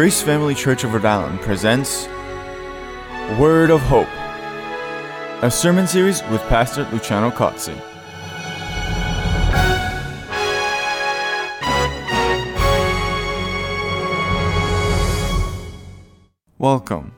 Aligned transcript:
Grace 0.00 0.22
Family 0.22 0.54
Church 0.54 0.82
of 0.82 0.94
Rhode 0.94 1.04
Island 1.04 1.42
presents 1.42 2.08
Word 3.38 3.68
of 3.68 3.82
Hope, 3.82 4.08
a 5.42 5.50
sermon 5.50 5.86
series 5.86 6.22
with 6.30 6.40
Pastor 6.44 6.88
Luciano 6.90 7.30
Cozzi. 7.30 7.78
Welcome. 16.56 17.12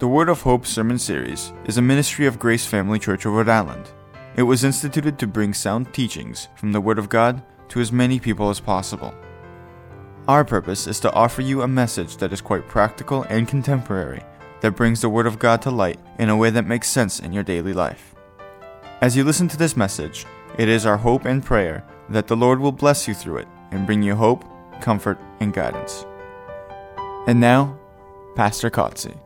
The 0.00 0.08
Word 0.08 0.28
of 0.28 0.42
Hope 0.42 0.66
sermon 0.66 0.98
series 0.98 1.52
is 1.66 1.78
a 1.78 1.82
ministry 1.82 2.26
of 2.26 2.40
Grace 2.40 2.66
Family 2.66 2.98
Church 2.98 3.26
of 3.26 3.32
Rhode 3.34 3.48
Island. 3.48 3.92
It 4.34 4.42
was 4.42 4.64
instituted 4.64 5.20
to 5.20 5.28
bring 5.28 5.54
sound 5.54 5.94
teachings 5.94 6.48
from 6.56 6.72
the 6.72 6.80
Word 6.80 6.98
of 6.98 7.08
God 7.08 7.40
to 7.68 7.80
as 7.80 7.92
many 7.92 8.18
people 8.18 8.50
as 8.50 8.58
possible. 8.58 9.14
Our 10.28 10.44
purpose 10.44 10.86
is 10.86 11.00
to 11.00 11.12
offer 11.14 11.40
you 11.40 11.62
a 11.62 11.66
message 11.66 12.18
that 12.18 12.34
is 12.34 12.42
quite 12.42 12.68
practical 12.68 13.22
and 13.30 13.48
contemporary, 13.48 14.22
that 14.60 14.76
brings 14.76 15.00
the 15.00 15.08
Word 15.08 15.26
of 15.26 15.38
God 15.38 15.62
to 15.62 15.70
light 15.70 15.98
in 16.18 16.28
a 16.28 16.36
way 16.36 16.50
that 16.50 16.66
makes 16.66 16.86
sense 16.86 17.18
in 17.18 17.32
your 17.32 17.42
daily 17.42 17.72
life. 17.72 18.14
As 19.00 19.16
you 19.16 19.24
listen 19.24 19.48
to 19.48 19.56
this 19.56 19.74
message, 19.74 20.26
it 20.58 20.68
is 20.68 20.84
our 20.84 20.98
hope 20.98 21.24
and 21.24 21.42
prayer 21.42 21.82
that 22.10 22.26
the 22.26 22.36
Lord 22.36 22.60
will 22.60 22.72
bless 22.72 23.08
you 23.08 23.14
through 23.14 23.38
it 23.38 23.48
and 23.70 23.86
bring 23.86 24.02
you 24.02 24.14
hope, 24.14 24.44
comfort, 24.82 25.18
and 25.40 25.54
guidance. 25.54 26.04
And 27.26 27.40
now, 27.40 27.78
Pastor 28.36 28.68
Cozzi. 28.68 29.18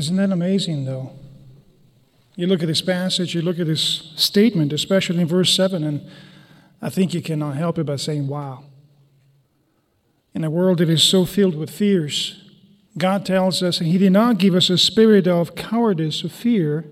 Isn't 0.00 0.16
that 0.16 0.32
amazing, 0.32 0.86
though? 0.86 1.12
You 2.34 2.46
look 2.46 2.62
at 2.62 2.68
this 2.68 2.80
passage, 2.80 3.34
you 3.34 3.42
look 3.42 3.58
at 3.58 3.66
this 3.66 4.14
statement, 4.16 4.72
especially 4.72 5.20
in 5.20 5.26
verse 5.26 5.54
7, 5.54 5.84
and 5.84 6.08
I 6.80 6.88
think 6.88 7.12
you 7.12 7.20
cannot 7.20 7.56
help 7.56 7.76
it 7.76 7.84
by 7.84 7.96
saying, 7.96 8.26
wow. 8.26 8.64
In 10.32 10.42
a 10.42 10.48
world 10.48 10.78
that 10.78 10.88
is 10.88 11.02
so 11.02 11.26
filled 11.26 11.54
with 11.54 11.68
fears, 11.68 12.50
God 12.96 13.26
tells 13.26 13.62
us 13.62 13.80
He 13.80 13.98
did 13.98 14.12
not 14.12 14.38
give 14.38 14.54
us 14.54 14.70
a 14.70 14.78
spirit 14.78 15.26
of 15.26 15.54
cowardice 15.54 16.24
or 16.24 16.30
fear, 16.30 16.86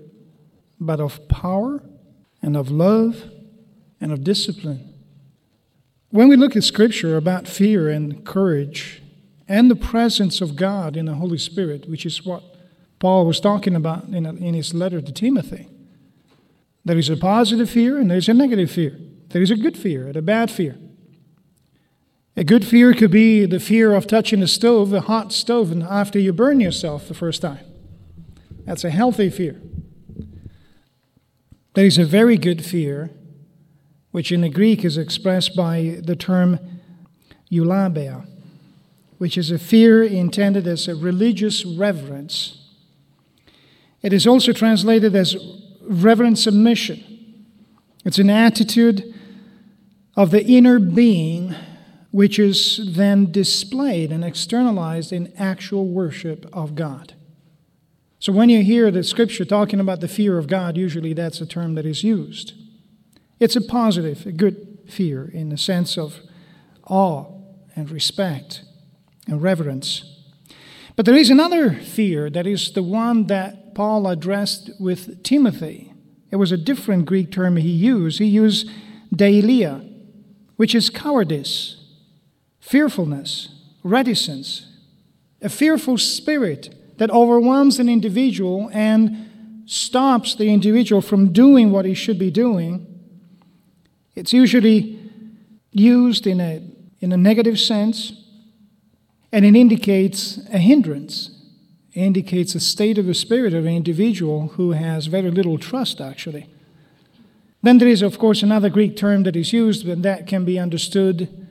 but 0.79 0.99
of 0.99 1.27
power 1.27 1.81
and 2.43 2.55
of 2.55 2.69
love 2.69 3.23
and 3.99 4.11
of 4.11 4.23
discipline. 4.23 4.93
When 6.11 6.27
we 6.27 6.35
look 6.35 6.55
at 6.55 6.63
Scripture 6.63 7.17
about 7.17 7.47
fear 7.47 7.89
and 7.89 8.23
courage 8.23 9.01
and 9.47 9.71
the 9.71 9.75
presence 9.75 10.41
of 10.41 10.55
God 10.55 10.95
in 10.95 11.07
the 11.07 11.15
Holy 11.15 11.39
Spirit, 11.39 11.89
which 11.89 12.05
is 12.05 12.23
what 12.23 12.43
Paul 12.99 13.25
was 13.25 13.39
talking 13.39 13.75
about 13.75 14.05
in, 14.05 14.25
in 14.25 14.53
his 14.53 14.73
letter 14.73 15.01
to 15.01 15.11
Timothy. 15.11 15.69
There 16.83 16.97
is 16.97 17.09
a 17.09 17.17
positive 17.17 17.69
fear 17.69 17.97
and 17.97 18.11
there's 18.11 18.29
a 18.29 18.33
negative 18.33 18.69
fear. 18.69 18.99
There 19.29 19.41
is 19.41 19.51
a 19.51 19.55
good 19.55 19.77
fear 19.77 20.07
and 20.07 20.15
a 20.15 20.21
bad 20.21 20.51
fear. 20.51 20.77
A 22.35 22.43
good 22.43 22.65
fear 22.65 22.93
could 22.93 23.11
be 23.11 23.45
the 23.45 23.59
fear 23.59 23.93
of 23.93 24.07
touching 24.07 24.41
a 24.41 24.47
stove, 24.47 24.93
a 24.93 25.01
hot 25.01 25.33
stove, 25.33 25.71
and 25.71 25.83
after 25.83 26.19
you 26.19 26.31
burn 26.31 26.59
yourself 26.59 27.07
the 27.07 27.13
first 27.13 27.41
time. 27.41 27.59
That's 28.65 28.83
a 28.83 28.89
healthy 28.89 29.29
fear. 29.29 29.61
There 31.73 31.85
is 31.85 31.97
a 31.97 32.05
very 32.05 32.37
good 32.37 32.63
fear, 32.65 33.11
which 34.11 34.31
in 34.31 34.41
the 34.41 34.49
Greek 34.49 34.83
is 34.85 34.97
expressed 34.97 35.55
by 35.55 35.99
the 36.03 36.15
term 36.15 36.59
eulabia, 37.51 38.25
which 39.17 39.37
is 39.37 39.51
a 39.51 39.59
fear 39.59 40.03
intended 40.03 40.65
as 40.65 40.87
a 40.87 40.95
religious 40.95 41.65
reverence 41.65 42.58
it 44.01 44.13
is 44.13 44.25
also 44.25 44.53
translated 44.53 45.15
as 45.15 45.35
reverent 45.81 46.37
submission. 46.37 47.45
It's 48.05 48.19
an 48.19 48.29
attitude 48.29 49.13
of 50.15 50.31
the 50.31 50.45
inner 50.45 50.79
being 50.79 51.55
which 52.11 52.39
is 52.39 52.95
then 52.95 53.31
displayed 53.31 54.11
and 54.11 54.23
externalized 54.23 55.11
in 55.11 55.31
actual 55.37 55.87
worship 55.87 56.47
of 56.51 56.75
God. 56.75 57.13
So 58.19 58.33
when 58.33 58.49
you 58.49 58.63
hear 58.63 58.91
the 58.91 59.03
scripture 59.03 59.45
talking 59.45 59.79
about 59.79 60.01
the 60.01 60.07
fear 60.07 60.37
of 60.37 60.47
God, 60.47 60.75
usually 60.75 61.13
that's 61.13 61.39
a 61.39 61.45
term 61.45 61.75
that 61.75 61.85
is 61.85 62.03
used. 62.03 62.53
It's 63.39 63.55
a 63.55 63.61
positive, 63.61 64.25
a 64.25 64.31
good 64.31 64.79
fear 64.87 65.29
in 65.31 65.49
the 65.49 65.57
sense 65.57 65.97
of 65.97 66.19
awe 66.87 67.25
and 67.75 67.89
respect 67.89 68.63
and 69.27 69.41
reverence. 69.41 70.03
But 70.95 71.05
there 71.05 71.15
is 71.15 71.29
another 71.29 71.73
fear 71.73 72.29
that 72.29 72.45
is 72.45 72.73
the 72.73 72.83
one 72.83 73.27
that 73.27 73.68
Paul 73.79 74.07
addressed 74.07 74.71
with 74.77 75.23
Timothy. 75.23 75.93
It 76.31 76.35
was 76.35 76.51
a 76.51 76.57
different 76.57 77.05
Greek 77.05 77.31
term 77.31 77.55
he 77.55 77.69
used. 77.69 78.19
He 78.19 78.25
used 78.25 78.69
deilia, 79.15 79.89
which 80.57 80.75
is 80.75 80.89
cowardice, 80.89 81.77
fearfulness, 82.59 83.47
reticence, 83.81 84.67
a 85.41 85.47
fearful 85.47 85.97
spirit 85.97 86.75
that 86.97 87.09
overwhelms 87.09 87.79
an 87.79 87.87
individual 87.87 88.69
and 88.73 89.63
stops 89.65 90.35
the 90.35 90.51
individual 90.51 91.01
from 91.01 91.31
doing 91.31 91.71
what 91.71 91.85
he 91.85 91.93
should 91.93 92.19
be 92.19 92.31
doing. 92.31 92.85
It's 94.13 94.33
usually 94.33 94.99
used 95.71 96.27
in 96.27 96.41
a, 96.41 96.61
in 96.99 97.13
a 97.13 97.17
negative 97.17 97.57
sense, 97.57 98.25
and 99.31 99.45
it 99.45 99.55
indicates 99.55 100.37
a 100.51 100.57
hindrance 100.57 101.38
indicates 101.93 102.55
a 102.55 102.59
state 102.59 102.97
of 102.97 103.05
the 103.05 103.13
spirit 103.13 103.53
of 103.53 103.65
an 103.65 103.73
individual 103.73 104.49
who 104.49 104.71
has 104.71 105.07
very 105.07 105.31
little 105.31 105.57
trust, 105.57 105.99
actually. 105.99 106.47
Then 107.61 107.77
there 107.77 107.87
is, 107.87 108.01
of 108.01 108.19
course, 108.19 108.41
another 108.41 108.69
Greek 108.69 108.95
term 108.95 109.23
that 109.23 109.35
is 109.35 109.51
used, 109.51 109.85
but 109.85 110.01
that 110.03 110.27
can 110.27 110.45
be 110.45 110.57
understood 110.57 111.47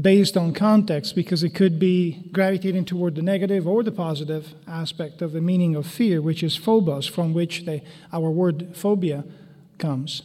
based 0.00 0.36
on 0.36 0.54
context 0.54 1.14
because 1.14 1.42
it 1.42 1.50
could 1.50 1.78
be 1.78 2.28
gravitating 2.32 2.86
toward 2.86 3.14
the 3.14 3.22
negative 3.22 3.68
or 3.68 3.82
the 3.82 3.92
positive 3.92 4.54
aspect 4.66 5.20
of 5.20 5.32
the 5.32 5.42
meaning 5.42 5.74
of 5.74 5.86
fear, 5.86 6.22
which 6.22 6.42
is 6.42 6.56
phobos, 6.56 7.06
from 7.06 7.34
which 7.34 7.68
our 8.12 8.30
word 8.30 8.74
phobia 8.74 9.24
comes. 9.78 10.22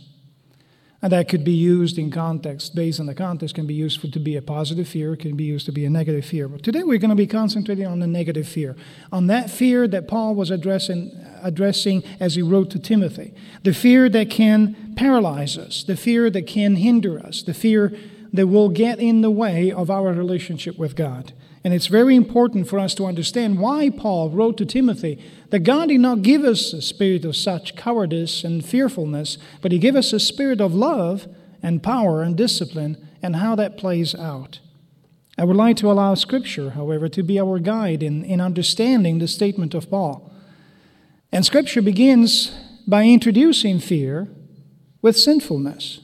And 1.02 1.14
that 1.14 1.30
could 1.30 1.46
be 1.46 1.54
used 1.54 1.98
in 1.98 2.12
context, 2.12 2.76
based 2.76 3.00
on 3.00 3.06
the 3.06 3.16
context, 3.16 3.56
can 3.56 3.66
be 3.66 3.74
used 3.74 4.02
for, 4.02 4.08
to 4.08 4.20
be 4.20 4.36
a 4.36 4.42
positive 4.42 4.88
fear, 4.88 5.16
can 5.16 5.38
be 5.38 5.46
used 5.46 5.66
to 5.68 5.72
be 5.72 5.86
a 5.86 5.90
negative 5.90 6.26
fear. 6.26 6.50
But 6.50 6.62
today 6.62 6.84
we're 6.84 6.98
going 6.98 7.10
to 7.10 7.16
be 7.16 7.28
concentrating 7.28 7.88
on 7.88 8.00
the 8.00 8.08
negative 8.08 8.48
fear, 8.48 8.76
on 9.10 9.28
that 9.28 9.50
fear 9.50 9.88
that 9.88 10.10
Paul 10.10 10.36
was 10.36 10.52
addressing, 10.52 11.18
addressing 11.42 12.04
as 12.20 12.36
he 12.36 12.42
wrote 12.42 12.70
to 12.72 12.80
Timothy. 12.80 13.34
The 13.64 13.74
fear 13.74 14.10
that 14.10 14.30
can 14.30 14.94
paralyze 14.98 15.58
us, 15.58 15.84
the 15.84 15.96
fear 15.96 16.30
that 16.32 16.48
can 16.48 16.76
hinder 16.76 17.18
us, 17.18 17.44
the 17.44 17.54
fear 17.54 17.94
that 18.34 18.48
will 18.48 18.70
get 18.70 19.00
in 19.00 19.22
the 19.22 19.32
way 19.32 19.72
of 19.72 19.90
our 19.90 20.12
relationship 20.12 20.78
with 20.78 20.98
God. 20.98 21.32
And 21.70 21.76
it's 21.76 21.86
very 21.86 22.16
important 22.16 22.68
for 22.68 22.80
us 22.80 22.96
to 22.96 23.06
understand 23.06 23.60
why 23.60 23.92
Paul 23.92 24.32
wrote 24.32 24.58
to 24.58 24.66
Timothy 24.66 25.24
that 25.52 25.60
God 25.60 25.90
did 25.90 26.00
not 26.00 26.24
give 26.24 26.44
us 26.44 26.74
a 26.74 26.82
spirit 26.82 27.24
of 27.26 27.36
such 27.36 27.76
cowardice 27.76 28.44
and 28.44 28.66
fearfulness, 28.66 29.38
but 29.62 29.72
He 29.72 29.78
gave 29.78 29.96
us 29.96 30.12
a 30.12 30.20
spirit 30.20 30.62
of 30.62 30.74
love 30.74 31.28
and 31.62 31.84
power 31.84 32.24
and 32.24 32.36
discipline, 32.36 32.98
and 33.22 33.36
how 33.36 33.54
that 33.54 33.78
plays 33.78 34.16
out. 34.16 34.62
I 35.38 35.44
would 35.44 35.56
like 35.56 35.78
to 35.78 35.92
allow 35.92 36.16
Scripture, 36.16 36.72
however, 36.72 37.08
to 37.10 37.22
be 37.22 37.40
our 37.40 37.60
guide 37.60 38.02
in, 38.02 38.26
in 38.26 38.42
understanding 38.42 39.20
the 39.20 39.28
statement 39.28 39.76
of 39.76 39.92
Paul. 39.92 40.34
And 41.32 41.46
Scripture 41.46 41.84
begins 41.84 42.52
by 42.88 43.04
introducing 43.04 43.78
fear 43.78 44.28
with 45.04 45.16
sinfulness. 45.16 46.00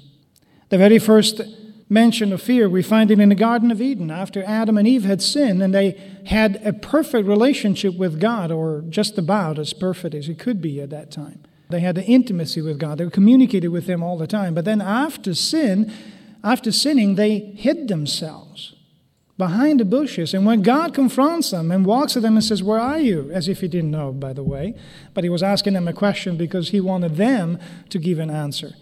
The 0.69 0.77
very 0.77 1.00
first 1.00 1.41
mention 1.89 2.33
of 2.33 2.41
fear. 2.41 2.67
We 2.67 2.81
find 2.81 3.11
it 3.11 3.19
in 3.19 3.29
the 3.29 3.35
Garden 3.35 3.71
of 3.71 3.81
Eden 3.81 4.09
after 4.09 4.43
Adam 4.43 4.77
and 4.77 4.87
Eve 4.87 5.03
had 5.03 5.21
sinned 5.21 5.61
and 5.61 5.73
they 5.73 5.99
had 6.25 6.59
a 6.65 6.73
perfect 6.73 7.27
relationship 7.27 7.95
with 7.95 8.19
God, 8.19 8.51
or 8.51 8.83
just 8.89 9.17
about 9.17 9.59
as 9.59 9.73
perfect 9.73 10.15
as 10.15 10.27
it 10.27 10.39
could 10.39 10.61
be 10.61 10.81
at 10.81 10.89
that 10.89 11.11
time. 11.11 11.43
They 11.69 11.79
had 11.79 11.95
the 11.95 12.03
intimacy 12.03 12.61
with 12.61 12.79
God, 12.79 12.97
they 12.97 13.09
communicated 13.09 13.69
with 13.69 13.87
Him 13.87 14.03
all 14.03 14.17
the 14.17 14.27
time. 14.27 14.53
But 14.53 14.65
then 14.65 14.81
after 14.81 15.33
sin, 15.33 15.91
after 16.43 16.71
sinning, 16.71 17.15
they 17.15 17.39
hid 17.39 17.88
themselves 17.88 18.75
behind 19.38 19.79
the 19.79 19.85
bushes. 19.85 20.33
And 20.33 20.45
when 20.45 20.61
God 20.61 20.93
confronts 20.93 21.51
them 21.51 21.71
and 21.71 21.85
walks 21.85 22.15
at 22.15 22.21
them 22.21 22.35
and 22.35 22.43
says, 22.43 22.63
Where 22.63 22.79
are 22.79 22.99
you? 22.99 23.31
As 23.31 23.47
if 23.47 23.61
He 23.61 23.67
didn't 23.67 23.91
know, 23.91 24.11
by 24.11 24.33
the 24.33 24.43
way. 24.43 24.75
But 25.13 25.23
He 25.23 25.29
was 25.29 25.43
asking 25.43 25.73
them 25.73 25.88
a 25.88 25.93
question 25.93 26.38
because 26.38 26.69
He 26.69 26.79
wanted 26.79 27.15
them 27.15 27.59
to 27.89 27.99
give 27.99 28.19
an 28.19 28.29
answer. 28.29 28.73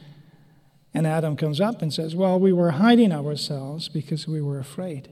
And 0.93 1.07
Adam 1.07 1.35
comes 1.35 1.59
up 1.59 1.81
and 1.81 1.93
says, 1.93 2.15
Well, 2.15 2.39
we 2.39 2.53
were 2.53 2.71
hiding 2.71 3.11
ourselves 3.11 3.89
because 3.89 4.27
we 4.27 4.41
were 4.41 4.59
afraid. 4.59 5.11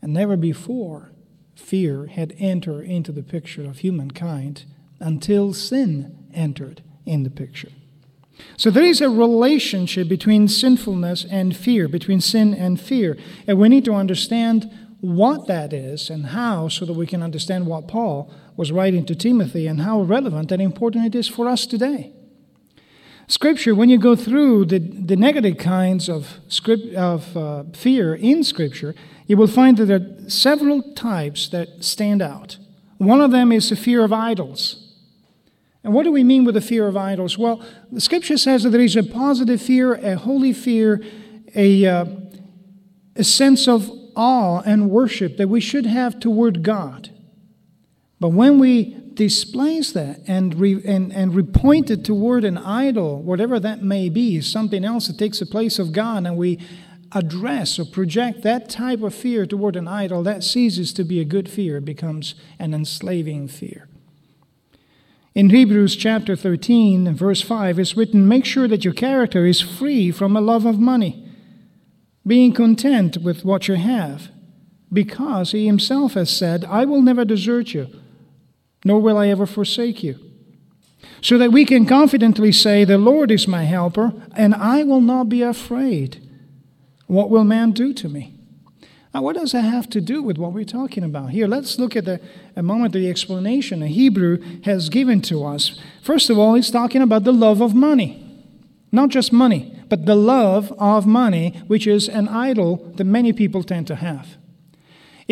And 0.00 0.12
never 0.12 0.36
before 0.36 1.12
fear 1.54 2.06
had 2.06 2.34
entered 2.38 2.82
into 2.84 3.12
the 3.12 3.22
picture 3.22 3.64
of 3.64 3.78
humankind 3.78 4.64
until 4.98 5.52
sin 5.52 6.26
entered 6.32 6.82
in 7.04 7.22
the 7.22 7.30
picture. 7.30 7.68
So 8.56 8.70
there 8.70 8.84
is 8.84 9.00
a 9.00 9.10
relationship 9.10 10.08
between 10.08 10.48
sinfulness 10.48 11.26
and 11.30 11.56
fear, 11.56 11.86
between 11.86 12.20
sin 12.20 12.54
and 12.54 12.80
fear. 12.80 13.16
And 13.46 13.58
we 13.58 13.68
need 13.68 13.84
to 13.84 13.94
understand 13.94 14.70
what 15.00 15.46
that 15.48 15.72
is 15.72 16.08
and 16.10 16.26
how 16.26 16.68
so 16.68 16.86
that 16.86 16.92
we 16.94 17.06
can 17.06 17.22
understand 17.22 17.66
what 17.66 17.88
Paul 17.88 18.32
was 18.56 18.72
writing 18.72 19.04
to 19.06 19.14
Timothy 19.14 19.66
and 19.66 19.80
how 19.80 20.00
relevant 20.00 20.50
and 20.52 20.62
important 20.62 21.06
it 21.06 21.14
is 21.14 21.28
for 21.28 21.48
us 21.48 21.66
today. 21.66 22.12
Scripture, 23.28 23.74
when 23.74 23.88
you 23.88 23.98
go 23.98 24.16
through 24.16 24.66
the, 24.66 24.78
the 24.78 25.16
negative 25.16 25.58
kinds 25.58 26.08
of, 26.08 26.40
script, 26.48 26.94
of 26.94 27.36
uh, 27.36 27.64
fear 27.72 28.14
in 28.14 28.44
Scripture, 28.44 28.94
you 29.26 29.36
will 29.36 29.46
find 29.46 29.76
that 29.78 29.86
there 29.86 30.00
are 30.00 30.30
several 30.30 30.82
types 30.94 31.48
that 31.48 31.82
stand 31.82 32.20
out. 32.20 32.58
One 32.98 33.20
of 33.20 33.30
them 33.30 33.52
is 33.52 33.70
the 33.70 33.76
fear 33.76 34.04
of 34.04 34.12
idols. 34.12 34.82
And 35.84 35.92
what 35.92 36.04
do 36.04 36.12
we 36.12 36.22
mean 36.22 36.44
with 36.44 36.54
the 36.54 36.60
fear 36.60 36.86
of 36.86 36.96
idols? 36.96 37.36
Well, 37.36 37.64
the 37.90 38.00
scripture 38.00 38.36
says 38.36 38.62
that 38.62 38.70
there 38.70 38.80
is 38.80 38.94
a 38.94 39.02
positive 39.02 39.60
fear, 39.60 39.94
a 39.94 40.16
holy 40.16 40.52
fear, 40.52 41.02
a, 41.54 41.84
uh, 41.86 42.04
a 43.16 43.24
sense 43.24 43.66
of 43.66 43.90
awe 44.14 44.60
and 44.64 44.90
worship 44.90 45.36
that 45.38 45.48
we 45.48 45.60
should 45.60 45.86
have 45.86 46.20
toward 46.20 46.62
God. 46.62 47.10
But 48.20 48.28
when 48.28 48.58
we 48.58 48.96
displace 49.14 49.92
that 49.92 50.20
and, 50.26 50.54
re, 50.54 50.80
and, 50.84 51.12
and 51.12 51.32
repoint 51.32 51.90
it 51.90 52.04
toward 52.04 52.44
an 52.44 52.58
idol, 52.58 53.22
whatever 53.22 53.60
that 53.60 53.82
may 53.82 54.08
be, 54.08 54.40
something 54.40 54.84
else 54.84 55.06
that 55.06 55.18
takes 55.18 55.38
the 55.38 55.46
place 55.46 55.78
of 55.78 55.92
God, 55.92 56.26
and 56.26 56.36
we 56.36 56.58
address 57.12 57.78
or 57.78 57.84
project 57.84 58.42
that 58.42 58.68
type 58.68 59.02
of 59.02 59.14
fear 59.14 59.46
toward 59.46 59.76
an 59.76 59.86
idol, 59.86 60.22
that 60.22 60.42
ceases 60.42 60.92
to 60.94 61.04
be 61.04 61.20
a 61.20 61.24
good 61.24 61.48
fear. 61.48 61.76
It 61.78 61.84
becomes 61.84 62.34
an 62.58 62.74
enslaving 62.74 63.48
fear. 63.48 63.88
In 65.34 65.48
Hebrews 65.48 65.96
chapter 65.96 66.36
13, 66.36 67.14
verse 67.14 67.40
5, 67.40 67.78
it's 67.78 67.96
written, 67.96 68.28
Make 68.28 68.44
sure 68.44 68.68
that 68.68 68.84
your 68.84 68.92
character 68.92 69.46
is 69.46 69.62
free 69.62 70.10
from 70.10 70.36
a 70.36 70.42
love 70.42 70.66
of 70.66 70.78
money, 70.78 71.26
being 72.26 72.52
content 72.52 73.18
with 73.18 73.44
what 73.44 73.66
you 73.66 73.74
have, 73.74 74.30
because 74.92 75.52
he 75.52 75.64
himself 75.64 76.14
has 76.14 76.28
said, 76.28 76.66
I 76.66 76.84
will 76.84 77.00
never 77.00 77.24
desert 77.24 77.72
you, 77.72 77.88
nor 78.84 79.00
will 79.00 79.16
I 79.16 79.28
ever 79.28 79.46
forsake 79.46 80.02
you. 80.02 80.18
So 81.20 81.38
that 81.38 81.52
we 81.52 81.64
can 81.64 81.86
confidently 81.86 82.52
say, 82.52 82.84
The 82.84 82.98
Lord 82.98 83.30
is 83.30 83.46
my 83.46 83.64
helper, 83.64 84.12
and 84.36 84.54
I 84.54 84.82
will 84.82 85.00
not 85.00 85.28
be 85.28 85.42
afraid. 85.42 86.28
What 87.06 87.30
will 87.30 87.44
man 87.44 87.72
do 87.72 87.92
to 87.94 88.08
me? 88.08 88.34
Now, 89.14 89.22
what 89.22 89.36
does 89.36 89.52
that 89.52 89.62
have 89.62 89.90
to 89.90 90.00
do 90.00 90.22
with 90.22 90.38
what 90.38 90.52
we're 90.52 90.64
talking 90.64 91.04
about 91.04 91.30
here? 91.30 91.46
Let's 91.46 91.78
look 91.78 91.96
at 91.96 92.06
the, 92.06 92.20
a 92.56 92.62
moment 92.62 92.94
the 92.94 93.10
explanation 93.10 93.80
the 93.80 93.88
Hebrew 93.88 94.38
has 94.62 94.88
given 94.88 95.20
to 95.22 95.44
us. 95.44 95.78
First 96.02 96.30
of 96.30 96.38
all, 96.38 96.54
he's 96.54 96.70
talking 96.70 97.02
about 97.02 97.24
the 97.24 97.32
love 97.32 97.60
of 97.60 97.74
money. 97.74 98.18
Not 98.90 99.10
just 99.10 99.32
money, 99.32 99.78
but 99.88 100.06
the 100.06 100.14
love 100.14 100.72
of 100.78 101.06
money, 101.06 101.62
which 101.66 101.86
is 101.86 102.08
an 102.08 102.28
idol 102.28 102.76
that 102.96 103.04
many 103.04 103.32
people 103.32 103.62
tend 103.62 103.86
to 103.88 103.96
have. 103.96 104.38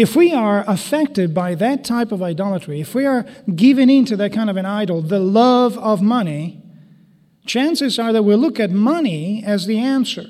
If 0.00 0.16
we 0.16 0.32
are 0.32 0.64
affected 0.66 1.34
by 1.34 1.54
that 1.56 1.84
type 1.84 2.10
of 2.10 2.22
idolatry, 2.22 2.80
if 2.80 2.94
we 2.94 3.04
are 3.04 3.26
given 3.54 3.90
into 3.90 4.16
that 4.16 4.32
kind 4.32 4.48
of 4.48 4.56
an 4.56 4.64
idol, 4.64 5.02
the 5.02 5.20
love 5.20 5.76
of 5.76 6.00
money, 6.00 6.62
chances 7.44 7.98
are 7.98 8.10
that 8.10 8.22
we'll 8.22 8.38
look 8.38 8.58
at 8.58 8.70
money 8.70 9.44
as 9.44 9.66
the 9.66 9.78
answer 9.78 10.24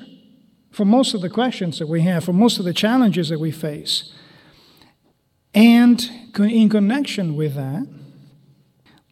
for 0.71 0.83
most 0.83 1.13
of 1.13 1.21
the 1.21 1.29
questions 1.29 1.79
that 1.79 1.87
we 1.87 2.01
have, 2.01 2.25
for 2.25 2.33
most 2.33 2.59
of 2.59 2.65
the 2.65 2.73
challenges 2.73 3.29
that 3.29 3.39
we 3.39 3.49
face. 3.49 4.13
And 5.53 6.03
in 6.37 6.67
connection 6.67 7.37
with 7.37 7.55
that, 7.55 7.87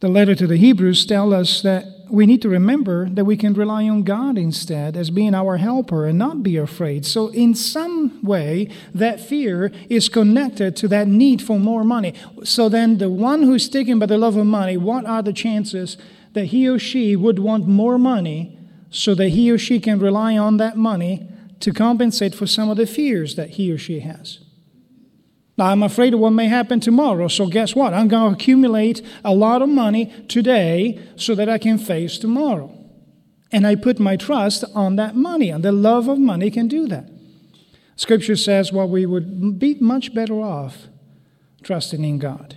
the 0.01 0.09
letter 0.09 0.35
to 0.35 0.45
the 0.45 0.57
Hebrews 0.57 1.05
tells 1.05 1.33
us 1.33 1.61
that 1.61 1.85
we 2.09 2.25
need 2.25 2.41
to 2.41 2.49
remember 2.49 3.07
that 3.09 3.25
we 3.25 3.37
can 3.37 3.53
rely 3.53 3.87
on 3.87 4.03
God 4.03 4.37
instead 4.37 4.97
as 4.97 5.09
being 5.09 5.35
our 5.35 5.57
helper 5.57 6.05
and 6.05 6.17
not 6.17 6.43
be 6.43 6.57
afraid. 6.57 7.05
So, 7.05 7.27
in 7.29 7.55
some 7.55 8.23
way, 8.23 8.69
that 8.93 9.19
fear 9.19 9.71
is 9.89 10.09
connected 10.09 10.75
to 10.77 10.87
that 10.87 11.07
need 11.07 11.41
for 11.41 11.59
more 11.59 11.83
money. 11.83 12.13
So, 12.43 12.69
then 12.69 12.97
the 12.97 13.09
one 13.09 13.43
who's 13.43 13.69
taken 13.69 13.99
by 13.99 14.07
the 14.07 14.17
love 14.17 14.35
of 14.35 14.45
money, 14.45 14.77
what 14.77 15.05
are 15.05 15.21
the 15.21 15.33
chances 15.33 15.97
that 16.33 16.45
he 16.45 16.67
or 16.67 16.79
she 16.79 17.15
would 17.15 17.39
want 17.39 17.67
more 17.67 17.97
money 17.97 18.57
so 18.89 19.15
that 19.15 19.29
he 19.29 19.51
or 19.51 19.57
she 19.57 19.79
can 19.79 19.99
rely 19.99 20.37
on 20.37 20.57
that 20.57 20.77
money 20.77 21.27
to 21.59 21.73
compensate 21.73 22.33
for 22.33 22.47
some 22.47 22.69
of 22.69 22.77
the 22.77 22.87
fears 22.87 23.35
that 23.35 23.51
he 23.51 23.71
or 23.71 23.77
she 23.77 23.99
has. 23.99 24.39
Now, 25.59 25.65
I'm 25.65 25.83
afraid 25.83 26.13
of 26.13 26.21
what 26.21 26.29
may 26.29 26.47
happen 26.47 26.79
tomorrow, 26.79 27.27
so 27.27 27.45
guess 27.45 27.75
what? 27.75 27.93
I'm 27.93 28.07
going 28.07 28.33
to 28.33 28.41
accumulate 28.41 29.01
a 29.25 29.33
lot 29.33 29.61
of 29.61 29.67
money 29.67 30.05
today 30.29 30.97
so 31.17 31.35
that 31.35 31.49
I 31.49 31.57
can 31.57 31.77
face 31.77 32.17
tomorrow. 32.17 32.73
And 33.51 33.67
I 33.67 33.75
put 33.75 33.99
my 33.99 34.15
trust 34.15 34.63
on 34.73 34.95
that 34.95 35.17
money, 35.17 35.49
and 35.49 35.61
the 35.61 35.73
love 35.73 36.07
of 36.07 36.17
money 36.17 36.49
can 36.49 36.69
do 36.69 36.87
that. 36.87 37.09
Scripture 37.97 38.37
says, 38.37 38.71
well, 38.71 38.87
we 38.87 39.05
would 39.05 39.59
be 39.59 39.75
much 39.81 40.13
better 40.13 40.35
off 40.35 40.87
trusting 41.61 42.05
in 42.05 42.19
God. 42.19 42.55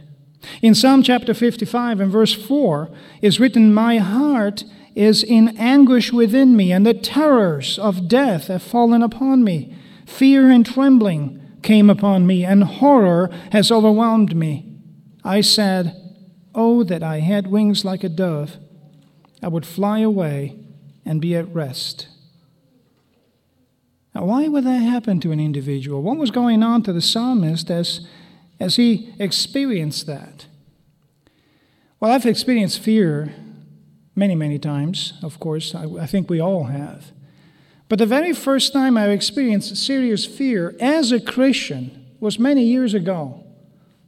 In 0.62 0.72
Psalm 0.72 1.02
chapter 1.02 1.34
55 1.34 1.98
and 1.98 2.12
verse 2.12 2.32
4 2.32 2.88
is 3.20 3.40
written, 3.40 3.74
My 3.74 3.98
heart 3.98 4.62
is 4.94 5.24
in 5.24 5.56
anguish 5.58 6.12
within 6.12 6.56
me, 6.56 6.70
and 6.70 6.86
the 6.86 6.94
terrors 6.94 7.80
of 7.80 8.06
death 8.06 8.46
have 8.46 8.62
fallen 8.62 9.02
upon 9.02 9.42
me. 9.42 9.74
Fear 10.06 10.50
and 10.50 10.64
trembling 10.64 11.41
came 11.62 11.88
upon 11.88 12.26
me, 12.26 12.44
and 12.44 12.64
horror 12.64 13.30
has 13.52 13.70
overwhelmed 13.70 14.34
me. 14.34 14.78
I 15.24 15.40
said, 15.40 15.96
Oh, 16.54 16.82
that 16.84 17.02
I 17.02 17.20
had 17.20 17.46
wings 17.46 17.84
like 17.84 18.04
a 18.04 18.08
dove! 18.08 18.56
I 19.42 19.48
would 19.48 19.66
fly 19.66 20.00
away 20.00 20.56
and 21.04 21.20
be 21.20 21.34
at 21.34 21.52
rest. 21.52 22.08
Now, 24.14 24.24
why 24.26 24.46
would 24.48 24.64
that 24.64 24.82
happen 24.82 25.20
to 25.20 25.32
an 25.32 25.40
individual? 25.40 26.02
What 26.02 26.18
was 26.18 26.30
going 26.30 26.62
on 26.62 26.82
to 26.82 26.92
the 26.92 27.00
psalmist 27.00 27.70
as, 27.70 28.06
as 28.60 28.76
he 28.76 29.14
experienced 29.18 30.06
that? 30.06 30.46
Well, 31.98 32.12
I've 32.12 32.26
experienced 32.26 32.80
fear 32.80 33.32
many, 34.14 34.34
many 34.34 34.58
times, 34.58 35.14
of 35.22 35.40
course. 35.40 35.74
I, 35.74 35.84
I, 36.00 36.06
think 36.06 36.28
we 36.28 36.40
all 36.40 36.64
have. 36.64 37.12
But 37.92 37.98
the 37.98 38.06
very 38.06 38.32
first 38.32 38.72
time 38.72 38.96
I 38.96 39.08
experienced 39.08 39.76
serious 39.76 40.24
fear 40.24 40.74
as 40.80 41.12
a 41.12 41.20
Christian 41.20 42.06
was 42.20 42.38
many 42.38 42.64
years 42.64 42.94
ago. 42.94 43.44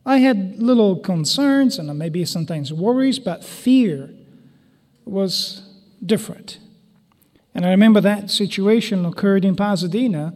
I 0.06 0.20
had 0.20 0.58
little 0.58 0.96
concerns 0.96 1.78
and 1.78 1.94
maybe 1.98 2.24
sometimes 2.24 2.72
worries, 2.72 3.18
but 3.18 3.44
fear 3.44 4.08
was 5.04 5.68
different. 6.02 6.60
And 7.54 7.66
I 7.66 7.68
remember 7.72 8.00
that 8.00 8.30
situation 8.30 9.04
occurred 9.04 9.44
in 9.44 9.54
Pasadena 9.54 10.32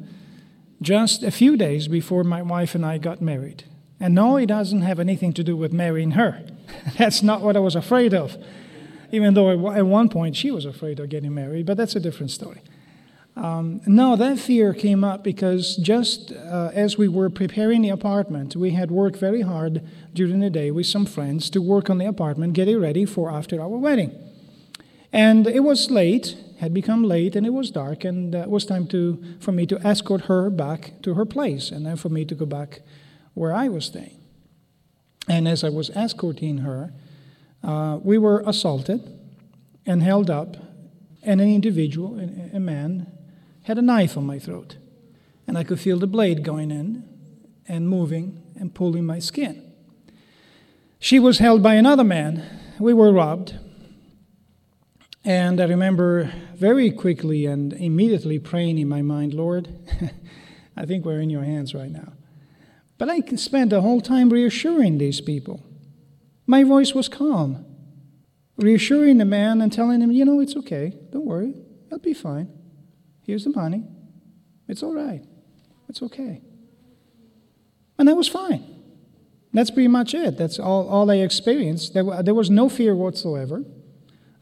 just 0.83 1.23
a 1.23 1.31
few 1.31 1.57
days 1.57 1.89
before 1.89 2.25
my 2.25 2.43
wife 2.43 2.75
and 2.75 2.85
I 2.85 2.99
got 2.99 3.23
married. 3.23 3.65
And 3.99 4.15
no, 4.15 4.37
it 4.37 4.45
doesn't 4.45 4.83
have 4.83 5.01
anything 5.01 5.33
to 5.33 5.43
do 5.43 5.57
with 5.57 5.73
marrying 5.73 6.11
her. 6.11 6.45
That's 6.99 7.23
not 7.23 7.41
what 7.41 7.57
I 7.57 7.61
was 7.61 7.77
afraid 7.77 8.13
of 8.13 8.37
even 9.11 9.33
though 9.33 9.73
at 9.73 9.87
one 9.87 10.11
point 10.11 10.37
she 10.37 10.51
was 10.51 10.67
afraid 10.67 11.01
of 11.01 11.09
getting 11.09 11.35
married, 11.35 11.65
but 11.65 11.79
that's 11.79 11.97
a 11.97 12.01
different 12.01 12.31
story. 12.31 12.61
Um, 13.39 13.81
no, 13.87 14.17
that 14.17 14.41
fear 14.41 14.75
came 14.75 15.05
up 15.05 15.23
because 15.23 15.77
just 15.77 16.33
uh, 16.33 16.71
as 16.75 16.99
we 16.99 17.07
were 17.07 17.31
preparing 17.31 17.83
the 17.83 17.91
apartment, 17.91 18.57
we 18.57 18.73
had 18.73 18.91
worked 18.91 19.17
very 19.17 19.43
hard 19.43 19.87
during 20.13 20.41
the 20.41 20.51
day 20.51 20.73
with 20.73 20.87
some 20.87 21.07
friends 21.07 21.49
to 21.51 21.63
work 21.63 21.89
on 21.89 21.99
the 21.99 22.07
apartment, 22.07 22.55
getting 22.55 22.81
ready 22.81 23.05
for 23.05 23.31
after 23.31 23.61
our 23.61 23.69
wedding. 23.69 24.11
And 25.13 25.47
it 25.47 25.61
was 25.61 25.89
late, 25.89 26.37
had 26.59 26.75
become 26.75 27.05
late, 27.05 27.37
and 27.37 27.47
it 27.47 27.53
was 27.53 27.71
dark, 27.71 28.05
and 28.05 28.35
uh, 28.35 28.39
it 28.39 28.51
was 28.51 28.65
time 28.65 28.89
to, 28.89 29.23
for 29.39 29.53
me 29.53 29.67
to 29.67 29.79
escort 29.87 30.23
her 30.23 30.51
back 30.51 31.01
to 31.03 31.15
her 31.15 31.25
place, 31.25 31.71
and 31.71 31.87
then 31.87 31.95
for 31.97 32.09
me 32.09 32.25
to 32.25 32.35
go 32.35 32.45
back 32.45 32.81
where 33.35 33.55
I 33.55 33.69
was 33.69 33.85
staying. 33.85 34.21
And 35.29 35.47
as 35.47 35.63
I 35.63 35.69
was 35.69 35.91
escorting 35.91 36.59
her, 36.59 36.93
uh, 37.63 38.01
we 38.03 38.19
were 38.19 38.43
assaulted 38.45 39.01
and 39.87 40.03
held 40.03 40.29
up, 40.29 40.57
and 41.23 41.41
an 41.41 41.49
individual, 41.49 42.19
a 42.53 42.59
man, 42.59 43.13
had 43.69 43.79
a 43.79 43.83
knife 43.83 44.17
on 44.17 44.27
my 44.27 44.39
throat. 44.39 44.77
And 45.47 45.57
I 45.59 45.63
could 45.63 45.79
feel 45.79 45.99
the 45.99 46.07
blade 46.07 46.43
going 46.43 46.71
in 46.71 47.05
and 47.69 47.89
moving 47.89 48.43
and 48.57 48.75
pulling 48.75 49.05
my 49.05 49.19
skin. 49.19 49.63
She 50.99 51.19
was 51.19 51.39
held 51.39 51.63
by 51.63 51.75
another 51.75 52.03
man. 52.03 52.45
We 52.79 52.95
were 52.95 53.13
robbed. 53.13 53.59
And 55.23 55.61
I 55.61 55.65
remember 55.65 56.33
very 56.55 56.91
quickly 56.91 57.45
and 57.45 57.75
immediately 57.75 58.39
praying 58.39 58.79
in 58.79 58.89
my 58.89 59.03
mind, 59.03 59.35
Lord, 59.35 59.69
I 60.77 60.87
think 60.87 61.05
we're 61.05 61.21
in 61.21 61.29
your 61.29 61.45
hands 61.45 61.75
right 61.75 61.91
now. 61.91 62.15
But 62.97 63.11
I 63.11 63.21
spent 63.37 63.69
the 63.69 63.83
whole 63.83 64.01
time 64.01 64.31
reassuring 64.31 64.97
these 64.99 65.21
people 65.21 65.63
my 66.47 66.65
voice 66.65 66.95
was 66.95 67.11
calm, 67.11 67.67
reassuring 68.57 69.19
the 69.19 69.27
man 69.27 69.61
and 69.61 69.71
telling 69.71 70.01
him, 70.01 70.11
you 70.11 70.25
know, 70.25 70.41
it's 70.41 70.57
okay. 70.57 70.95
Don't 71.13 71.27
worry. 71.27 71.55
I'll 71.93 71.99
be 71.99 72.15
fine. 72.15 72.58
Here's 73.29 73.45
the 73.45 73.51
money. 73.51 73.85
It's 74.69 74.83
all 74.83 74.95
right. 74.95 75.23
It's 75.87 76.01
okay. 76.01 76.41
And 77.99 78.09
that 78.09 78.17
was 78.17 78.27
fine. 78.27 78.65
That's 79.53 79.71
pretty 79.71 79.89
much 79.89 80.15
it. 80.15 80.39
That's 80.39 80.59
all, 80.59 80.89
all 80.89 81.11
I 81.11 81.17
experienced. 81.17 81.93
There, 81.93 82.23
there 82.23 82.33
was 82.33 82.49
no 82.49 82.71
fear 82.71 82.97
whatsoever. 82.97 83.65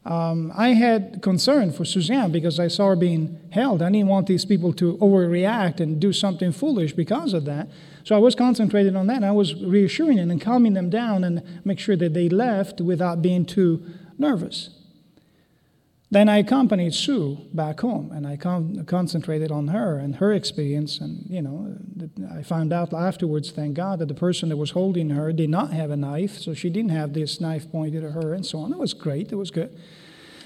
Um, 0.05 0.53
I 0.55 0.69
had 0.69 1.21
concern 1.21 1.73
for 1.73 1.83
Suzanne 1.83 2.31
because 2.31 2.61
I 2.61 2.69
saw 2.69 2.87
her 2.87 2.95
being 2.95 3.37
held. 3.49 3.81
I 3.81 3.91
didn't 3.91 4.07
want 4.07 4.27
these 4.27 4.45
people 4.45 4.71
to 4.75 4.95
overreact 4.99 5.81
and 5.81 5.99
do 5.99 6.13
something 6.13 6.53
foolish 6.53 6.93
because 6.93 7.33
of 7.33 7.43
that. 7.43 7.67
So 8.05 8.15
I 8.15 8.19
was 8.19 8.35
concentrated 8.35 8.95
on 8.95 9.07
that. 9.07 9.21
I 9.21 9.31
was 9.31 9.53
reassuring 9.53 10.15
them 10.15 10.31
and 10.31 10.39
calming 10.39 10.75
them 10.75 10.89
down 10.89 11.25
and 11.25 11.43
make 11.65 11.79
sure 11.79 11.97
that 11.97 12.13
they 12.13 12.29
left 12.29 12.79
without 12.79 13.21
being 13.21 13.43
too 13.43 13.85
nervous. 14.17 14.69
Then 16.09 16.29
I 16.29 16.37
accompanied 16.37 16.93
Sue 16.93 17.37
back 17.53 17.81
home, 17.81 18.11
and 18.13 18.25
I 18.25 18.37
con- 18.37 18.85
concentrated 18.85 19.51
on 19.51 19.67
her 19.67 19.97
and 19.97 20.15
her 20.15 20.31
experience. 20.31 20.99
And 20.99 21.25
you 21.29 21.41
know, 21.41 21.77
I 22.33 22.43
found 22.43 22.71
out 22.71 22.93
afterwards, 22.93 23.51
thank 23.51 23.75
God, 23.75 23.99
that 23.99 24.07
the 24.07 24.13
person 24.13 24.47
that 24.49 24.55
was 24.55 24.71
holding 24.71 25.09
her 25.09 25.33
did 25.33 25.49
not 25.49 25.73
have 25.73 25.91
a 25.91 25.97
knife, 25.97 26.37
so 26.37 26.53
she 26.53 26.69
didn't 26.69 26.91
have 26.91 27.13
this 27.13 27.41
knife 27.41 27.69
pointed 27.69 28.05
at 28.05 28.13
her, 28.13 28.33
and 28.33 28.45
so 28.45 28.59
on. 28.59 28.71
It 28.71 28.77
was 28.77 28.93
great. 28.93 29.33
It 29.33 29.35
was 29.35 29.51
good. 29.51 29.77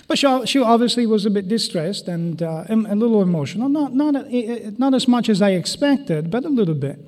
But 0.07 0.17
she, 0.17 0.45
she 0.47 0.59
obviously 0.59 1.05
was 1.05 1.27
a 1.27 1.29
bit 1.29 1.47
distressed 1.47 2.07
and 2.07 2.41
uh, 2.41 2.65
a 2.67 2.95
little 2.95 3.21
emotional. 3.21 3.69
Not 3.69 3.93
not 3.93 4.15
uh, 4.15 4.23
eh, 4.31 4.45
eh, 4.47 4.71
not 4.79 4.95
as 4.95 5.07
much 5.07 5.29
as 5.29 5.43
I 5.43 5.51
expected, 5.51 6.31
but 6.31 6.43
a 6.43 6.49
little 6.49 6.75
bit. 6.75 7.07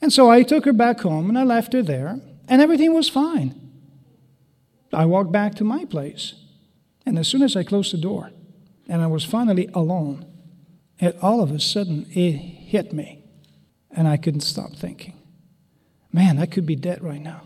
And 0.00 0.12
so 0.12 0.30
I 0.30 0.44
took 0.44 0.64
her 0.64 0.72
back 0.72 1.00
home, 1.00 1.28
and 1.28 1.36
I 1.36 1.42
left 1.42 1.72
her 1.72 1.82
there, 1.82 2.20
and 2.46 2.62
everything 2.62 2.94
was 2.94 3.08
fine. 3.08 3.60
I 4.92 5.06
walked 5.06 5.32
back 5.32 5.56
to 5.56 5.64
my 5.64 5.84
place. 5.86 6.34
And 7.06 7.18
as 7.18 7.28
soon 7.28 7.42
as 7.42 7.56
I 7.56 7.62
closed 7.62 7.92
the 7.92 7.98
door 7.98 8.30
and 8.88 9.02
I 9.02 9.06
was 9.06 9.24
finally 9.24 9.68
alone, 9.74 10.26
it 10.98 11.16
all 11.20 11.42
of 11.42 11.50
a 11.50 11.60
sudden 11.60 12.06
it 12.10 12.32
hit 12.32 12.92
me. 12.92 13.24
And 13.90 14.08
I 14.08 14.16
couldn't 14.16 14.40
stop 14.40 14.74
thinking, 14.74 15.14
man, 16.12 16.38
I 16.38 16.46
could 16.46 16.66
be 16.66 16.74
dead 16.74 17.02
right 17.02 17.22
now. 17.22 17.42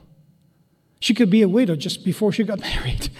She 1.00 1.14
could 1.14 1.30
be 1.30 1.42
a 1.42 1.48
widow 1.48 1.76
just 1.76 2.04
before 2.04 2.32
she 2.32 2.44
got 2.44 2.60
married. 2.60 3.10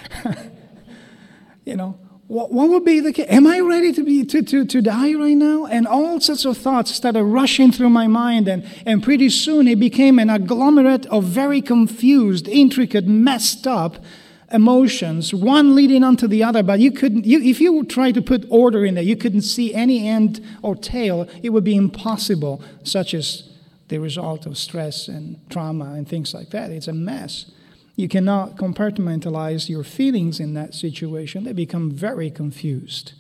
you 1.65 1.77
know, 1.77 1.99
what, 2.29 2.53
what 2.53 2.69
would 2.69 2.85
be 2.85 3.01
the 3.01 3.13
case? 3.13 3.27
Am 3.31 3.47
I 3.47 3.61
ready 3.61 3.93
to, 3.93 4.05
be, 4.05 4.25
to, 4.25 4.43
to, 4.43 4.65
to 4.67 4.83
die 4.83 5.15
right 5.15 5.37
now? 5.37 5.65
And 5.65 5.87
all 5.87 6.21
sorts 6.21 6.45
of 6.45 6.59
thoughts 6.59 6.95
started 6.95 7.25
rushing 7.25 7.73
through 7.73 7.89
my 7.89 8.07
mind, 8.07 8.49
and, 8.49 8.67
and 8.85 9.03
pretty 9.03 9.31
soon 9.31 9.67
it 9.67 9.81
became 9.81 10.19
an 10.19 10.29
agglomerate 10.29 11.07
of 11.07 11.25
very 11.25 11.63
confused, 11.63 12.47
intricate, 12.47 13.07
messed 13.07 13.67
up 13.67 14.05
emotions, 14.51 15.35
one 15.35 15.75
leading 15.75 16.03
onto 16.03 16.27
the 16.27 16.43
other, 16.43 16.63
but 16.63 16.81
you 16.81 16.91
couldn't, 16.91 17.27
you, 17.27 17.41
if 17.41 17.61
you 17.61 17.85
try 17.85 18.13
to 18.13 18.23
put 18.23 18.47
order 18.49 18.85
in 18.85 18.95
there, 18.95 19.05
you 19.05 19.17
couldn't 19.17 19.43
see 19.43 19.75
any 19.75 20.09
end 20.09 20.45
or 20.63 20.75
tail. 20.75 21.29
It 21.43 21.51
would 21.51 21.65
be 21.65 21.77
impossible, 21.77 22.63
such 22.83 23.15
as 23.15 23.49
the 23.89 23.99
result 23.99 24.47
of 24.47 24.57
stress 24.57 25.09
and 25.09 25.39
trauma 25.51 25.93
and 25.95 26.09
things 26.09 26.33
like 26.33 26.51
that. 26.51 26.71
It's 26.71 26.89
a 26.89 26.93
mess. 26.93 27.51
You 27.97 28.09
cannot 28.09 28.57
compartmentalize 28.57 29.69
your 29.69 29.85
feelings 29.85 30.41
in 30.41 30.55
that 30.55 30.75
situation, 30.75 31.45
they 31.45 31.53
become 31.53 31.91
very 31.91 32.31
confused. 32.31 33.13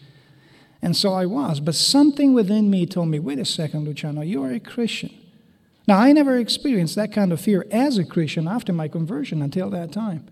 And 0.80 0.96
so 0.96 1.12
I 1.12 1.26
was, 1.26 1.58
but 1.58 1.74
something 1.74 2.32
within 2.34 2.70
me 2.70 2.86
told 2.86 3.08
me, 3.08 3.18
wait 3.18 3.40
a 3.40 3.44
second, 3.44 3.84
Luciano, 3.84 4.20
you 4.20 4.44
are 4.44 4.52
a 4.52 4.60
Christian. 4.60 5.10
Now, 5.88 5.98
I 5.98 6.12
never 6.12 6.36
experienced 6.36 6.94
that 6.94 7.12
kind 7.12 7.32
of 7.32 7.40
fear 7.40 7.66
as 7.72 7.98
a 7.98 8.04
Christian 8.04 8.46
after 8.46 8.72
my 8.72 8.86
conversion 8.86 9.42
until 9.42 9.70
that 9.70 9.90
time. 9.90 10.28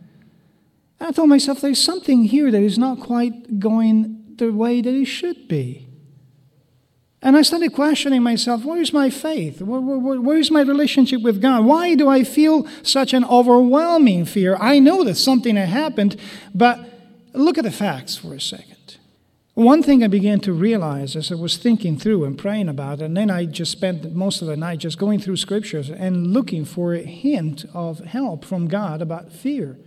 And 0.98 1.08
I 1.08 1.12
told 1.12 1.28
myself, 1.28 1.60
there's 1.60 1.82
something 1.82 2.24
here 2.24 2.50
that 2.50 2.62
is 2.62 2.78
not 2.78 3.00
quite 3.00 3.60
going 3.60 4.24
the 4.36 4.52
way 4.52 4.80
that 4.80 4.94
it 4.94 5.06
should 5.06 5.48
be. 5.48 5.86
And 7.22 7.36
I 7.36 7.42
started 7.42 7.72
questioning 7.72 8.22
myself 8.22 8.64
where 8.64 8.80
is 8.80 8.92
my 8.92 9.10
faith? 9.10 9.60
Where, 9.60 9.80
where, 9.80 10.20
where 10.20 10.38
is 10.38 10.50
my 10.50 10.60
relationship 10.60 11.22
with 11.22 11.42
God? 11.42 11.64
Why 11.64 11.94
do 11.94 12.08
I 12.08 12.22
feel 12.22 12.68
such 12.82 13.12
an 13.12 13.24
overwhelming 13.24 14.26
fear? 14.26 14.56
I 14.60 14.78
know 14.78 15.02
that 15.04 15.16
something 15.16 15.56
had 15.56 15.68
happened, 15.68 16.20
but 16.54 16.78
look 17.32 17.58
at 17.58 17.64
the 17.64 17.72
facts 17.72 18.16
for 18.16 18.34
a 18.34 18.40
second. 18.40 18.98
One 19.54 19.82
thing 19.82 20.04
I 20.04 20.08
began 20.08 20.40
to 20.40 20.52
realize 20.52 21.16
as 21.16 21.32
I 21.32 21.34
was 21.34 21.56
thinking 21.56 21.98
through 21.98 22.24
and 22.24 22.36
praying 22.36 22.68
about 22.68 23.00
it, 23.00 23.06
and 23.06 23.16
then 23.16 23.30
I 23.30 23.46
just 23.46 23.72
spent 23.72 24.14
most 24.14 24.42
of 24.42 24.48
the 24.48 24.56
night 24.56 24.80
just 24.80 24.98
going 24.98 25.18
through 25.18 25.38
scriptures 25.38 25.88
and 25.88 26.34
looking 26.34 26.66
for 26.66 26.92
a 26.92 27.02
hint 27.02 27.64
of 27.72 28.00
help 28.00 28.44
from 28.44 28.68
God 28.68 29.00
about 29.00 29.32
fear. 29.32 29.78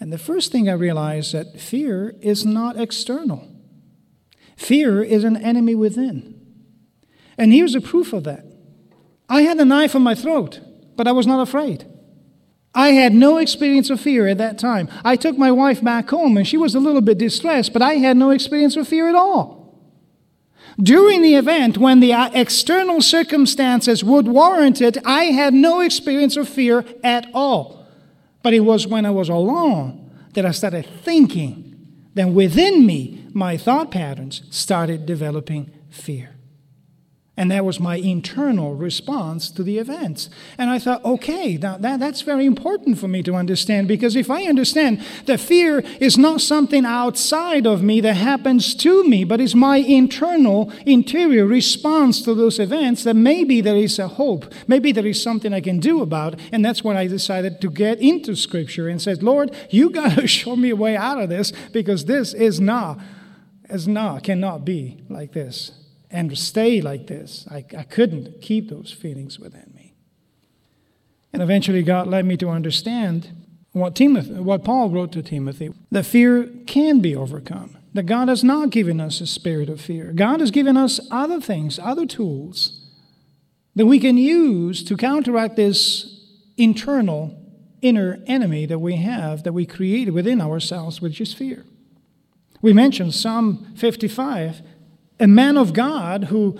And 0.00 0.12
the 0.12 0.18
first 0.18 0.52
thing 0.52 0.68
I 0.68 0.72
realized 0.72 1.32
that 1.32 1.60
fear 1.60 2.14
is 2.20 2.46
not 2.46 2.78
external. 2.78 3.48
Fear 4.56 5.02
is 5.02 5.24
an 5.24 5.36
enemy 5.36 5.74
within. 5.74 6.34
And 7.36 7.52
here's 7.52 7.74
a 7.74 7.80
proof 7.80 8.12
of 8.12 8.24
that. 8.24 8.44
I 9.28 9.42
had 9.42 9.58
a 9.58 9.64
knife 9.64 9.94
in 9.94 10.02
my 10.02 10.14
throat, 10.14 10.60
but 10.96 11.06
I 11.06 11.12
was 11.12 11.26
not 11.26 11.40
afraid. 11.40 11.86
I 12.74 12.90
had 12.90 13.12
no 13.12 13.38
experience 13.38 13.90
of 13.90 14.00
fear 14.00 14.28
at 14.28 14.38
that 14.38 14.58
time. 14.58 14.88
I 15.04 15.16
took 15.16 15.36
my 15.36 15.50
wife 15.50 15.82
back 15.82 16.10
home 16.10 16.36
and 16.36 16.46
she 16.46 16.56
was 16.56 16.74
a 16.74 16.80
little 16.80 17.00
bit 17.00 17.18
distressed, 17.18 17.72
but 17.72 17.82
I 17.82 17.94
had 17.94 18.16
no 18.16 18.30
experience 18.30 18.76
of 18.76 18.86
fear 18.86 19.08
at 19.08 19.14
all. 19.14 19.58
During 20.80 21.22
the 21.22 21.34
event, 21.34 21.76
when 21.76 21.98
the 21.98 22.12
uh, 22.12 22.30
external 22.32 23.00
circumstances 23.00 24.04
would 24.04 24.28
warrant 24.28 24.80
it, 24.80 24.96
I 25.04 25.24
had 25.24 25.52
no 25.54 25.80
experience 25.80 26.36
of 26.36 26.48
fear 26.48 26.84
at 27.02 27.26
all. 27.34 27.77
But 28.42 28.54
it 28.54 28.60
was 28.60 28.86
when 28.86 29.04
I 29.04 29.10
was 29.10 29.28
alone 29.28 30.10
that 30.34 30.46
I 30.46 30.52
started 30.52 30.86
thinking. 31.02 31.64
Then 32.14 32.34
within 32.34 32.86
me, 32.86 33.26
my 33.32 33.56
thought 33.56 33.90
patterns 33.90 34.42
started 34.50 35.06
developing 35.06 35.70
fear. 35.90 36.37
And 37.38 37.52
that 37.52 37.64
was 37.64 37.78
my 37.78 37.94
internal 37.94 38.74
response 38.74 39.48
to 39.52 39.62
the 39.62 39.78
events. 39.78 40.28
And 40.58 40.70
I 40.70 40.80
thought, 40.80 41.04
okay, 41.04 41.56
now 41.56 41.78
that, 41.78 42.00
that's 42.00 42.22
very 42.22 42.44
important 42.44 42.98
for 42.98 43.06
me 43.06 43.22
to 43.22 43.36
understand 43.36 43.86
because 43.86 44.16
if 44.16 44.28
I 44.28 44.42
understand 44.46 45.00
that 45.26 45.38
fear 45.38 45.84
is 46.00 46.18
not 46.18 46.40
something 46.40 46.84
outside 46.84 47.64
of 47.64 47.80
me 47.80 48.00
that 48.00 48.14
happens 48.14 48.74
to 48.74 49.04
me, 49.04 49.22
but 49.22 49.40
is 49.40 49.54
my 49.54 49.76
internal, 49.76 50.72
interior 50.84 51.46
response 51.46 52.22
to 52.22 52.34
those 52.34 52.58
events, 52.58 53.04
then 53.04 53.22
maybe 53.22 53.60
there 53.60 53.76
is 53.76 54.00
a 54.00 54.08
hope. 54.08 54.52
Maybe 54.66 54.90
there 54.90 55.06
is 55.06 55.22
something 55.22 55.54
I 55.54 55.60
can 55.60 55.78
do 55.78 56.02
about 56.02 56.34
it. 56.34 56.40
And 56.50 56.64
that's 56.64 56.82
when 56.82 56.96
I 56.96 57.06
decided 57.06 57.60
to 57.60 57.70
get 57.70 58.00
into 58.00 58.34
Scripture 58.34 58.88
and 58.88 59.00
said, 59.00 59.22
Lord, 59.22 59.54
you 59.70 59.90
got 59.98 60.18
to 60.18 60.26
show 60.26 60.56
me 60.56 60.70
a 60.70 60.76
way 60.76 60.96
out 60.96 61.20
of 61.20 61.28
this 61.28 61.52
because 61.72 62.06
this 62.06 62.34
is 62.34 62.60
not, 62.60 62.98
is 63.70 63.86
not, 63.86 64.24
cannot 64.24 64.64
be 64.64 65.04
like 65.08 65.34
this 65.34 65.77
and 66.10 66.36
stay 66.36 66.80
like 66.80 67.06
this. 67.06 67.46
I, 67.50 67.64
I 67.76 67.82
couldn't 67.82 68.40
keep 68.40 68.68
those 68.68 68.92
feelings 68.92 69.38
within 69.38 69.72
me. 69.74 69.94
And 71.32 71.42
eventually, 71.42 71.82
God 71.82 72.06
led 72.06 72.24
me 72.24 72.36
to 72.38 72.48
understand 72.48 73.30
what, 73.72 73.94
Timothy, 73.94 74.32
what 74.32 74.64
Paul 74.64 74.90
wrote 74.90 75.12
to 75.12 75.22
Timothy 75.22 75.72
that 75.90 76.06
fear 76.06 76.48
can 76.66 77.00
be 77.00 77.14
overcome. 77.14 77.76
That 77.94 78.06
God 78.06 78.28
has 78.28 78.44
not 78.44 78.70
given 78.70 79.00
us 79.00 79.20
a 79.20 79.26
spirit 79.26 79.68
of 79.68 79.80
fear. 79.80 80.12
God 80.12 80.40
has 80.40 80.50
given 80.50 80.76
us 80.76 81.00
other 81.10 81.40
things, 81.40 81.78
other 81.78 82.06
tools 82.06 82.86
that 83.74 83.86
we 83.86 83.98
can 83.98 84.16
use 84.16 84.82
to 84.84 84.96
counteract 84.96 85.56
this 85.56 86.26
internal, 86.56 87.34
inner 87.80 88.18
enemy 88.26 88.66
that 88.66 88.80
we 88.80 88.96
have, 88.96 89.44
that 89.44 89.52
we 89.52 89.64
created 89.64 90.12
within 90.12 90.40
ourselves, 90.40 91.00
which 91.00 91.20
is 91.20 91.32
fear. 91.32 91.64
We 92.60 92.72
mentioned 92.72 93.14
Psalm 93.14 93.72
55 93.76 94.62
a 95.20 95.26
man 95.26 95.56
of 95.56 95.72
God 95.72 96.24
who 96.24 96.58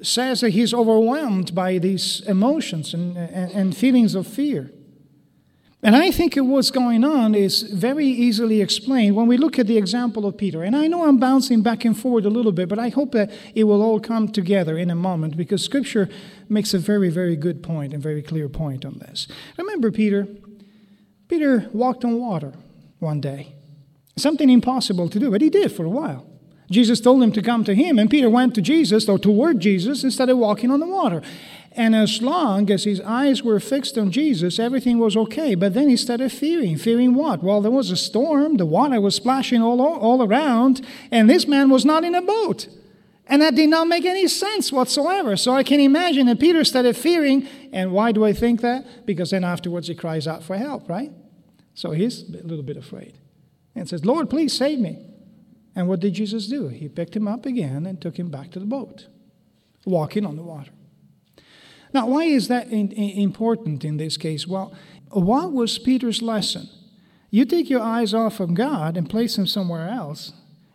says 0.00 0.40
that 0.42 0.50
he's 0.50 0.72
overwhelmed 0.72 1.54
by 1.54 1.78
these 1.78 2.20
emotions 2.26 2.94
and, 2.94 3.16
and, 3.16 3.50
and, 3.52 3.76
feelings 3.76 4.14
of 4.14 4.26
fear. 4.26 4.70
And 5.82 5.94
I 5.94 6.10
think 6.10 6.34
what's 6.36 6.70
going 6.70 7.04
on 7.04 7.34
is 7.34 7.62
very 7.62 8.06
easily 8.06 8.60
explained 8.60 9.14
when 9.14 9.26
we 9.26 9.36
look 9.36 9.58
at 9.58 9.66
the 9.66 9.76
example 9.76 10.26
of 10.26 10.36
Peter. 10.36 10.62
And 10.62 10.74
I 10.74 10.88
know 10.88 11.06
I'm 11.06 11.18
bouncing 11.18 11.62
back 11.62 11.84
and 11.84 11.96
forward 11.96 12.24
a 12.24 12.30
little 12.30 12.50
bit, 12.50 12.68
but 12.68 12.78
I 12.78 12.88
hope 12.88 13.12
that 13.12 13.30
it 13.54 13.64
will 13.64 13.80
all 13.80 14.00
come 14.00 14.28
together 14.28 14.76
in 14.76 14.90
a 14.90 14.96
moment 14.96 15.36
because 15.36 15.62
Scripture 15.62 16.08
makes 16.48 16.74
a 16.74 16.78
very, 16.78 17.10
very 17.10 17.36
good 17.36 17.62
point 17.62 17.92
and 17.92 18.02
very 18.02 18.22
clear 18.22 18.48
point 18.48 18.84
on 18.84 18.98
this. 18.98 19.28
Remember 19.56 19.92
Peter? 19.92 20.26
Peter 21.28 21.68
walked 21.72 22.04
on 22.04 22.18
water 22.18 22.54
one 22.98 23.20
day. 23.20 23.54
Something 24.16 24.50
impossible 24.50 25.08
to 25.08 25.18
do, 25.20 25.30
but 25.30 25.40
he 25.40 25.50
did 25.50 25.70
for 25.70 25.84
a 25.84 25.90
while. 25.90 26.27
Jesus 26.70 27.00
told 27.00 27.22
him 27.22 27.32
to 27.32 27.42
come 27.42 27.64
to 27.64 27.74
him, 27.74 27.98
and 27.98 28.10
Peter 28.10 28.28
went 28.28 28.54
to 28.54 28.60
Jesus 28.60 29.08
or 29.08 29.18
toward 29.18 29.60
Jesus 29.60 30.02
and 30.02 30.12
started 30.12 30.36
walking 30.36 30.70
on 30.70 30.80
the 30.80 30.86
water. 30.86 31.22
And 31.72 31.94
as 31.94 32.20
long 32.20 32.70
as 32.70 32.84
his 32.84 33.00
eyes 33.00 33.42
were 33.42 33.60
fixed 33.60 33.96
on 33.96 34.10
Jesus, 34.10 34.58
everything 34.58 34.98
was 34.98 35.16
okay. 35.16 35.54
But 35.54 35.74
then 35.74 35.88
he 35.88 35.96
started 35.96 36.32
fearing. 36.32 36.76
Fearing 36.76 37.14
what? 37.14 37.42
Well, 37.42 37.60
there 37.60 37.70
was 37.70 37.90
a 37.90 37.96
storm, 37.96 38.56
the 38.56 38.66
water 38.66 39.00
was 39.00 39.14
splashing 39.14 39.62
all, 39.62 39.80
all 39.80 40.22
around, 40.22 40.84
and 41.10 41.30
this 41.30 41.46
man 41.46 41.70
was 41.70 41.84
not 41.84 42.04
in 42.04 42.14
a 42.14 42.22
boat. 42.22 42.68
And 43.28 43.42
that 43.42 43.54
did 43.54 43.68
not 43.68 43.88
make 43.88 44.04
any 44.04 44.26
sense 44.26 44.72
whatsoever. 44.72 45.36
So 45.36 45.52
I 45.52 45.62
can 45.62 45.80
imagine 45.80 46.26
that 46.26 46.40
Peter 46.40 46.64
started 46.64 46.96
fearing. 46.96 47.46
And 47.72 47.92
why 47.92 48.10
do 48.12 48.24
I 48.24 48.32
think 48.32 48.62
that? 48.62 49.06
Because 49.06 49.30
then 49.30 49.44
afterwards 49.44 49.88
he 49.88 49.94
cries 49.94 50.26
out 50.26 50.42
for 50.42 50.56
help, 50.56 50.88
right? 50.88 51.12
So 51.74 51.92
he's 51.92 52.22
a 52.22 52.46
little 52.46 52.64
bit 52.64 52.78
afraid 52.78 53.18
and 53.74 53.88
says, 53.88 54.04
Lord, 54.04 54.30
please 54.30 54.56
save 54.56 54.78
me. 54.78 55.07
And 55.78 55.86
what 55.86 56.00
did 56.00 56.14
Jesus 56.14 56.48
do? 56.48 56.66
He 56.66 56.88
picked 56.88 57.14
him 57.14 57.28
up 57.28 57.46
again 57.46 57.86
and 57.86 58.00
took 58.00 58.18
him 58.18 58.30
back 58.30 58.50
to 58.50 58.58
the 58.58 58.66
boat, 58.66 59.06
walking 59.86 60.26
on 60.26 60.34
the 60.34 60.42
water. 60.42 60.72
Now, 61.94 62.08
why 62.08 62.24
is 62.24 62.48
that 62.48 62.66
in, 62.66 62.90
in 62.90 63.22
important 63.22 63.84
in 63.84 63.96
this 63.96 64.16
case? 64.16 64.44
Well, 64.44 64.74
what 65.12 65.52
was 65.52 65.78
Peter's 65.78 66.20
lesson? 66.20 66.68
You 67.30 67.44
take 67.44 67.70
your 67.70 67.80
eyes 67.80 68.12
off 68.12 68.40
of 68.40 68.54
God 68.54 68.96
and 68.96 69.08
place 69.08 69.36
them 69.36 69.46
somewhere 69.46 69.88
else, 69.88 70.32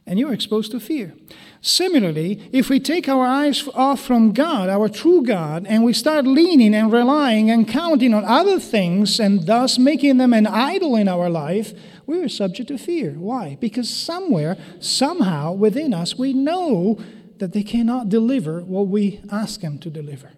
and 0.07 0.17
you're 0.17 0.31
exposed 0.31 0.71
to 0.71 0.79
fear. 0.79 1.13
Similarly, 1.59 2.49
if 2.53 2.69
we 2.69 2.79
take 2.79 3.09
our 3.09 3.25
eyes 3.25 3.67
off 3.73 3.99
from 3.99 4.31
God, 4.31 4.69
our 4.69 4.87
true 4.87 5.21
God, 5.21 5.65
and 5.67 5.83
we 5.83 5.91
start 5.91 6.25
leaning 6.25 6.73
and 6.73 6.93
relying 6.93 7.51
and 7.51 7.67
counting 7.67 8.13
on 8.13 8.23
other 8.23 8.57
things 8.57 9.19
and 9.19 9.47
thus 9.47 9.77
making 9.77 10.15
them 10.15 10.31
an 10.31 10.47
idol 10.47 10.95
in 10.95 11.09
our 11.09 11.29
life, 11.29 11.73
we 12.05 12.21
are 12.23 12.29
subject 12.29 12.67
to 12.69 12.77
fear. 12.77 13.11
Why? 13.11 13.57
Because 13.59 13.89
somewhere, 13.89 14.57
somehow 14.79 15.53
within 15.53 15.93
us, 15.93 16.17
we 16.17 16.33
know 16.33 16.99
that 17.37 17.53
they 17.53 17.63
cannot 17.63 18.09
deliver 18.09 18.61
what 18.61 18.87
we 18.87 19.21
ask 19.31 19.61
them 19.61 19.79
to 19.79 19.89
deliver. 19.89 20.31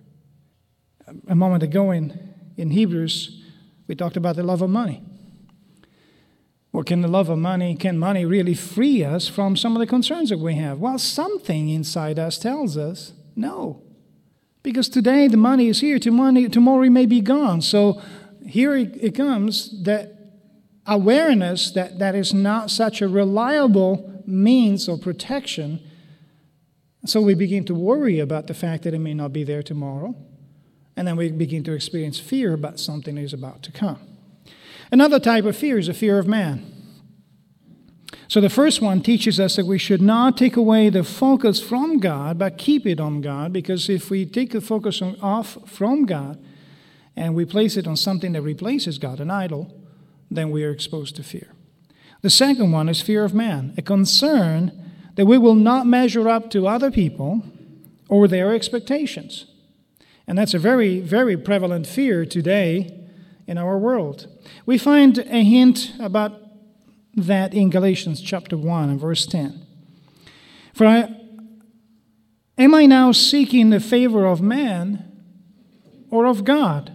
A 1.28 1.36
moment 1.36 1.64
ago 1.64 1.92
in, 1.92 2.34
in 2.58 2.72
Hebrews, 2.72 3.44
we 3.88 3.96
talked 3.96 4.18
about 4.18 4.36
the 4.36 4.44
love 4.44 4.62
of 4.62 4.70
money. 4.70 5.04
Or 6.74 6.84
can 6.84 7.02
the 7.02 7.08
love 7.08 7.30
of 7.30 7.38
money, 7.38 7.76
can 7.76 7.98
money 7.98 8.26
really 8.26 8.54
free 8.54 9.04
us 9.04 9.28
from 9.28 9.56
some 9.56 9.76
of 9.76 9.80
the 9.80 9.88
concerns 9.88 10.30
that 10.30 10.40
we 10.40 10.56
have? 10.56 10.80
Well, 10.80 10.98
something 10.98 11.70
inside 11.70 12.20
us 12.20 12.38
tells 12.38 12.76
us 12.76 13.14
no. 13.36 13.82
Because 14.62 14.90
today 14.90 15.28
the 15.28 15.38
money 15.38 15.68
is 15.68 15.80
here, 15.80 16.00
tomorrow 16.00 16.82
it 16.82 16.90
may 16.90 17.06
be 17.06 17.22
gone. 17.22 17.62
So 17.62 18.02
here 18.46 18.76
it 18.76 19.16
comes 19.16 19.84
that 19.84 20.15
awareness 20.88 21.72
that 21.72 22.00
that 22.00 22.16
is 22.16 22.34
not 22.34 22.70
such 22.70 23.02
a 23.02 23.08
reliable 23.08 24.22
means 24.26 24.88
of 24.88 25.02
protection. 25.02 25.80
So 27.06 27.22
we 27.22 27.36
begin 27.36 27.66
to 27.66 27.76
worry 27.76 28.20
about 28.20 28.48
the 28.48 28.54
fact 28.54 28.84
that 28.84 28.94
it 28.94 29.00
may 29.00 29.14
not 29.14 29.34
be 29.34 29.44
there 29.44 29.64
tomorrow. 29.64 30.16
And 30.98 31.08
then 31.08 31.18
we 31.18 31.32
begin 31.32 31.64
to 31.66 31.74
experience 31.74 32.20
fear 32.20 32.54
about 32.54 32.80
something 32.80 33.16
that 33.16 33.22
is 33.22 33.34
about 33.34 33.64
to 33.64 33.72
come. 33.72 34.00
Another 34.92 35.20
type 35.20 35.46
of 35.46 35.58
fear 35.58 35.78
is 35.78 35.88
a 35.88 35.94
fear 35.94 36.20
of 36.20 36.28
man. 36.28 36.72
So 38.28 38.42
the 38.42 38.50
first 38.50 38.82
one 38.82 39.02
teaches 39.02 39.40
us 39.40 39.56
that 39.56 39.66
we 39.66 39.78
should 39.78 40.02
not 40.02 40.38
take 40.38 40.56
away 40.56 40.90
the 40.90 41.04
focus 41.04 41.62
from 41.62 42.00
God, 42.00 42.40
but 42.40 42.58
keep 42.58 42.86
it 42.88 43.00
on 43.00 43.22
God, 43.22 43.54
because 43.54 43.90
if 43.90 44.10
we 44.10 44.26
take 44.26 44.52
the 44.52 44.62
focus 44.62 45.02
off 45.22 45.58
from 45.66 46.06
God 46.06 46.44
and 47.16 47.36
we 47.36 47.46
place 47.46 47.78
it 47.78 47.88
on 47.88 47.96
something 47.96 48.32
that 48.32 48.42
replaces 48.42 48.98
God, 48.98 49.20
an 49.20 49.30
idol, 49.30 49.74
then 50.30 50.52
we 50.52 50.64
are 50.64 50.72
exposed 50.72 51.16
to 51.16 51.24
fear. 51.24 51.54
The 52.22 52.30
second 52.30 52.72
one 52.72 52.90
is 52.90 53.02
fear 53.02 53.24
of 53.24 53.34
man, 53.34 53.74
a 53.78 53.82
concern 53.82 54.72
that 55.16 55.26
we 55.26 55.38
will 55.38 55.56
not 55.56 55.86
measure 55.86 56.28
up 56.28 56.50
to 56.52 56.68
other 56.68 56.92
people 56.92 57.44
or 58.10 58.28
their 58.28 58.54
expectations. 58.54 59.46
And 60.28 60.38
that's 60.38 60.54
a 60.54 60.60
very, 60.60 61.00
very 61.00 61.38
prevalent 61.38 61.88
fear 61.88 62.26
today 62.26 63.06
in 63.48 63.58
our 63.58 63.78
world. 63.78 64.28
We 64.66 64.78
find 64.78 65.18
a 65.18 65.44
hint 65.44 65.94
about 66.00 66.42
that 67.16 67.54
in 67.54 67.70
Galatians 67.70 68.22
chapter 68.22 68.58
1 68.58 68.90
and 68.90 69.00
verse 69.00 69.26
10. 69.26 69.66
For 70.74 70.86
I, 70.86 71.16
am 72.58 72.74
I 72.74 72.86
now 72.86 73.12
seeking 73.12 73.70
the 73.70 73.80
favor 73.80 74.26
of 74.26 74.42
man 74.42 75.12
or 76.10 76.26
of 76.26 76.44
God? 76.44 76.92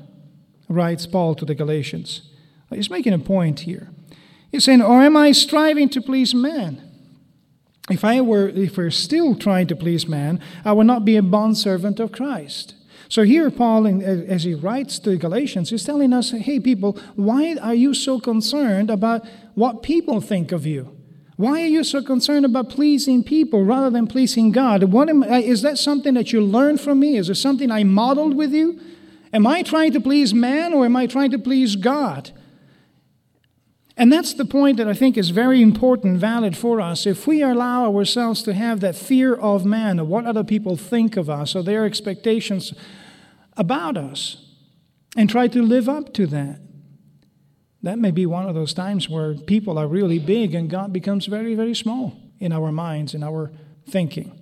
writes 0.70 1.04
Paul 1.04 1.34
to 1.34 1.44
the 1.44 1.54
Galatians. 1.54 2.29
He's 2.70 2.90
making 2.90 3.12
a 3.12 3.18
point 3.18 3.60
here. 3.60 3.88
He's 4.50 4.64
saying, 4.64 4.82
Or 4.82 5.02
am 5.02 5.16
I 5.16 5.32
striving 5.32 5.88
to 5.90 6.00
please 6.00 6.34
man? 6.34 6.82
If 7.90 8.04
I 8.04 8.20
were 8.20 8.48
if 8.48 8.76
we're 8.76 8.90
still 8.90 9.34
trying 9.34 9.66
to 9.68 9.76
please 9.76 10.06
man, 10.06 10.40
I 10.64 10.72
would 10.72 10.86
not 10.86 11.04
be 11.04 11.16
a 11.16 11.22
bondservant 11.22 11.98
of 11.98 12.12
Christ. 12.12 12.74
So 13.08 13.24
here, 13.24 13.50
Paul, 13.50 13.88
as 14.04 14.44
he 14.44 14.54
writes 14.54 15.00
to 15.00 15.10
the 15.10 15.16
Galatians, 15.16 15.70
he's 15.70 15.84
telling 15.84 16.12
us, 16.12 16.30
hey, 16.30 16.60
people, 16.60 16.96
why 17.16 17.56
are 17.60 17.74
you 17.74 17.92
so 17.92 18.20
concerned 18.20 18.88
about 18.88 19.26
what 19.56 19.82
people 19.82 20.20
think 20.20 20.52
of 20.52 20.64
you? 20.64 20.96
Why 21.36 21.62
are 21.62 21.66
you 21.66 21.82
so 21.82 22.02
concerned 22.02 22.44
about 22.44 22.68
pleasing 22.68 23.24
people 23.24 23.64
rather 23.64 23.90
than 23.90 24.06
pleasing 24.06 24.52
God? 24.52 24.84
What 24.84 25.08
am, 25.08 25.24
uh, 25.24 25.38
is 25.38 25.62
that 25.62 25.76
something 25.76 26.14
that 26.14 26.32
you 26.32 26.40
learned 26.40 26.80
from 26.80 27.00
me? 27.00 27.16
Is 27.16 27.28
it 27.28 27.34
something 27.34 27.72
I 27.72 27.82
modeled 27.82 28.36
with 28.36 28.52
you? 28.52 28.78
Am 29.32 29.44
I 29.44 29.62
trying 29.62 29.92
to 29.94 30.00
please 30.00 30.32
man 30.32 30.72
or 30.72 30.84
am 30.84 30.94
I 30.94 31.06
trying 31.06 31.32
to 31.32 31.38
please 31.38 31.74
God? 31.74 32.30
And 34.00 34.10
that's 34.10 34.32
the 34.32 34.46
point 34.46 34.78
that 34.78 34.88
I 34.88 34.94
think 34.94 35.18
is 35.18 35.28
very 35.28 35.60
important, 35.60 36.16
valid 36.16 36.56
for 36.56 36.80
us. 36.80 37.04
If 37.04 37.26
we 37.26 37.42
allow 37.42 37.84
ourselves 37.94 38.42
to 38.44 38.54
have 38.54 38.80
that 38.80 38.96
fear 38.96 39.34
of 39.34 39.66
man, 39.66 39.98
of 39.98 40.08
what 40.08 40.24
other 40.24 40.42
people 40.42 40.74
think 40.74 41.18
of 41.18 41.28
us, 41.28 41.54
or 41.54 41.62
their 41.62 41.84
expectations 41.84 42.72
about 43.58 43.98
us 43.98 44.54
and 45.18 45.28
try 45.28 45.48
to 45.48 45.62
live 45.62 45.86
up 45.86 46.14
to 46.14 46.26
that. 46.28 46.62
That 47.82 47.98
may 47.98 48.10
be 48.10 48.24
one 48.24 48.48
of 48.48 48.54
those 48.54 48.72
times 48.72 49.06
where 49.06 49.34
people 49.34 49.76
are 49.76 49.86
really 49.86 50.18
big 50.18 50.54
and 50.54 50.70
God 50.70 50.94
becomes 50.94 51.26
very, 51.26 51.54
very 51.54 51.74
small 51.74 52.16
in 52.38 52.52
our 52.52 52.72
minds, 52.72 53.12
in 53.12 53.22
our 53.22 53.52
thinking. 53.86 54.40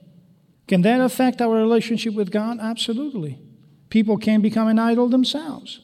Can 0.68 0.82
that 0.82 1.00
affect 1.00 1.42
our 1.42 1.56
relationship 1.56 2.14
with 2.14 2.30
God? 2.30 2.58
Absolutely. 2.60 3.40
People 3.90 4.18
can 4.18 4.40
become 4.40 4.68
an 4.68 4.78
idol 4.78 5.08
themselves. 5.08 5.80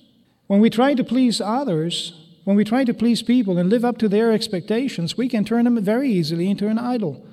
When 0.46 0.60
we 0.60 0.70
try 0.70 0.94
to 0.94 1.02
please 1.02 1.40
others, 1.40 2.23
when 2.44 2.56
we 2.56 2.64
try 2.64 2.84
to 2.84 2.94
please 2.94 3.22
people 3.22 3.58
and 3.58 3.70
live 3.70 3.84
up 3.84 3.98
to 3.98 4.08
their 4.08 4.30
expectations, 4.30 5.16
we 5.16 5.28
can 5.28 5.44
turn 5.44 5.64
them 5.64 5.82
very 5.82 6.10
easily 6.10 6.48
into 6.48 6.68
an 6.68 6.78
idol. 6.78 7.26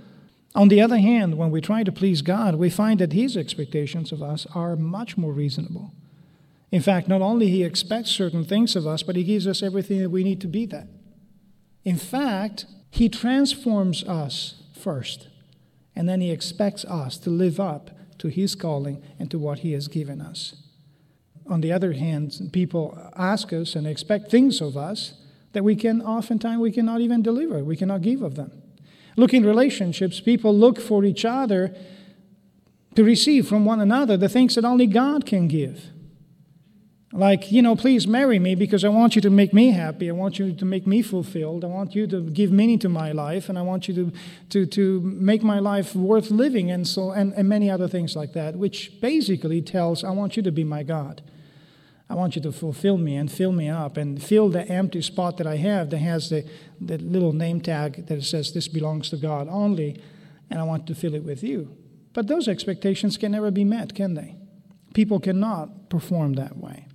On 0.55 0.67
the 0.67 0.81
other 0.81 0.97
hand, 0.97 1.37
when 1.37 1.51
we 1.51 1.61
try 1.61 1.83
to 1.83 1.91
please 1.91 2.21
God, 2.21 2.55
we 2.55 2.69
find 2.69 2.99
that 2.99 3.13
His 3.13 3.37
expectations 3.37 4.11
of 4.11 4.21
us 4.21 4.45
are 4.53 4.75
much 4.75 5.17
more 5.17 5.31
reasonable. 5.31 5.93
In 6.71 6.81
fact, 6.81 7.07
not 7.07 7.21
only 7.21 7.47
He 7.47 7.63
expects 7.63 8.11
certain 8.11 8.45
things 8.45 8.75
of 8.75 8.87
us, 8.87 9.03
but 9.03 9.15
He 9.15 9.23
gives 9.23 9.47
us 9.47 9.61
everything 9.61 10.01
that 10.01 10.09
we 10.09 10.23
need 10.23 10.41
to 10.41 10.47
be 10.47 10.65
that. 10.67 10.87
In 11.83 11.97
fact, 11.97 12.65
He 12.89 13.09
transforms 13.09 14.03
us 14.03 14.63
first, 14.73 15.27
and 15.95 16.07
then 16.07 16.21
He 16.21 16.31
expects 16.31 16.85
us 16.85 17.17
to 17.19 17.29
live 17.29 17.59
up 17.59 17.91
to 18.19 18.29
His 18.29 18.55
calling 18.55 19.01
and 19.19 19.29
to 19.31 19.39
what 19.39 19.59
He 19.59 19.73
has 19.73 19.87
given 19.87 20.21
us. 20.21 20.55
On 21.51 21.59
the 21.59 21.73
other 21.73 21.91
hand, 21.91 22.49
people 22.53 22.97
ask 23.17 23.51
us 23.51 23.75
and 23.75 23.85
expect 23.85 24.31
things 24.31 24.61
of 24.61 24.77
us 24.77 25.15
that 25.51 25.65
we 25.65 25.75
can 25.75 26.01
oftentimes 26.01 26.61
we 26.61 26.71
cannot 26.71 27.01
even 27.01 27.21
deliver, 27.21 27.61
we 27.61 27.75
cannot 27.75 28.01
give 28.01 28.21
of 28.21 28.35
them. 28.35 28.53
Look 29.17 29.33
in 29.33 29.45
relationships, 29.45 30.21
people 30.21 30.57
look 30.57 30.79
for 30.79 31.03
each 31.03 31.25
other 31.25 31.75
to 32.95 33.03
receive 33.03 33.49
from 33.49 33.65
one 33.65 33.81
another 33.81 34.15
the 34.15 34.29
things 34.29 34.55
that 34.55 34.63
only 34.63 34.87
God 34.87 35.25
can 35.25 35.49
give. 35.49 35.87
Like, 37.11 37.51
you 37.51 37.61
know, 37.61 37.75
please 37.75 38.07
marry 38.07 38.39
me 38.39 38.55
because 38.55 38.85
I 38.85 38.87
want 38.87 39.17
you 39.17 39.21
to 39.23 39.29
make 39.29 39.53
me 39.53 39.71
happy. 39.71 40.07
I 40.07 40.13
want 40.13 40.39
you 40.39 40.53
to 40.53 40.63
make 40.63 40.87
me 40.87 41.01
fulfilled. 41.01 41.65
I 41.65 41.67
want 41.67 41.93
you 41.93 42.07
to 42.07 42.21
give 42.21 42.53
meaning 42.53 42.79
to 42.79 42.87
my 42.87 43.11
life, 43.11 43.49
and 43.49 43.59
I 43.59 43.63
want 43.63 43.89
you 43.89 43.93
to, 43.95 44.11
to, 44.51 44.65
to 44.67 45.01
make 45.01 45.43
my 45.43 45.59
life 45.59 45.93
worth 45.93 46.31
living, 46.31 46.71
and, 46.71 46.87
so, 46.87 47.11
and, 47.11 47.33
and 47.33 47.49
many 47.49 47.69
other 47.69 47.89
things 47.89 48.15
like 48.15 48.31
that, 48.31 48.55
which 48.55 49.01
basically 49.01 49.61
tells, 49.61 50.05
I 50.05 50.11
want 50.11 50.37
you 50.37 50.43
to 50.43 50.51
be 50.53 50.63
my 50.63 50.83
God. 50.83 51.21
I 52.11 52.15
want 52.15 52.35
you 52.35 52.41
to 52.41 52.51
fulfill 52.51 52.97
me 52.97 53.15
and 53.15 53.31
fill 53.31 53.53
me 53.53 53.69
up 53.69 53.95
and 53.95 54.21
fill 54.21 54.49
the 54.49 54.67
empty 54.67 55.01
spot 55.01 55.37
that 55.37 55.47
I 55.47 55.55
have 55.55 55.91
that 55.91 55.99
has 55.99 56.29
the, 56.29 56.45
the 56.81 56.97
little 56.97 57.31
name 57.31 57.61
tag 57.61 58.07
that 58.07 58.21
says, 58.25 58.51
This 58.51 58.67
belongs 58.67 59.09
to 59.11 59.17
God 59.17 59.47
only, 59.49 59.97
and 60.49 60.59
I 60.59 60.63
want 60.63 60.87
to 60.87 60.93
fill 60.93 61.15
it 61.15 61.23
with 61.23 61.41
you. 61.41 61.73
But 62.11 62.27
those 62.27 62.49
expectations 62.49 63.15
can 63.15 63.31
never 63.31 63.49
be 63.49 63.63
met, 63.63 63.95
can 63.95 64.15
they? 64.15 64.35
People 64.93 65.21
cannot 65.21 65.89
perform 65.89 66.33
that 66.33 66.57
way. 66.57 66.85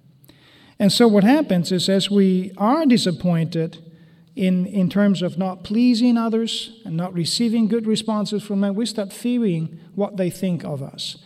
And 0.79 0.92
so 0.92 1.09
what 1.09 1.24
happens 1.24 1.72
is 1.72 1.88
as 1.88 2.11
we 2.11 2.52
are 2.59 2.85
disappointed 2.85 3.83
in, 4.35 4.66
in 4.66 4.90
terms 4.90 5.22
of 5.22 5.38
not 5.38 5.64
pleasing 5.64 6.18
others 6.18 6.83
and 6.85 6.94
not 6.94 7.14
receiving 7.14 7.68
good 7.68 7.87
responses 7.87 8.42
from 8.42 8.61
them, 8.61 8.74
we 8.74 8.85
start 8.85 9.14
fearing 9.14 9.81
what 9.94 10.18
they 10.18 10.29
think 10.29 10.62
of 10.62 10.83
us. 10.83 11.16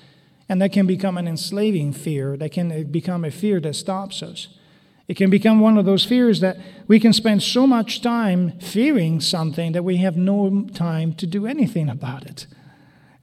And 0.51 0.61
that 0.61 0.73
can 0.73 0.85
become 0.85 1.17
an 1.17 1.29
enslaving 1.29 1.93
fear. 1.93 2.37
That 2.37 2.51
can 2.51 2.91
become 2.91 3.25
a 3.25 3.31
fear 3.31 3.61
that 3.61 3.77
stops 3.77 4.21
us. 4.21 4.49
It 5.07 5.17
can 5.17 5.31
become 5.31 5.61
one 5.61 5.79
of 5.79 5.85
those 5.85 6.05
fears 6.05 6.41
that 6.41 6.59
we 6.89 6.99
can 6.99 7.13
spend 7.13 7.45
so 7.45 7.69
much 7.69 8.03
time 8.03 8.59
fearing 8.59 9.21
something 9.21 9.71
that 9.73 9.85
we 9.85 9.99
have 9.99 10.17
no 10.17 10.67
time 10.75 11.15
to 11.15 11.27
do 11.27 11.47
anything 11.47 11.89
about 11.89 12.27
it. 12.27 12.49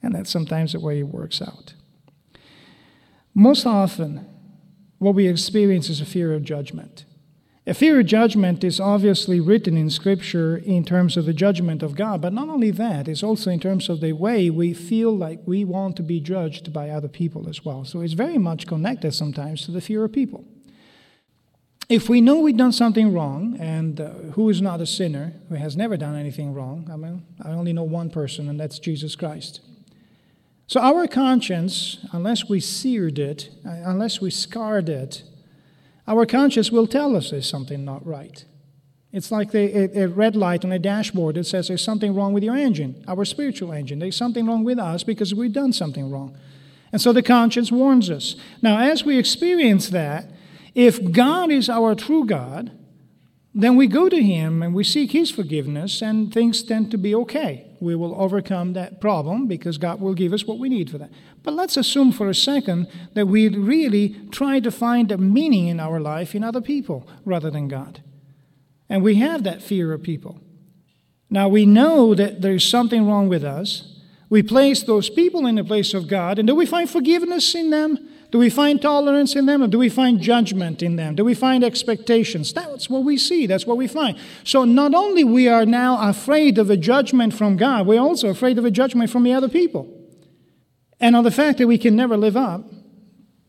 And 0.02 0.14
that's 0.14 0.30
sometimes 0.30 0.72
the 0.72 0.80
way 0.80 1.00
it 1.00 1.08
works 1.08 1.42
out. 1.42 1.74
Most 3.34 3.66
often, 3.66 4.26
what 4.96 5.14
we 5.14 5.28
experience 5.28 5.90
is 5.90 6.00
a 6.00 6.06
fear 6.06 6.32
of 6.32 6.44
judgment. 6.44 7.04
A 7.68 7.74
fear 7.74 8.00
of 8.00 8.06
judgment 8.06 8.64
is 8.64 8.80
obviously 8.80 9.40
written 9.40 9.76
in 9.76 9.90
Scripture 9.90 10.56
in 10.56 10.86
terms 10.86 11.18
of 11.18 11.26
the 11.26 11.34
judgment 11.34 11.82
of 11.82 11.94
God, 11.94 12.22
but 12.22 12.32
not 12.32 12.48
only 12.48 12.70
that, 12.70 13.08
it's 13.08 13.22
also 13.22 13.50
in 13.50 13.60
terms 13.60 13.90
of 13.90 14.00
the 14.00 14.14
way 14.14 14.48
we 14.48 14.72
feel 14.72 15.14
like 15.14 15.40
we 15.44 15.66
want 15.66 15.94
to 15.96 16.02
be 16.02 16.18
judged 16.18 16.72
by 16.72 16.88
other 16.88 17.08
people 17.08 17.46
as 17.46 17.66
well. 17.66 17.84
So 17.84 18.00
it's 18.00 18.14
very 18.14 18.38
much 18.38 18.66
connected 18.66 19.12
sometimes 19.12 19.66
to 19.66 19.70
the 19.70 19.82
fear 19.82 20.02
of 20.02 20.12
people. 20.14 20.46
If 21.90 22.08
we 22.08 22.22
know 22.22 22.38
we've 22.38 22.56
done 22.56 22.72
something 22.72 23.12
wrong, 23.12 23.58
and 23.60 24.00
uh, 24.00 24.12
who 24.32 24.48
is 24.48 24.62
not 24.62 24.80
a 24.80 24.86
sinner, 24.86 25.34
who 25.50 25.56
has 25.56 25.76
never 25.76 25.98
done 25.98 26.16
anything 26.16 26.54
wrong, 26.54 26.88
I 26.90 26.96
mean, 26.96 27.22
I 27.42 27.50
only 27.50 27.74
know 27.74 27.84
one 27.84 28.08
person, 28.08 28.48
and 28.48 28.58
that's 28.58 28.78
Jesus 28.78 29.14
Christ. 29.14 29.60
So 30.68 30.80
our 30.80 31.06
conscience, 31.06 31.98
unless 32.12 32.48
we 32.48 32.60
seared 32.60 33.18
it, 33.18 33.50
uh, 33.66 33.72
unless 33.84 34.22
we 34.22 34.30
scarred 34.30 34.88
it, 34.88 35.22
our 36.08 36.26
conscience 36.26 36.72
will 36.72 36.86
tell 36.86 37.14
us 37.14 37.30
there's 37.30 37.48
something 37.48 37.84
not 37.84 38.04
right. 38.04 38.44
It's 39.12 39.30
like 39.30 39.52
the, 39.52 39.98
a, 39.98 40.04
a, 40.04 40.08
red 40.08 40.34
light 40.34 40.64
on 40.64 40.72
a 40.72 40.78
dashboard 40.78 41.36
that 41.36 41.44
says 41.44 41.68
there's 41.68 41.84
something 41.84 42.14
wrong 42.14 42.32
with 42.32 42.42
your 42.42 42.56
engine, 42.56 43.04
our 43.06 43.24
spiritual 43.24 43.72
engine. 43.72 43.98
There's 43.98 44.16
something 44.16 44.46
wrong 44.46 44.64
with 44.64 44.78
us 44.78 45.04
because 45.04 45.34
we've 45.34 45.52
done 45.52 45.72
something 45.72 46.10
wrong. 46.10 46.36
And 46.92 47.00
so 47.00 47.12
the 47.12 47.22
conscience 47.22 47.70
warns 47.70 48.10
us. 48.10 48.36
Now, 48.62 48.78
as 48.78 49.04
we 49.04 49.18
experience 49.18 49.90
that, 49.90 50.30
if 50.74 51.12
God 51.12 51.50
is 51.50 51.68
our 51.68 51.94
true 51.94 52.24
God, 52.24 52.70
then 53.54 53.76
we 53.76 53.86
go 53.86 54.08
to 54.08 54.22
Him 54.22 54.62
and 54.62 54.74
we 54.74 54.84
seek 54.84 55.12
His 55.12 55.30
forgiveness, 55.30 56.00
and 56.02 56.32
things 56.32 56.62
tend 56.62 56.90
to 56.90 56.98
be 56.98 57.14
okay. 57.14 57.67
We 57.80 57.94
will 57.94 58.20
overcome 58.20 58.72
that 58.72 59.00
problem 59.00 59.46
because 59.46 59.78
God 59.78 60.00
will 60.00 60.14
give 60.14 60.32
us 60.32 60.46
what 60.46 60.58
we 60.58 60.68
need 60.68 60.90
for 60.90 60.98
that. 60.98 61.10
But 61.42 61.54
let's 61.54 61.76
assume 61.76 62.12
for 62.12 62.28
a 62.28 62.34
second 62.34 62.88
that 63.14 63.26
we 63.26 63.48
really 63.48 64.16
try 64.30 64.60
to 64.60 64.70
find 64.70 65.10
a 65.12 65.18
meaning 65.18 65.68
in 65.68 65.80
our 65.80 66.00
life 66.00 66.34
in 66.34 66.42
other 66.42 66.60
people 66.60 67.08
rather 67.24 67.50
than 67.50 67.68
God. 67.68 68.02
And 68.88 69.02
we 69.02 69.16
have 69.16 69.44
that 69.44 69.62
fear 69.62 69.92
of 69.92 70.02
people. 70.02 70.40
Now 71.30 71.48
we 71.48 71.66
know 71.66 72.14
that 72.14 72.40
there's 72.40 72.68
something 72.68 73.06
wrong 73.06 73.28
with 73.28 73.44
us. 73.44 74.00
We 74.30 74.42
place 74.42 74.82
those 74.82 75.08
people 75.08 75.46
in 75.46 75.54
the 75.54 75.64
place 75.64 75.94
of 75.94 76.08
God, 76.08 76.38
and 76.38 76.46
do 76.46 76.54
we 76.54 76.66
find 76.66 76.88
forgiveness 76.88 77.54
in 77.54 77.70
them? 77.70 77.98
Do 78.30 78.38
we 78.38 78.50
find 78.50 78.80
tolerance 78.80 79.34
in 79.34 79.46
them 79.46 79.62
or 79.62 79.68
do 79.68 79.78
we 79.78 79.88
find 79.88 80.20
judgment 80.20 80.82
in 80.82 80.96
them? 80.96 81.14
Do 81.14 81.24
we 81.24 81.34
find 81.34 81.64
expectations? 81.64 82.52
That's 82.52 82.90
what 82.90 83.04
we 83.04 83.16
see. 83.16 83.46
That's 83.46 83.66
what 83.66 83.78
we 83.78 83.88
find. 83.88 84.18
So 84.44 84.64
not 84.64 84.94
only 84.94 85.24
we 85.24 85.48
are 85.48 85.64
now 85.64 86.08
afraid 86.08 86.58
of 86.58 86.68
a 86.68 86.76
judgment 86.76 87.32
from 87.32 87.56
God, 87.56 87.86
we're 87.86 88.00
also 88.00 88.28
afraid 88.28 88.58
of 88.58 88.66
a 88.66 88.70
judgment 88.70 89.10
from 89.10 89.22
the 89.22 89.32
other 89.32 89.48
people. 89.48 89.88
And 91.00 91.16
of 91.16 91.24
the 91.24 91.30
fact 91.30 91.58
that 91.58 91.66
we 91.66 91.78
can 91.78 91.96
never 91.96 92.16
live 92.16 92.36
up 92.36 92.64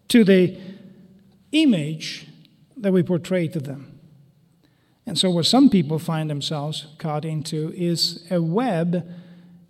to 0.10 0.24
the 0.24 0.58
image 1.52 2.28
that 2.78 2.94
we 2.94 3.04
portray 3.04 3.48
to 3.50 3.60
them. 3.60 4.00
And 5.06 5.18
so 5.18 5.30
what 5.30 5.48
some 5.48 5.70
people 5.70 6.00
find 6.00 6.30
themselves 6.30 6.88
caught 7.00 7.26
into 7.26 7.74
is 7.76 8.26
a 8.32 8.42
web 8.42 9.06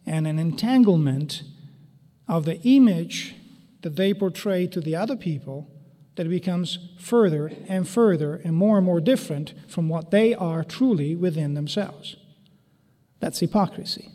and 0.05 0.27
an 0.27 0.37
entanglement 0.37 1.43
of 2.27 2.45
the 2.45 2.61
image 2.61 3.35
that 3.81 3.95
they 3.95 4.13
portray 4.13 4.67
to 4.67 4.81
the 4.81 4.95
other 4.95 5.15
people 5.15 5.69
that 6.15 6.29
becomes 6.29 6.79
further 6.99 7.51
and 7.67 7.87
further 7.87 8.35
and 8.43 8.53
more 8.53 8.77
and 8.77 8.85
more 8.85 8.99
different 8.99 9.53
from 9.67 9.87
what 9.87 10.11
they 10.11 10.33
are 10.33 10.63
truly 10.63 11.15
within 11.15 11.53
themselves. 11.53 12.17
That's 13.19 13.39
hypocrisy. 13.39 14.09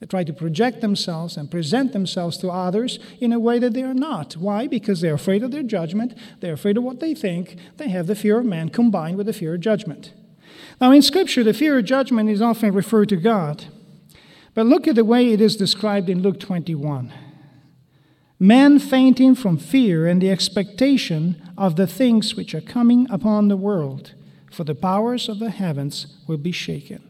They 0.00 0.06
try 0.06 0.24
to 0.24 0.32
project 0.32 0.80
themselves 0.80 1.36
and 1.36 1.50
present 1.50 1.92
themselves 1.92 2.38
to 2.38 2.48
others 2.48 2.98
in 3.20 3.32
a 3.32 3.38
way 3.38 3.58
that 3.58 3.74
they 3.74 3.82
are 3.82 3.94
not. 3.94 4.34
Why? 4.34 4.66
Because 4.66 5.00
they're 5.00 5.14
afraid 5.14 5.42
of 5.42 5.50
their 5.50 5.62
judgment, 5.62 6.14
they're 6.40 6.54
afraid 6.54 6.76
of 6.78 6.84
what 6.84 7.00
they 7.00 7.14
think, 7.14 7.56
they 7.76 7.88
have 7.88 8.06
the 8.06 8.14
fear 8.14 8.38
of 8.38 8.46
man 8.46 8.70
combined 8.70 9.16
with 9.18 9.26
the 9.26 9.32
fear 9.32 9.54
of 9.54 9.60
judgment. 9.60 10.12
Now, 10.80 10.92
in 10.92 11.02
Scripture, 11.02 11.44
the 11.44 11.54
fear 11.54 11.78
of 11.78 11.84
judgment 11.84 12.30
is 12.30 12.40
often 12.40 12.74
referred 12.74 13.10
to 13.10 13.16
God. 13.16 13.66
But 14.54 14.66
look 14.66 14.88
at 14.88 14.94
the 14.94 15.04
way 15.04 15.32
it 15.32 15.40
is 15.40 15.56
described 15.56 16.08
in 16.08 16.22
Luke 16.22 16.40
21 16.40 17.12
men 18.42 18.78
fainting 18.78 19.34
from 19.34 19.58
fear 19.58 20.06
and 20.06 20.22
the 20.22 20.30
expectation 20.30 21.40
of 21.58 21.76
the 21.76 21.86
things 21.86 22.34
which 22.34 22.54
are 22.54 22.62
coming 22.62 23.06
upon 23.10 23.48
the 23.48 23.56
world, 23.56 24.14
for 24.50 24.64
the 24.64 24.74
powers 24.74 25.28
of 25.28 25.38
the 25.38 25.50
heavens 25.50 26.16
will 26.26 26.38
be 26.38 26.50
shaken. 26.50 27.06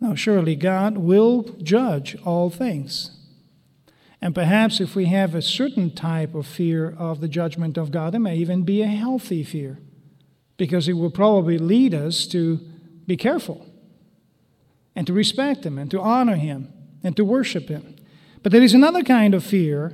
Now, 0.00 0.14
surely 0.14 0.56
God 0.56 0.98
will 0.98 1.44
judge 1.62 2.16
all 2.24 2.50
things. 2.50 3.12
And 4.20 4.34
perhaps 4.34 4.80
if 4.80 4.96
we 4.96 5.06
have 5.06 5.34
a 5.34 5.40
certain 5.40 5.94
type 5.94 6.34
of 6.34 6.46
fear 6.46 6.94
of 6.98 7.20
the 7.20 7.28
judgment 7.28 7.78
of 7.78 7.92
God, 7.92 8.14
it 8.14 8.18
may 8.18 8.36
even 8.36 8.62
be 8.62 8.82
a 8.82 8.86
healthy 8.86 9.44
fear, 9.44 9.78
because 10.56 10.88
it 10.88 10.94
will 10.94 11.10
probably 11.10 11.58
lead 11.58 11.94
us 11.94 12.26
to 12.26 12.60
be 13.06 13.16
careful 13.16 13.64
and 14.96 15.06
to 15.06 15.12
respect 15.12 15.64
Him 15.64 15.78
and 15.78 15.90
to 15.92 16.00
honor 16.00 16.36
Him 16.36 16.72
and 17.04 17.16
to 17.16 17.24
worship 17.24 17.68
Him. 17.68 17.95
But 18.46 18.52
there 18.52 18.62
is 18.62 18.74
another 18.74 19.02
kind 19.02 19.34
of 19.34 19.42
fear, 19.42 19.92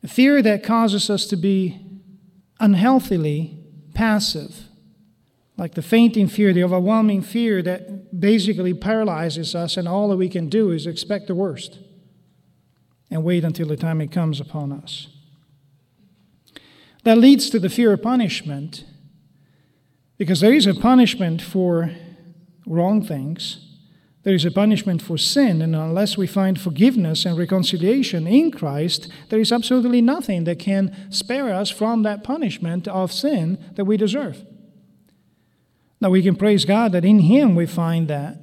a 0.00 0.06
fear 0.06 0.40
that 0.40 0.62
causes 0.62 1.10
us 1.10 1.26
to 1.26 1.36
be 1.36 1.76
unhealthily 2.60 3.58
passive, 3.92 4.68
like 5.56 5.74
the 5.74 5.82
fainting 5.82 6.28
fear, 6.28 6.52
the 6.52 6.62
overwhelming 6.62 7.22
fear 7.22 7.62
that 7.62 8.20
basically 8.20 8.72
paralyzes 8.72 9.56
us, 9.56 9.76
and 9.76 9.88
all 9.88 10.08
that 10.10 10.16
we 10.16 10.28
can 10.28 10.48
do 10.48 10.70
is 10.70 10.86
expect 10.86 11.26
the 11.26 11.34
worst 11.34 11.80
and 13.10 13.24
wait 13.24 13.42
until 13.42 13.66
the 13.66 13.76
time 13.76 14.00
it 14.00 14.12
comes 14.12 14.38
upon 14.38 14.70
us. 14.70 15.08
That 17.02 17.18
leads 17.18 17.50
to 17.50 17.58
the 17.58 17.68
fear 17.68 17.92
of 17.94 18.00
punishment, 18.00 18.84
because 20.18 20.38
there 20.38 20.54
is 20.54 20.68
a 20.68 20.74
punishment 20.74 21.42
for 21.42 21.90
wrong 22.64 23.02
things. 23.02 23.65
There 24.26 24.34
is 24.34 24.44
a 24.44 24.50
punishment 24.50 25.02
for 25.02 25.16
sin, 25.16 25.62
and 25.62 25.76
unless 25.76 26.18
we 26.18 26.26
find 26.26 26.60
forgiveness 26.60 27.24
and 27.24 27.38
reconciliation 27.38 28.26
in 28.26 28.50
Christ, 28.50 29.06
there 29.28 29.38
is 29.38 29.52
absolutely 29.52 30.02
nothing 30.02 30.42
that 30.44 30.58
can 30.58 30.96
spare 31.12 31.54
us 31.54 31.70
from 31.70 32.02
that 32.02 32.24
punishment 32.24 32.88
of 32.88 33.12
sin 33.12 33.56
that 33.76 33.84
we 33.84 33.96
deserve. 33.96 34.44
Now, 36.00 36.10
we 36.10 36.24
can 36.24 36.34
praise 36.34 36.64
God 36.64 36.90
that 36.90 37.04
in 37.04 37.20
Him 37.20 37.54
we 37.54 37.66
find 37.66 38.08
that. 38.08 38.40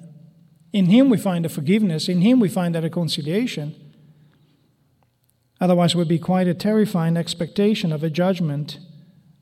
In 0.71 0.85
Him 0.85 1.09
we 1.09 1.17
find 1.17 1.43
the 1.43 1.49
forgiveness. 1.49 2.07
In 2.07 2.21
Him 2.21 2.39
we 2.39 2.47
find 2.47 2.73
the 2.73 2.81
reconciliation. 2.81 3.75
Otherwise, 5.59 5.95
it 5.95 5.97
would 5.97 6.07
be 6.07 6.17
quite 6.17 6.47
a 6.47 6.53
terrifying 6.53 7.17
expectation 7.17 7.91
of 7.91 8.03
a 8.03 8.09
judgment 8.09 8.79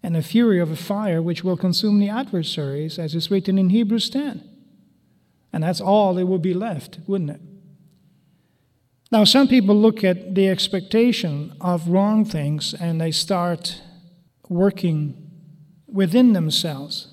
and 0.02 0.18
a 0.18 0.24
fury 0.24 0.60
of 0.60 0.72
a 0.72 0.76
fire 0.76 1.22
which 1.22 1.44
will 1.44 1.56
consume 1.56 2.00
the 2.00 2.10
adversaries, 2.10 2.98
as 2.98 3.14
is 3.14 3.30
written 3.30 3.60
in 3.60 3.70
Hebrews 3.70 4.10
10. 4.10 4.51
And 5.54 5.64
that's 5.64 5.82
all 5.82 6.14
that 6.16 6.26
would 6.26 6.42
be 6.42 6.54
left, 6.54 7.00
wouldn't 7.08 7.32
it? 7.32 7.42
Now, 9.12 9.26
some 9.26 9.48
people 9.50 9.76
look 9.76 10.04
at 10.04 10.36
the 10.36 10.48
expectation 10.48 11.54
of 11.60 11.90
wrong 11.90 12.24
things 12.24 12.74
and 12.74 13.02
they 13.02 13.12
start 13.12 13.82
working 14.48 15.30
within 15.88 16.32
themselves 16.32 17.08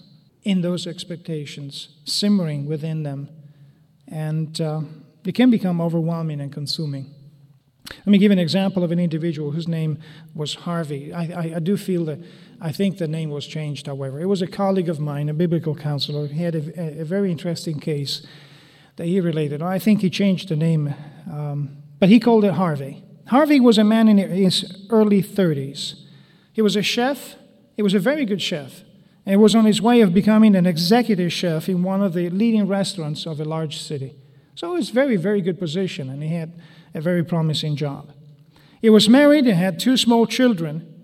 in 0.44 0.60
those 0.60 0.86
expectations, 0.86 1.88
simmering 2.04 2.66
within 2.66 3.02
them, 3.02 3.28
and 4.06 4.60
uh, 4.60 4.80
it 5.24 5.34
can 5.34 5.50
become 5.50 5.80
overwhelming 5.80 6.40
and 6.40 6.52
consuming. 6.52 7.12
Let 7.90 8.06
me 8.06 8.18
give 8.18 8.30
an 8.32 8.38
example 8.38 8.84
of 8.84 8.92
an 8.92 8.98
individual 8.98 9.50
whose 9.50 9.66
name 9.66 9.98
was 10.34 10.54
Harvey. 10.54 11.12
I, 11.12 11.22
I, 11.22 11.56
I 11.56 11.58
do 11.58 11.76
feel 11.76 12.04
that 12.06 12.20
I 12.60 12.72
think 12.72 12.98
the 12.98 13.06
name 13.06 13.30
was 13.30 13.46
changed, 13.46 13.86
however. 13.86 14.20
It 14.20 14.26
was 14.26 14.42
a 14.42 14.46
colleague 14.46 14.88
of 14.88 14.98
mine, 14.98 15.28
a 15.28 15.34
biblical 15.34 15.74
counselor. 15.74 16.26
He 16.26 16.42
had 16.42 16.54
a, 16.54 17.00
a 17.00 17.04
very 17.04 17.30
interesting 17.30 17.78
case 17.78 18.26
that 18.96 19.06
he 19.06 19.20
related. 19.20 19.62
I 19.62 19.78
think 19.78 20.00
he 20.00 20.10
changed 20.10 20.48
the 20.48 20.56
name, 20.56 20.92
um, 21.30 21.78
but 22.00 22.08
he 22.08 22.18
called 22.18 22.44
it 22.44 22.54
Harvey. 22.54 23.04
Harvey 23.28 23.60
was 23.60 23.78
a 23.78 23.84
man 23.84 24.08
in 24.08 24.18
his 24.18 24.86
early 24.90 25.22
30s. 25.22 26.02
He 26.52 26.62
was 26.62 26.74
a 26.74 26.82
chef. 26.82 27.36
He 27.76 27.82
was 27.82 27.94
a 27.94 28.00
very 28.00 28.24
good 28.24 28.42
chef. 28.42 28.82
And 29.24 29.40
was 29.40 29.54
on 29.54 29.66
his 29.66 29.80
way 29.80 30.00
of 30.00 30.12
becoming 30.14 30.56
an 30.56 30.66
executive 30.66 31.32
chef 31.32 31.68
in 31.68 31.82
one 31.82 32.02
of 32.02 32.14
the 32.14 32.30
leading 32.30 32.66
restaurants 32.66 33.26
of 33.26 33.38
a 33.38 33.44
large 33.44 33.78
city. 33.78 34.16
So 34.54 34.72
it 34.72 34.78
was 34.78 34.90
a 34.90 34.94
very, 34.94 35.16
very 35.16 35.42
good 35.42 35.58
position, 35.58 36.10
and 36.10 36.22
he 36.22 36.30
had 36.30 36.60
a 36.94 37.00
very 37.00 37.22
promising 37.22 37.76
job. 37.76 38.12
He 38.80 38.90
was 38.90 39.08
married 39.08 39.46
and 39.46 39.56
had 39.56 39.78
two 39.78 39.96
small 39.96 40.26
children, 40.26 40.97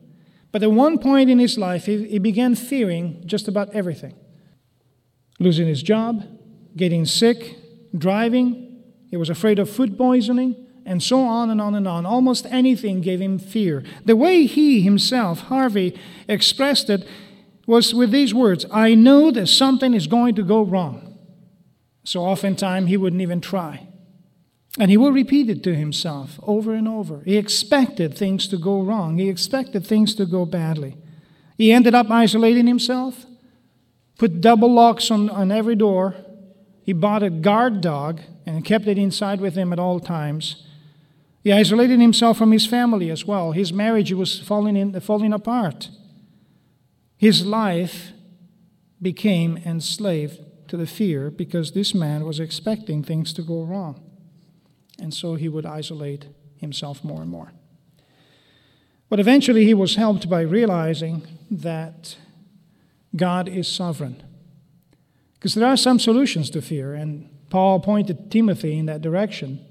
but 0.54 0.62
at 0.62 0.70
one 0.70 1.00
point 1.00 1.30
in 1.30 1.40
his 1.40 1.58
life, 1.58 1.86
he, 1.86 2.06
he 2.06 2.20
began 2.20 2.54
fearing 2.54 3.20
just 3.26 3.48
about 3.48 3.74
everything 3.74 4.14
losing 5.40 5.66
his 5.66 5.82
job, 5.82 6.22
getting 6.76 7.04
sick, 7.04 7.56
driving. 7.98 8.80
He 9.10 9.16
was 9.16 9.28
afraid 9.28 9.58
of 9.58 9.68
food 9.68 9.98
poisoning, 9.98 10.54
and 10.86 11.02
so 11.02 11.22
on 11.22 11.50
and 11.50 11.60
on 11.60 11.74
and 11.74 11.88
on. 11.88 12.06
Almost 12.06 12.46
anything 12.46 13.00
gave 13.00 13.20
him 13.20 13.36
fear. 13.36 13.82
The 14.04 14.14
way 14.14 14.46
he 14.46 14.80
himself, 14.82 15.40
Harvey, 15.40 15.98
expressed 16.28 16.88
it 16.88 17.04
was 17.66 17.92
with 17.92 18.12
these 18.12 18.32
words 18.32 18.64
I 18.70 18.94
know 18.94 19.32
that 19.32 19.48
something 19.48 19.92
is 19.92 20.06
going 20.06 20.36
to 20.36 20.44
go 20.44 20.62
wrong. 20.62 21.18
So 22.04 22.22
oftentimes 22.22 22.88
he 22.88 22.96
wouldn't 22.96 23.22
even 23.22 23.40
try. 23.40 23.88
And 24.78 24.90
he 24.90 24.96
will 24.96 25.12
repeat 25.12 25.48
it 25.48 25.62
to 25.64 25.74
himself 25.74 26.40
over 26.42 26.74
and 26.74 26.88
over. 26.88 27.22
He 27.24 27.36
expected 27.36 28.16
things 28.16 28.48
to 28.48 28.56
go 28.56 28.80
wrong, 28.82 29.18
he 29.18 29.28
expected 29.28 29.86
things 29.86 30.14
to 30.16 30.26
go 30.26 30.44
badly. 30.44 30.96
He 31.56 31.72
ended 31.72 31.94
up 31.94 32.10
isolating 32.10 32.66
himself, 32.66 33.26
put 34.18 34.40
double 34.40 34.72
locks 34.72 35.10
on, 35.10 35.30
on 35.30 35.52
every 35.52 35.76
door. 35.76 36.16
He 36.82 36.92
bought 36.92 37.22
a 37.22 37.30
guard 37.30 37.80
dog 37.80 38.20
and 38.44 38.64
kept 38.64 38.88
it 38.88 38.98
inside 38.98 39.40
with 39.40 39.54
him 39.54 39.72
at 39.72 39.78
all 39.78 40.00
times. 40.00 40.66
He 41.44 41.52
isolated 41.52 42.00
himself 42.00 42.36
from 42.36 42.50
his 42.50 42.66
family 42.66 43.08
as 43.10 43.24
well. 43.24 43.52
His 43.52 43.72
marriage 43.72 44.12
was 44.12 44.40
falling, 44.40 44.76
in, 44.76 44.98
falling 45.00 45.32
apart. 45.32 45.88
His 47.16 47.46
life 47.46 48.12
became 49.00 49.58
enslaved 49.58 50.40
to 50.68 50.76
the 50.76 50.86
fear 50.86 51.30
because 51.30 51.72
this 51.72 51.94
man 51.94 52.24
was 52.24 52.40
expecting 52.40 53.02
things 53.02 53.32
to 53.34 53.42
go 53.42 53.62
wrong 53.62 54.00
and 54.98 55.12
so 55.12 55.34
he 55.34 55.48
would 55.48 55.66
isolate 55.66 56.26
himself 56.56 57.04
more 57.04 57.20
and 57.20 57.30
more. 57.30 57.52
But 59.08 59.20
eventually 59.20 59.64
he 59.64 59.74
was 59.74 59.96
helped 59.96 60.28
by 60.28 60.40
realizing 60.40 61.26
that 61.50 62.16
God 63.14 63.48
is 63.48 63.68
sovereign. 63.68 64.22
Because 65.34 65.54
there 65.54 65.68
are 65.68 65.76
some 65.76 65.98
solutions 65.98 66.50
to 66.50 66.62
fear, 66.62 66.94
and 66.94 67.28
Paul 67.50 67.80
pointed 67.80 68.30
Timothy 68.30 68.78
in 68.78 68.86
that 68.86 69.02
direction. 69.02 69.64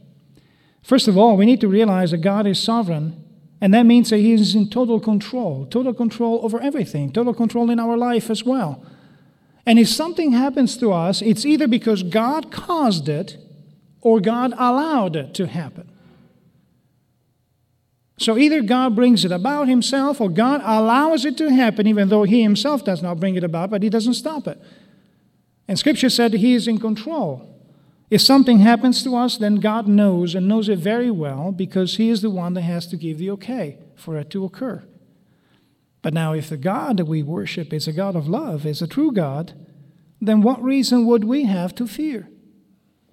First 0.84 1.08
of 1.08 1.18
all, 1.18 1.36
we 1.36 1.46
need 1.46 1.62
to 1.62 1.68
realize 1.68 2.12
that 2.12 2.20
God 2.20 2.46
is 2.46 2.60
sovereign, 2.60 3.24
and 3.60 3.74
that 3.74 3.86
means 3.86 4.10
that 4.10 4.20
He 4.20 4.34
is 4.34 4.56
in 4.56 4.70
total 4.70 5.00
control, 5.00 5.66
total 5.66 5.94
control 5.94 6.40
over 6.44 6.62
everything, 6.62 7.12
total 7.12 7.34
control 7.34 7.70
in 7.70 7.80
our 7.80 7.98
life 7.98 8.30
as 8.30 8.44
well. 8.44 8.86
And 9.66 9.80
if 9.80 9.88
something 9.88 10.34
happens 10.34 10.78
to 10.78 10.92
us, 10.92 11.22
it's 11.22 11.46
either 11.46 11.68
because 11.68 12.04
God 12.04 12.52
caused 12.52 13.10
it 13.10 13.38
or 14.04 14.20
God 14.20 14.54
allowed 14.58 15.16
it 15.16 15.34
to 15.36 15.48
happen. 15.48 15.90
So 18.18 18.38
either 18.38 18.62
God 18.62 18.96
brings 18.96 19.26
it 19.26 19.32
about 19.32 19.68
himself 19.68 20.20
or 20.20 20.30
God 20.30 20.62
allows 20.64 21.26
it 21.26 21.38
to 21.38 21.50
happen, 21.50 21.88
even 21.88 22.10
though 22.10 22.24
he 22.24 22.44
himself 22.44 22.84
does 22.84 23.02
not 23.02 23.20
bring 23.20 23.36
it 23.36 23.44
about, 23.44 23.70
but 23.70 23.82
he 23.82 23.90
doesn't 23.90 24.14
stop 24.16 24.46
it. 24.46 24.62
And 25.68 25.80
scripture 25.80 26.10
said 26.10 26.34
he 26.34 26.54
is 26.54 26.68
in 26.68 26.80
control. 26.80 27.50
If 28.10 28.22
something 28.22 28.60
happens 28.60 29.04
to 29.04 29.16
us, 29.16 29.38
then 29.38 29.56
God 29.56 29.88
knows 29.88 30.36
and 30.36 30.48
knows 30.48 30.68
it 30.68 30.80
very 30.80 31.10
well 31.10 31.52
because 31.52 31.96
he 31.96 32.10
is 32.10 32.22
the 32.22 32.30
one 32.30 32.54
that 32.56 32.62
has 32.62 32.86
to 32.88 32.98
give 32.98 33.18
the 33.18 33.32
okay 33.32 33.78
for 33.96 34.18
it 34.18 34.30
to 34.32 34.44
occur. 34.44 34.84
But 36.02 36.14
now, 36.14 36.34
if 36.34 36.50
the 36.50 36.58
God 36.58 36.98
that 36.98 37.06
we 37.06 37.24
worship 37.24 37.72
is 37.72 37.88
a 37.88 37.94
God 37.94 38.18
of 38.18 38.28
love, 38.28 38.66
is 38.66 38.82
a 38.82 38.88
true 38.88 39.14
God, 39.14 39.54
then 40.20 40.42
what 40.42 40.62
reason 40.62 41.06
would 41.06 41.24
we 41.24 41.46
have 41.46 41.74
to 41.76 41.88
fear? 41.88 42.28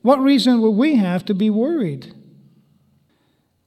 What 0.02 0.20
reason 0.20 0.60
would 0.60 0.70
we 0.70 0.96
have 0.96 1.24
to 1.26 1.34
be 1.34 1.50
worried? 1.50 2.14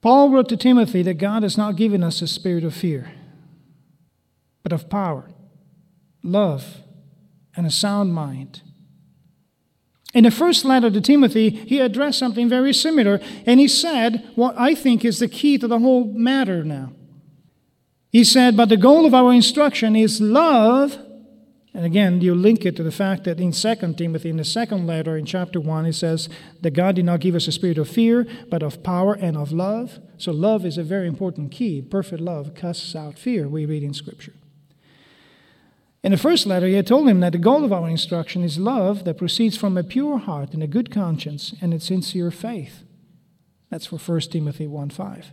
Paul 0.01 0.31
wrote 0.31 0.49
to 0.49 0.57
Timothy 0.57 1.01
that 1.03 1.13
God 1.15 1.43
has 1.43 1.57
not 1.57 1.75
given 1.75 2.03
us 2.03 2.21
a 2.21 2.27
spirit 2.27 2.63
of 2.63 2.73
fear, 2.73 3.11
but 4.61 4.73
of 4.73 4.89
power, 4.89 5.29
love, 6.23 6.79
and 7.55 7.65
a 7.65 7.71
sound 7.71 8.13
mind. 8.13 8.61
In 10.13 10.25
the 10.25 10.31
first 10.31 10.65
letter 10.65 10.91
to 10.91 11.01
Timothy, 11.01 11.49
he 11.49 11.79
addressed 11.79 12.19
something 12.19 12.49
very 12.49 12.73
similar, 12.73 13.19
and 13.45 13.59
he 13.59 13.67
said 13.67 14.27
what 14.35 14.55
I 14.57 14.75
think 14.75 15.05
is 15.05 15.19
the 15.19 15.27
key 15.27 15.57
to 15.57 15.67
the 15.67 15.79
whole 15.79 16.05
matter 16.05 16.63
now. 16.63 16.91
He 18.11 18.23
said, 18.23 18.55
But 18.55 18.69
the 18.69 18.77
goal 18.77 19.05
of 19.05 19.13
our 19.13 19.33
instruction 19.33 19.95
is 19.95 20.21
love 20.21 20.97
and 21.73 21.85
again, 21.85 22.21
you 22.21 22.35
link 22.35 22.65
it 22.65 22.75
to 22.75 22.83
the 22.83 22.91
fact 22.91 23.23
that 23.23 23.39
in 23.39 23.51
2 23.51 23.93
Timothy, 23.93 24.29
in 24.29 24.37
the 24.37 24.45
second 24.45 24.85
letter 24.85 25.17
in 25.17 25.25
chapter 25.25 25.59
1, 25.59 25.87
it 25.87 25.93
says 25.93 26.29
that 26.61 26.71
God 26.71 26.95
did 26.95 27.05
not 27.05 27.19
give 27.19 27.33
us 27.33 27.47
a 27.47 27.51
spirit 27.51 27.79
of 27.79 27.89
fear, 27.89 28.27
but 28.49 28.61
of 28.61 28.83
power 28.83 29.15
and 29.15 29.35
of 29.35 29.51
love. 29.51 29.99
So, 30.17 30.31
love 30.31 30.65
is 30.65 30.77
a 30.77 30.83
very 30.83 31.07
important 31.07 31.51
key. 31.51 31.81
Perfect 31.81 32.21
love 32.21 32.53
casts 32.53 32.95
out 32.95 33.17
fear, 33.17 33.47
we 33.47 33.65
read 33.65 33.81
in 33.81 33.95
Scripture. 33.95 34.33
In 36.03 36.11
the 36.11 36.17
first 36.17 36.45
letter, 36.45 36.67
he 36.67 36.73
had 36.73 36.85
told 36.85 37.07
him 37.07 37.21
that 37.21 37.31
the 37.31 37.37
goal 37.39 37.63
of 37.63 37.73
our 37.73 37.89
instruction 37.89 38.43
is 38.43 38.59
love 38.59 39.05
that 39.05 39.17
proceeds 39.17 39.57
from 39.57 39.75
a 39.75 39.83
pure 39.83 40.19
heart 40.19 40.53
and 40.53 40.61
a 40.61 40.67
good 40.67 40.91
conscience 40.91 41.55
and 41.59 41.73
a 41.73 41.79
sincere 41.79 42.29
faith. 42.29 42.83
That's 43.71 43.87
for 43.87 43.97
1 43.97 44.19
Timothy 44.31 44.67
1 44.67 44.91
5. 44.91 45.31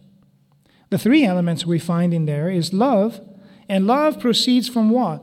The 0.88 0.98
three 0.98 1.24
elements 1.24 1.66
we 1.66 1.78
find 1.78 2.14
in 2.14 2.24
there 2.24 2.48
is 2.48 2.72
love, 2.72 3.20
and 3.68 3.86
love 3.86 4.18
proceeds 4.18 4.68
from 4.68 4.90
what? 4.90 5.22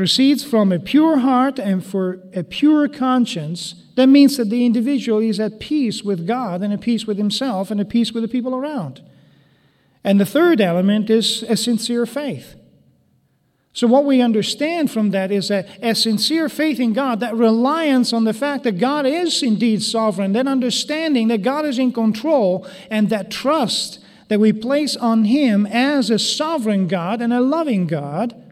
Proceeds 0.00 0.42
from 0.42 0.72
a 0.72 0.78
pure 0.78 1.18
heart 1.18 1.58
and 1.58 1.84
for 1.84 2.22
a 2.34 2.42
pure 2.42 2.88
conscience, 2.88 3.74
that 3.96 4.06
means 4.06 4.38
that 4.38 4.48
the 4.48 4.64
individual 4.64 5.18
is 5.18 5.38
at 5.38 5.60
peace 5.60 6.02
with 6.02 6.26
God 6.26 6.62
and 6.62 6.72
at 6.72 6.80
peace 6.80 7.06
with 7.06 7.18
himself 7.18 7.70
and 7.70 7.78
at 7.78 7.90
peace 7.90 8.10
with 8.10 8.22
the 8.22 8.28
people 8.28 8.54
around. 8.54 9.02
And 10.02 10.18
the 10.18 10.24
third 10.24 10.58
element 10.58 11.10
is 11.10 11.42
a 11.42 11.54
sincere 11.54 12.06
faith. 12.06 12.54
So, 13.74 13.86
what 13.86 14.06
we 14.06 14.22
understand 14.22 14.90
from 14.90 15.10
that 15.10 15.30
is 15.30 15.48
that 15.48 15.68
a 15.82 15.94
sincere 15.94 16.48
faith 16.48 16.80
in 16.80 16.94
God, 16.94 17.20
that 17.20 17.36
reliance 17.36 18.14
on 18.14 18.24
the 18.24 18.32
fact 18.32 18.64
that 18.64 18.78
God 18.78 19.04
is 19.04 19.42
indeed 19.42 19.82
sovereign, 19.82 20.32
that 20.32 20.48
understanding 20.48 21.28
that 21.28 21.42
God 21.42 21.66
is 21.66 21.78
in 21.78 21.92
control, 21.92 22.66
and 22.90 23.10
that 23.10 23.30
trust 23.30 23.98
that 24.28 24.40
we 24.40 24.54
place 24.54 24.96
on 24.96 25.26
Him 25.26 25.66
as 25.66 26.08
a 26.08 26.18
sovereign 26.18 26.88
God 26.88 27.20
and 27.20 27.34
a 27.34 27.42
loving 27.42 27.86
God, 27.86 28.49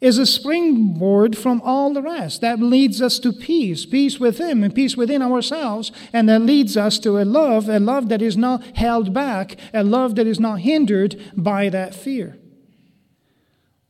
is 0.00 0.16
a 0.16 0.24
springboard 0.24 1.36
from 1.36 1.60
all 1.62 1.92
the 1.92 2.02
rest. 2.02 2.40
That 2.40 2.58
leads 2.60 3.02
us 3.02 3.18
to 3.18 3.32
peace, 3.32 3.84
peace 3.84 4.18
with 4.18 4.38
Him 4.38 4.64
and 4.64 4.74
peace 4.74 4.96
within 4.96 5.20
ourselves. 5.20 5.92
And 6.12 6.28
that 6.28 6.40
leads 6.40 6.76
us 6.76 6.98
to 7.00 7.18
a 7.18 7.24
love, 7.24 7.68
a 7.68 7.78
love 7.78 8.08
that 8.08 8.22
is 8.22 8.36
not 8.36 8.76
held 8.76 9.12
back, 9.12 9.56
a 9.74 9.84
love 9.84 10.14
that 10.14 10.26
is 10.26 10.40
not 10.40 10.60
hindered 10.60 11.20
by 11.36 11.68
that 11.68 11.94
fear. 11.94 12.38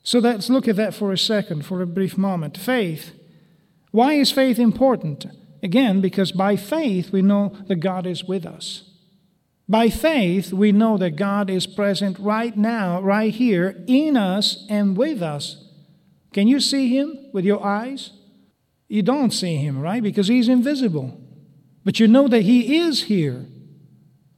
So 0.03 0.18
let's 0.18 0.51
look 0.51 0.66
at 0.66 0.77
that 0.77 0.94
for 0.94 1.12
a 1.12 1.18
second, 1.18 1.64
for 1.64 1.81
a 1.81 1.87
brief 1.87 2.18
moment. 2.18 2.57
Faith. 2.57 3.12
Why 3.92 4.14
is 4.14 4.33
faith 4.33 4.59
important? 4.59 5.27
Again, 5.62 6.01
because 6.01 6.33
by 6.33 6.57
faith 6.57 7.12
we 7.12 7.23
know 7.23 7.57
that 7.68 7.77
God 7.77 8.07
is 8.07 8.25
with 8.25 8.46
us. 8.46 8.85
By 9.68 9.88
faith, 9.88 10.53
we 10.53 10.73
know 10.73 10.99
that 10.99 11.12
God 11.12 11.49
is 11.49 11.68
present 11.68 12.18
right 12.18 12.57
now, 12.57 13.01
right 13.01 13.33
here, 13.33 13.85
in 13.87 14.16
us 14.16 14.66
and 14.68 14.96
with 14.96 15.23
us. 15.23 15.69
Can 16.33 16.47
you 16.47 16.61
see 16.61 16.88
him 16.97 17.19
with 17.33 17.45
your 17.45 17.64
eyes? 17.64 18.12
You 18.88 19.03
don't 19.03 19.33
see 19.33 19.57
him, 19.57 19.81
right? 19.81 20.03
Because 20.03 20.29
he's 20.29 20.49
invisible. 20.49 21.21
But 21.85 22.01
you 22.01 22.09
know 22.09 22.29
that 22.29 22.43
he 22.43 22.79
is 22.79 23.05
here. 23.05 23.47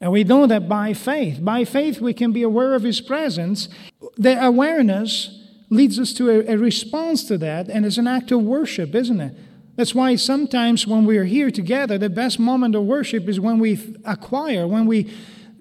And 0.01 0.13
we 0.13 0.25
know 0.25 0.47
that 0.47 0.69
by 0.69 0.95
faith. 0.95 1.43
By 1.43 1.65
faith, 1.65 2.01
we 2.01 2.13
can 2.13 2.33
be 2.33 2.43
aware 2.43 2.75
of 2.75 2.83
his 2.83 3.01
presence. 3.01 3.69
The 4.17 4.43
awareness 4.45 5.41
leads 5.71 5.99
us 5.99 6.13
to 6.15 6.29
a, 6.29 6.55
a 6.55 6.59
response 6.59 7.25
to 7.25 7.39
that, 7.39 7.69
and 7.69 7.87
it's 7.87 7.99
an 7.99 8.07
act 8.07 8.31
of 8.31 8.43
worship, 8.43 8.95
isn't 8.95 9.21
it? 9.21 9.35
That's 9.77 9.95
why 9.95 10.17
sometimes 10.17 10.87
when 10.87 11.07
we 11.07 11.17
are 11.17 11.25
here 11.25 11.51
together, 11.51 11.97
the 11.97 12.11
best 12.11 12.39
moment 12.39 12.75
of 12.75 12.85
worship 12.85 13.29
is 13.29 13.41
when 13.41 13.59
we 13.59 13.97
acquire, 14.05 14.67
when 14.67 14.87
we, 14.87 15.11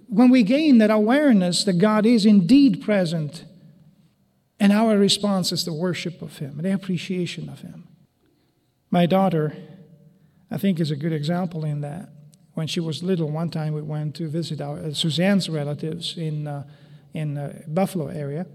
when 0.08 0.30
we 0.30 0.44
gain 0.44 0.80
that 0.80 0.92
awareness 0.92 1.64
that 1.64 1.78
God 1.78 2.06
is 2.06 2.26
indeed 2.26 2.82
present 2.82 3.46
and 4.62 4.72
our 4.72 4.96
response 4.96 5.52
is 5.52 5.66
the 5.66 5.74
worship 5.74 6.22
of 6.22 6.38
Him, 6.38 6.52
and 6.58 6.66
the 6.66 6.72
appreciation 6.72 7.50
of 7.50 7.62
Him. 7.62 7.88
My 8.92 9.08
daughter, 9.08 9.56
I 10.52 10.60
think, 10.60 10.80
is 10.80 10.92
a 10.92 10.96
good 10.96 11.12
example 11.14 11.66
in 11.66 11.82
that. 11.82 12.10
When 12.54 12.68
she 12.68 12.80
was 12.80 13.02
little, 13.02 13.32
one 13.32 13.50
time 13.50 13.74
we 13.74 13.82
went 13.82 14.16
to 14.18 14.28
visit 14.28 14.62
our 14.62 14.78
uh, 14.78 14.94
Suzanne's 14.94 15.50
relatives 15.50 16.16
in 16.16 16.48
uh, 16.48 16.64
in 17.14 17.40
uh, 17.40 17.64
Buffalo 17.68 18.08
area, 18.08 18.46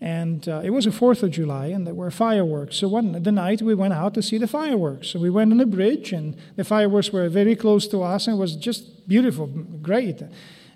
and 0.00 0.48
uh, 0.48 0.62
it 0.64 0.70
was 0.70 0.86
the 0.86 0.92
Fourth 0.92 1.22
of 1.22 1.30
July, 1.30 1.66
and 1.66 1.86
there 1.86 1.94
were 1.94 2.10
fireworks. 2.10 2.78
So 2.78 2.88
one 2.88 3.22
the 3.22 3.30
night 3.30 3.62
we 3.62 3.76
went 3.76 3.92
out 3.92 4.14
to 4.14 4.22
see 4.22 4.38
the 4.38 4.48
fireworks. 4.48 5.08
So 5.08 5.20
we 5.20 5.30
went 5.30 5.52
on 5.52 5.58
the 5.58 5.66
bridge, 5.66 6.12
and 6.12 6.36
the 6.56 6.64
fireworks 6.64 7.12
were 7.12 7.28
very 7.28 7.54
close 7.54 7.86
to 7.88 8.02
us, 8.02 8.26
and 8.26 8.36
it 8.36 8.40
was 8.40 8.56
just 8.56 9.06
beautiful, 9.06 9.46
great, 9.82 10.20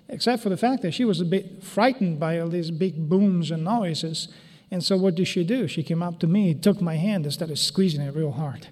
except 0.07 0.41
for 0.41 0.49
the 0.49 0.57
fact 0.57 0.83
that 0.83 0.93
she 0.93 1.03
was 1.03 1.19
a 1.19 1.25
bit 1.25 1.61
frightened 1.61 2.17
by 2.17 2.39
all 2.39 2.47
these 2.47 2.71
big 2.71 3.09
booms 3.09 3.51
and 3.51 3.65
noises. 3.65 4.29
And 4.73 4.83
so 4.83 4.97
what 4.97 5.13
did 5.13 5.27
she 5.27 5.43
do? 5.43 5.67
She 5.67 5.83
came 5.83 6.01
up 6.01 6.19
to 6.21 6.25
me, 6.25 6.55
took 6.55 6.81
my 6.81 6.95
hand, 6.95 7.25
and 7.25 7.31
started 7.31 7.59
squeezing 7.59 8.01
it 8.01 8.15
real 8.15 8.31
hard. 8.31 8.69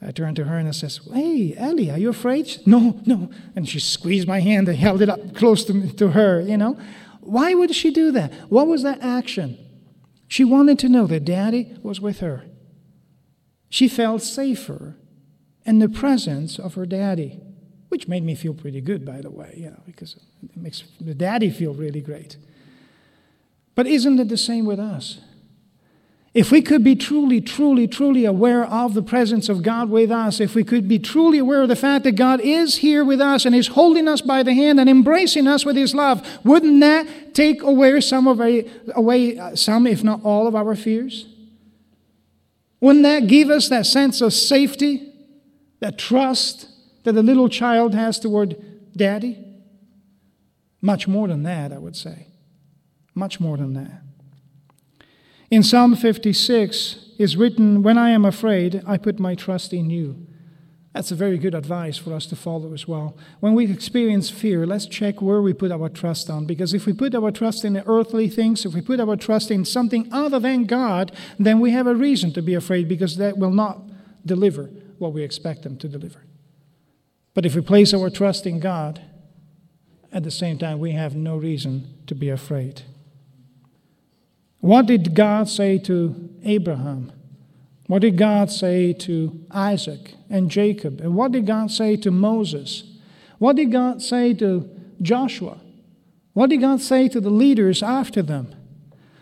I 0.00 0.10
turned 0.10 0.36
to 0.36 0.44
her 0.44 0.56
and 0.56 0.66
I 0.66 0.70
says, 0.70 1.00
Hey, 1.12 1.54
Ellie, 1.54 1.90
are 1.90 1.98
you 1.98 2.08
afraid? 2.08 2.62
No, 2.64 2.98
no. 3.04 3.28
And 3.54 3.68
she 3.68 3.78
squeezed 3.78 4.26
my 4.26 4.40
hand 4.40 4.70
and 4.70 4.78
held 4.78 5.02
it 5.02 5.10
up 5.10 5.34
close 5.34 5.66
to, 5.66 5.74
me, 5.74 5.92
to 5.92 6.12
her, 6.12 6.40
you 6.40 6.56
know. 6.56 6.78
Why 7.20 7.52
would 7.52 7.74
she 7.74 7.90
do 7.90 8.10
that? 8.12 8.32
What 8.48 8.68
was 8.68 8.82
that 8.84 9.02
action? 9.02 9.58
She 10.28 10.44
wanted 10.44 10.78
to 10.78 10.88
know 10.88 11.06
that 11.06 11.26
daddy 11.26 11.76
was 11.82 12.00
with 12.00 12.20
her. 12.20 12.46
She 13.68 13.86
felt 13.86 14.22
safer 14.22 14.96
in 15.66 15.78
the 15.78 15.90
presence 15.90 16.58
of 16.58 16.72
her 16.72 16.86
daddy, 16.86 17.38
which 17.90 18.08
made 18.08 18.22
me 18.22 18.34
feel 18.34 18.54
pretty 18.54 18.80
good, 18.80 19.04
by 19.04 19.20
the 19.20 19.30
way, 19.30 19.52
you 19.58 19.68
know, 19.68 19.82
because 19.84 20.16
it 20.42 20.56
makes 20.56 20.84
the 20.98 21.14
daddy 21.14 21.50
feel 21.50 21.74
really 21.74 22.00
great. 22.00 22.38
But 23.78 23.86
isn't 23.86 24.18
it 24.18 24.28
the 24.28 24.36
same 24.36 24.64
with 24.64 24.80
us? 24.80 25.18
If 26.34 26.50
we 26.50 26.62
could 26.62 26.82
be 26.82 26.96
truly, 26.96 27.40
truly, 27.40 27.86
truly 27.86 28.24
aware 28.24 28.64
of 28.64 28.92
the 28.92 29.04
presence 29.04 29.48
of 29.48 29.62
God 29.62 29.88
with 29.88 30.10
us, 30.10 30.40
if 30.40 30.56
we 30.56 30.64
could 30.64 30.88
be 30.88 30.98
truly 30.98 31.38
aware 31.38 31.62
of 31.62 31.68
the 31.68 31.76
fact 31.76 32.02
that 32.02 32.16
God 32.16 32.40
is 32.40 32.78
here 32.78 33.04
with 33.04 33.20
us 33.20 33.44
and 33.44 33.54
is 33.54 33.68
holding 33.68 34.08
us 34.08 34.20
by 34.20 34.42
the 34.42 34.52
hand 34.52 34.80
and 34.80 34.90
embracing 34.90 35.46
us 35.46 35.64
with 35.64 35.76
His 35.76 35.94
love, 35.94 36.26
wouldn't 36.42 36.80
that 36.80 37.36
take 37.36 37.62
away 37.62 38.00
some 38.00 38.26
of 38.26 38.40
our, 38.40 38.62
away 38.96 39.38
uh, 39.38 39.54
some, 39.54 39.86
if 39.86 40.02
not 40.02 40.24
all, 40.24 40.48
of 40.48 40.56
our 40.56 40.74
fears? 40.74 41.28
Wouldn't 42.80 43.04
that 43.04 43.28
give 43.28 43.48
us 43.48 43.68
that 43.68 43.86
sense 43.86 44.20
of 44.20 44.32
safety, 44.32 45.12
that 45.78 45.98
trust 45.98 46.68
that 47.04 47.14
a 47.14 47.22
little 47.22 47.48
child 47.48 47.94
has 47.94 48.18
toward 48.18 48.56
Daddy? 48.96 49.38
Much 50.82 51.06
more 51.06 51.28
than 51.28 51.44
that, 51.44 51.72
I 51.72 51.78
would 51.78 51.94
say. 51.94 52.27
Much 53.18 53.40
more 53.40 53.56
than 53.56 53.74
that. 53.74 54.00
In 55.50 55.64
Psalm 55.64 55.96
56 55.96 57.14
is 57.18 57.36
written, 57.36 57.82
When 57.82 57.98
I 57.98 58.10
am 58.10 58.24
afraid, 58.24 58.80
I 58.86 58.96
put 58.96 59.18
my 59.18 59.34
trust 59.34 59.72
in 59.72 59.90
you. 59.90 60.24
That's 60.94 61.10
a 61.10 61.16
very 61.16 61.36
good 61.36 61.54
advice 61.54 61.98
for 61.98 62.14
us 62.14 62.26
to 62.26 62.36
follow 62.36 62.72
as 62.72 62.86
well. 62.86 63.16
When 63.40 63.54
we 63.54 63.70
experience 63.70 64.30
fear, 64.30 64.66
let's 64.66 64.86
check 64.86 65.20
where 65.20 65.42
we 65.42 65.52
put 65.52 65.72
our 65.72 65.88
trust 65.88 66.30
on. 66.30 66.46
Because 66.46 66.72
if 66.72 66.86
we 66.86 66.92
put 66.92 67.12
our 67.12 67.32
trust 67.32 67.64
in 67.64 67.76
earthly 67.86 68.28
things, 68.28 68.64
if 68.64 68.72
we 68.72 68.80
put 68.80 69.00
our 69.00 69.16
trust 69.16 69.50
in 69.50 69.64
something 69.64 70.08
other 70.12 70.38
than 70.38 70.64
God, 70.64 71.10
then 71.40 71.58
we 71.58 71.72
have 71.72 71.88
a 71.88 71.94
reason 71.94 72.32
to 72.34 72.42
be 72.42 72.54
afraid 72.54 72.88
because 72.88 73.16
that 73.16 73.36
will 73.36 73.50
not 73.50 73.80
deliver 74.24 74.70
what 74.98 75.12
we 75.12 75.24
expect 75.24 75.64
them 75.64 75.76
to 75.78 75.88
deliver. 75.88 76.22
But 77.34 77.46
if 77.46 77.56
we 77.56 77.62
place 77.62 77.92
our 77.92 78.10
trust 78.10 78.46
in 78.46 78.60
God, 78.60 79.02
at 80.12 80.22
the 80.22 80.30
same 80.30 80.56
time, 80.56 80.78
we 80.78 80.92
have 80.92 81.16
no 81.16 81.36
reason 81.36 81.94
to 82.06 82.14
be 82.14 82.28
afraid. 82.28 82.82
What 84.60 84.86
did 84.86 85.14
God 85.14 85.48
say 85.48 85.78
to 85.78 86.30
Abraham? 86.44 87.12
What 87.86 88.02
did 88.02 88.18
God 88.18 88.50
say 88.50 88.92
to 88.92 89.44
Isaac 89.50 90.14
and 90.28 90.50
Jacob? 90.50 91.00
And 91.00 91.14
what 91.14 91.32
did 91.32 91.46
God 91.46 91.70
say 91.70 91.96
to 91.96 92.10
Moses? 92.10 92.84
What 93.38 93.56
did 93.56 93.72
God 93.72 94.02
say 94.02 94.34
to 94.34 94.68
Joshua? 95.00 95.58
What 96.34 96.50
did 96.50 96.60
God 96.60 96.80
say 96.80 97.08
to 97.08 97.20
the 97.20 97.30
leaders 97.30 97.82
after 97.82 98.20
them? 98.22 98.54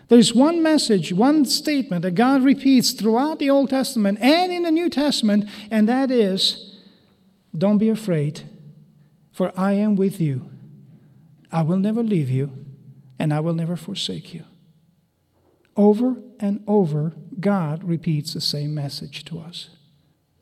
There's 0.09 0.33
one 0.33 0.63
message, 0.63 1.13
one 1.13 1.45
statement 1.45 2.01
that 2.03 2.15
God 2.15 2.43
repeats 2.43 2.91
throughout 2.91 3.39
the 3.39 3.49
Old 3.49 3.69
Testament 3.69 4.19
and 4.21 4.51
in 4.51 4.63
the 4.63 4.71
New 4.71 4.89
Testament, 4.89 5.49
and 5.69 5.87
that 5.89 6.11
is 6.11 6.77
don't 7.57 7.77
be 7.77 7.89
afraid, 7.89 8.43
for 9.31 9.51
I 9.57 9.73
am 9.73 9.95
with 9.95 10.21
you. 10.21 10.49
I 11.51 11.61
will 11.61 11.77
never 11.77 12.03
leave 12.03 12.29
you, 12.29 12.51
and 13.19 13.33
I 13.33 13.39
will 13.39 13.53
never 13.53 13.75
forsake 13.75 14.33
you. 14.33 14.43
Over 15.77 16.17
and 16.39 16.63
over, 16.67 17.13
God 17.39 17.83
repeats 17.83 18.33
the 18.33 18.41
same 18.41 18.73
message 18.73 19.23
to 19.25 19.39
us. 19.39 19.69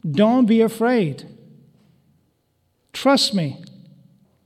Don't 0.09 0.45
be 0.45 0.61
afraid. 0.61 1.27
Trust 2.93 3.33
me, 3.33 3.61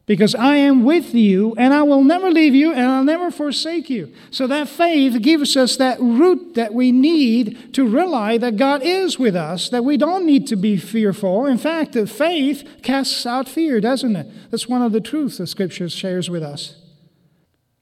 because 0.08 0.34
I 0.34 0.56
am 0.56 0.84
with 0.84 1.14
you 1.14 1.54
and 1.56 1.72
I 1.72 1.84
will 1.84 2.04
never 2.04 2.32
leave 2.32 2.56
you 2.56 2.74
and 2.74 2.88
I'll 2.88 3.04
never 3.04 3.30
forsake 3.30 3.92
you. 3.92 4.12
So 4.32 4.48
that 4.48 4.68
faith 4.68 5.22
gives 5.22 5.56
us 5.56 5.78
that 5.78 6.00
root 6.00 6.56
that 6.56 6.74
we 6.74 6.92
need 6.92 7.76
to 7.76 7.86
realize 7.86 8.42
that 8.42 8.58
God 8.58 8.82
is 8.82 9.20
with 9.20 9.36
us, 9.36 9.70
that 9.70 9.86
we 9.86 9.98
don't 9.98 10.26
need 10.26 10.48
to 10.48 10.56
be 10.56 10.78
fearful. 10.78 11.46
In 11.46 11.60
fact, 11.60 11.96
faith 12.10 12.68
casts 12.82 13.28
out 13.28 13.48
fear, 13.48 13.80
doesn't 13.80 14.16
it? 14.16 14.28
That's 14.50 14.68
one 14.68 14.82
of 14.82 14.94
the 14.94 15.02
truths 15.02 15.38
the 15.38 15.46
scripture 15.46 15.88
shares 15.90 16.28
with 16.28 16.42
us. 16.42 16.76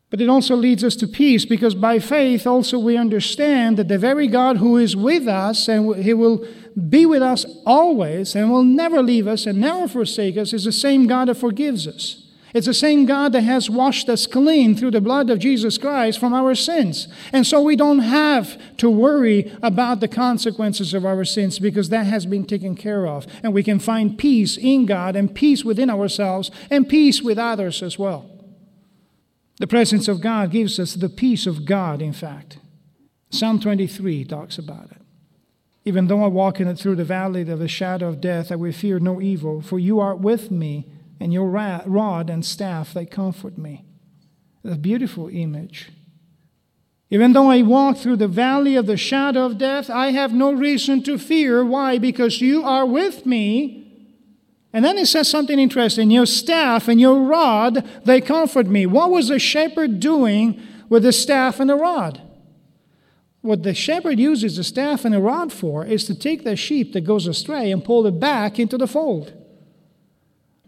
But 0.09 0.21
it 0.21 0.29
also 0.29 0.55
leads 0.55 0.83
us 0.85 0.95
to 0.97 1.07
peace 1.07 1.43
because 1.43 1.75
by 1.75 1.99
faith 1.99 2.47
also 2.47 2.79
we 2.79 2.95
understand 2.95 3.77
that 3.77 3.89
the 3.89 3.97
very 3.97 4.27
God 4.27 4.57
who 4.57 4.77
is 4.77 4.95
with 4.95 5.27
us 5.27 5.67
and 5.67 5.95
he 5.97 6.13
will 6.13 6.47
be 6.89 7.05
with 7.05 7.21
us 7.21 7.45
always 7.65 8.33
and 8.33 8.49
will 8.49 8.63
never 8.63 9.01
leave 9.01 9.27
us 9.27 9.45
and 9.45 9.59
never 9.59 9.87
forsake 9.87 10.37
us 10.37 10.53
is 10.53 10.63
the 10.63 10.71
same 10.71 11.07
God 11.07 11.27
that 11.27 11.35
forgives 11.35 11.87
us. 11.87 12.23
It's 12.53 12.67
the 12.67 12.73
same 12.73 13.05
God 13.05 13.33
that 13.33 13.41
has 13.41 13.69
washed 13.69 14.07
us 14.07 14.25
clean 14.25 14.75
through 14.75 14.91
the 14.91 15.01
blood 15.01 15.29
of 15.29 15.39
Jesus 15.39 15.77
Christ 15.77 16.17
from 16.17 16.33
our 16.33 16.55
sins. 16.55 17.09
And 17.33 17.45
so 17.45 17.61
we 17.61 17.75
don't 17.75 17.99
have 17.99 18.77
to 18.77 18.89
worry 18.89 19.51
about 19.61 19.99
the 19.99 20.07
consequences 20.07 20.93
of 20.93 21.05
our 21.05 21.25
sins 21.25 21.59
because 21.59 21.89
that 21.89 22.05
has 22.05 22.25
been 22.25 22.45
taken 22.45 22.75
care 22.75 23.05
of. 23.05 23.27
And 23.43 23.53
we 23.53 23.63
can 23.63 23.79
find 23.79 24.17
peace 24.17 24.57
in 24.57 24.85
God 24.85 25.17
and 25.17 25.35
peace 25.35 25.65
within 25.65 25.89
ourselves 25.89 26.49
and 26.69 26.87
peace 26.87 27.21
with 27.21 27.37
others 27.37 27.83
as 27.83 27.99
well. 27.99 28.36
The 29.59 29.67
presence 29.67 30.07
of 30.07 30.21
God 30.21 30.51
gives 30.51 30.79
us 30.79 30.93
the 30.93 31.09
peace 31.09 31.47
of 31.47 31.65
God, 31.65 32.01
in 32.01 32.13
fact. 32.13 32.59
Psalm 33.29 33.59
23 33.59 34.23
talks 34.25 34.57
about 34.57 34.91
it. 34.91 35.01
Even 35.83 36.07
though 36.07 36.23
I 36.23 36.27
walk 36.27 36.59
in 36.59 36.67
it 36.67 36.77
through 36.77 36.95
the 36.95 37.03
valley 37.03 37.49
of 37.49 37.59
the 37.59 37.67
shadow 37.67 38.09
of 38.09 38.21
death, 38.21 38.51
I 38.51 38.55
will 38.55 38.71
fear 38.71 38.99
no 38.99 39.21
evil, 39.21 39.61
for 39.61 39.79
you 39.79 39.99
are 39.99 40.15
with 40.15 40.51
me, 40.51 40.85
and 41.19 41.33
your 41.33 41.49
rod 41.49 42.29
and 42.29 42.45
staff, 42.45 42.93
they 42.93 43.05
comfort 43.05 43.57
me. 43.57 43.85
A 44.63 44.75
beautiful 44.75 45.29
image. 45.29 45.91
Even 47.09 47.31
though 47.31 47.49
I 47.49 47.61
walk 47.61 47.97
through 47.97 48.17
the 48.17 48.27
valley 48.27 48.75
of 48.75 48.85
the 48.85 48.97
shadow 48.97 49.45
of 49.45 49.57
death, 49.57 49.89
I 49.89 50.11
have 50.11 50.33
no 50.33 50.51
reason 50.51 51.01
to 51.03 51.17
fear. 51.17 51.63
Why? 51.63 51.97
Because 51.97 52.41
you 52.41 52.63
are 52.63 52.85
with 52.85 53.25
me. 53.25 53.86
And 54.77 54.85
then 54.85 54.95
he 54.95 55.05
says 55.05 55.27
something 55.27 55.57
interesting 55.57 56.11
Your 56.11 56.27
staff 56.27 56.87
and 56.87 57.01
your 57.01 57.23
rod, 57.23 57.83
they 58.05 58.21
comfort 58.21 58.67
me. 58.67 58.85
What 58.85 59.09
was 59.09 59.29
the 59.29 59.39
shepherd 59.39 59.99
doing 59.99 60.61
with 60.87 61.01
the 61.01 61.11
staff 61.11 61.59
and 61.59 61.67
the 61.67 61.75
rod? 61.75 62.21
what 63.41 63.63
the 63.63 63.73
shepherd 63.73 64.19
uses 64.19 64.57
the 64.57 64.63
staff 64.63 65.03
and 65.05 65.15
a 65.15 65.19
rod 65.19 65.51
for 65.51 65.85
is 65.85 66.05
to 66.05 66.13
take 66.13 66.43
the 66.43 66.55
sheep 66.55 66.93
that 66.93 67.01
goes 67.01 67.25
astray 67.25 67.71
and 67.71 67.83
pull 67.83 68.05
it 68.05 68.19
back 68.19 68.59
into 68.59 68.77
the 68.77 68.87
fold. 68.87 69.33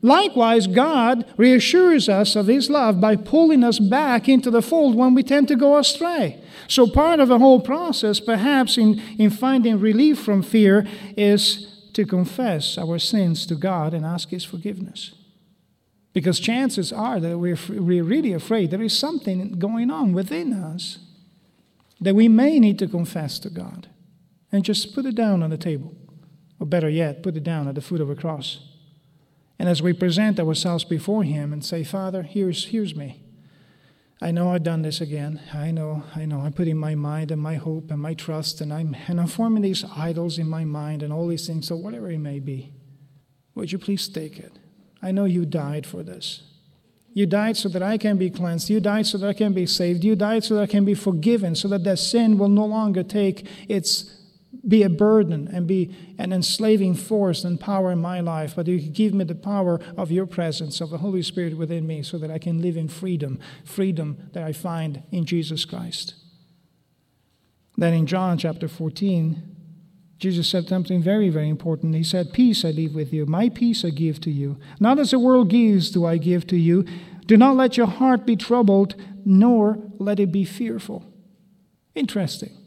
Likewise, 0.02 0.65
God 0.65 1.26
reassures 1.38 2.08
us 2.10 2.36
of 2.36 2.48
His 2.48 2.69
love 2.69 3.00
by 3.00 3.15
pulling 3.15 3.63
us 3.63 3.78
back 3.78 4.30
into 4.30 4.50
the 4.50 4.62
fold 4.62 4.95
when 4.95 5.13
we 5.13 5.24
tend 5.24 5.50
to 5.50 5.56
go 5.56 5.78
astray. 5.78 6.41
So, 6.67 6.88
part 6.88 7.19
of 7.19 7.28
the 7.28 7.39
whole 7.39 7.60
process, 7.60 8.19
perhaps 8.19 8.78
in, 8.78 9.00
in 9.19 9.30
finding 9.30 9.80
relief 9.80 10.19
from 10.19 10.41
fear, 10.41 10.88
is 11.15 11.79
to 11.93 12.06
confess 12.06 12.78
our 12.78 12.99
sins 12.99 13.45
to 13.47 13.56
God 13.56 13.93
and 13.93 14.06
ask 14.06 14.30
His 14.30 14.43
forgiveness. 14.43 15.13
Because 16.13 16.39
chances 16.39 16.91
are 16.91 17.19
that 17.19 17.38
we're, 17.38 17.58
we're 17.69 18.04
really 18.04 18.34
afraid 18.34 18.71
there 18.71 18.82
is 18.82 18.97
something 18.97 19.60
going 19.60 19.91
on 19.91 20.13
within 20.13 20.54
us 20.54 20.99
that 22.02 22.15
we 22.15 22.28
may 22.28 22.60
need 22.60 22.80
to 22.80 22.88
confess 22.88 23.39
to 23.39 23.49
God 23.49 23.88
and 24.52 24.63
just 24.63 24.95
put 24.95 25.06
it 25.06 25.15
down 25.15 25.43
on 25.43 25.49
the 25.49 25.58
table. 25.58 25.93
Or 26.60 26.65
better 26.65 26.89
yet, 26.89 27.23
put 27.23 27.38
it 27.38 27.43
down 27.43 27.67
at 27.67 27.75
the 27.75 27.82
foot 27.82 28.02
of 28.02 28.10
a 28.10 28.15
cross. 28.15 28.60
And 29.58 29.69
as 29.69 29.82
we 29.82 29.93
present 29.93 30.39
ourselves 30.39 30.84
before 30.84 31.23
Him 31.23 31.54
and 31.54 31.63
say, 31.63 31.84
Father, 31.84 32.23
here's, 32.23 32.65
here's 32.65 32.95
me. 32.95 33.23
I 34.21 34.32
know 34.32 34.51
I've 34.51 34.63
done 34.63 34.82
this 34.82 34.99
again. 34.99 35.39
I 35.53 35.71
know, 35.71 36.03
I 36.13 36.25
know. 36.25 36.41
I'm 36.41 36.51
putting 36.51 36.77
my 36.77 36.93
mind 36.93 37.32
and 37.32 37.41
my 37.41 37.55
hope 37.55 37.89
and 37.89 38.01
my 38.01 38.13
trust, 38.13 38.60
and 38.60 38.73
I'm, 38.73 38.95
and 39.08 39.19
I'm 39.19 39.27
forming 39.27 39.63
these 39.63 39.86
idols 39.95 40.38
in 40.38 40.49
my 40.49 40.65
mind 40.65 41.03
and 41.03 41.13
all 41.13 41.27
these 41.27 41.47
things, 41.47 41.67
so 41.67 41.77
whatever 41.77 42.12
it 42.12 42.19
may 42.19 42.39
be. 42.39 42.73
Would 43.55 43.71
you 43.71 43.77
please 43.77 44.10
take 44.10 44.38
it? 44.38 44.51
I 45.01 45.12
know 45.12 45.23
you 45.23 45.45
died 45.45 45.86
for 45.86 46.03
this. 46.03 46.43
You 47.13 47.25
died 47.25 47.55
so 47.55 47.69
that 47.69 47.82
I 47.82 47.97
can 47.97 48.17
be 48.17 48.29
cleansed. 48.29 48.69
You 48.69 48.82
died 48.82 49.08
so 49.08 49.17
that 49.17 49.27
I 49.27 49.34
can 49.34 49.53
be 49.53 49.65
saved. 49.65 50.03
You 50.03 50.15
died 50.15 50.43
so 50.43 50.55
that 50.55 50.63
I 50.63 50.67
can 50.67 50.86
be 50.86 50.93
forgiven, 50.93 51.55
so 51.55 51.69
that 51.69 51.86
that 51.86 51.99
sin 51.99 52.38
will 52.38 52.49
no 52.49 52.65
longer 52.65 53.03
take 53.03 53.47
its 53.69 54.18
be 54.67 54.84
a 54.84 54.89
burden 54.89 55.48
and 55.52 55.67
be 55.67 55.95
an 56.17 56.34
enslaving 56.34 56.93
force 56.95 57.43
and 57.43 57.60
power 57.60 57.91
in 57.91 58.00
my 58.00 58.19
life, 58.19 58.54
but 58.56 58.67
you 58.67 58.80
give 58.80 59.13
me 59.13 59.24
the 59.24 59.36
power 59.36 59.80
of 59.98 60.12
your 60.12 60.26
presence, 60.26 60.82
of 60.82 60.89
the 60.89 60.98
Holy 60.98 61.22
Spirit 61.22 61.58
within 61.58 61.88
me, 61.88 62.04
so 62.04 62.17
that 62.17 62.32
I 62.32 62.38
can 62.39 62.62
live 62.62 62.76
in 62.76 62.88
freedom, 62.88 63.39
freedom 63.63 64.30
that 64.34 64.43
I 64.43 64.52
find 64.52 65.04
in 65.12 65.26
Jesus 65.26 65.65
Christ. 65.65 66.15
Then 67.78 67.93
in 67.93 68.06
John 68.06 68.38
chapter 68.38 68.67
14, 68.67 69.56
Jesus 70.17 70.50
said 70.50 70.67
something 70.67 71.02
very, 71.02 71.30
very 71.30 71.48
important. 71.48 71.95
He 71.95 72.04
said, 72.04 72.34
Peace 72.34 72.65
I 72.65 72.72
leave 72.72 72.93
with 72.93 73.13
you, 73.13 73.26
my 73.26 73.48
peace 73.48 73.86
I 73.86 73.89
give 73.89 74.19
to 74.22 74.32
you. 74.32 74.58
Not 74.80 75.00
as 75.00 75.12
the 75.12 75.19
world 75.19 75.50
gives, 75.50 75.89
do 75.89 76.06
I 76.06 76.17
give 76.17 76.45
to 76.48 76.58
you. 76.58 76.86
Do 77.26 77.38
not 77.38 77.56
let 77.56 77.78
your 77.78 77.88
heart 77.88 78.26
be 78.26 78.36
troubled, 78.36 78.95
nor 79.24 79.80
let 79.98 80.19
it 80.19 80.32
be 80.32 80.43
fearful. 80.43 81.06
Interesting. 81.95 82.59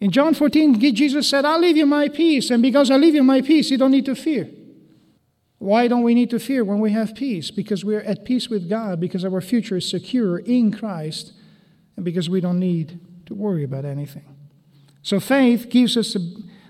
In 0.00 0.10
John 0.10 0.34
14, 0.34 0.78
Jesus 0.94 1.28
said, 1.28 1.44
I'll 1.44 1.58
leave 1.58 1.76
you 1.76 1.86
my 1.86 2.08
peace, 2.08 2.50
and 2.50 2.62
because 2.62 2.90
I 2.90 2.96
leave 2.96 3.14
you 3.14 3.24
my 3.24 3.40
peace, 3.40 3.70
you 3.70 3.78
don't 3.78 3.90
need 3.90 4.06
to 4.06 4.14
fear. 4.14 4.48
Why 5.58 5.88
don't 5.88 6.04
we 6.04 6.14
need 6.14 6.30
to 6.30 6.38
fear 6.38 6.62
when 6.62 6.78
we 6.78 6.92
have 6.92 7.16
peace? 7.16 7.50
Because 7.50 7.84
we're 7.84 8.02
at 8.02 8.24
peace 8.24 8.48
with 8.48 8.68
God, 8.68 9.00
because 9.00 9.24
our 9.24 9.40
future 9.40 9.76
is 9.76 9.90
secure 9.90 10.38
in 10.38 10.70
Christ, 10.70 11.32
and 11.96 12.04
because 12.04 12.30
we 12.30 12.40
don't 12.40 12.60
need 12.60 13.00
to 13.26 13.34
worry 13.34 13.64
about 13.64 13.84
anything. 13.84 14.24
So 15.02 15.18
faith 15.18 15.68
gives 15.68 15.96
us 15.96 16.16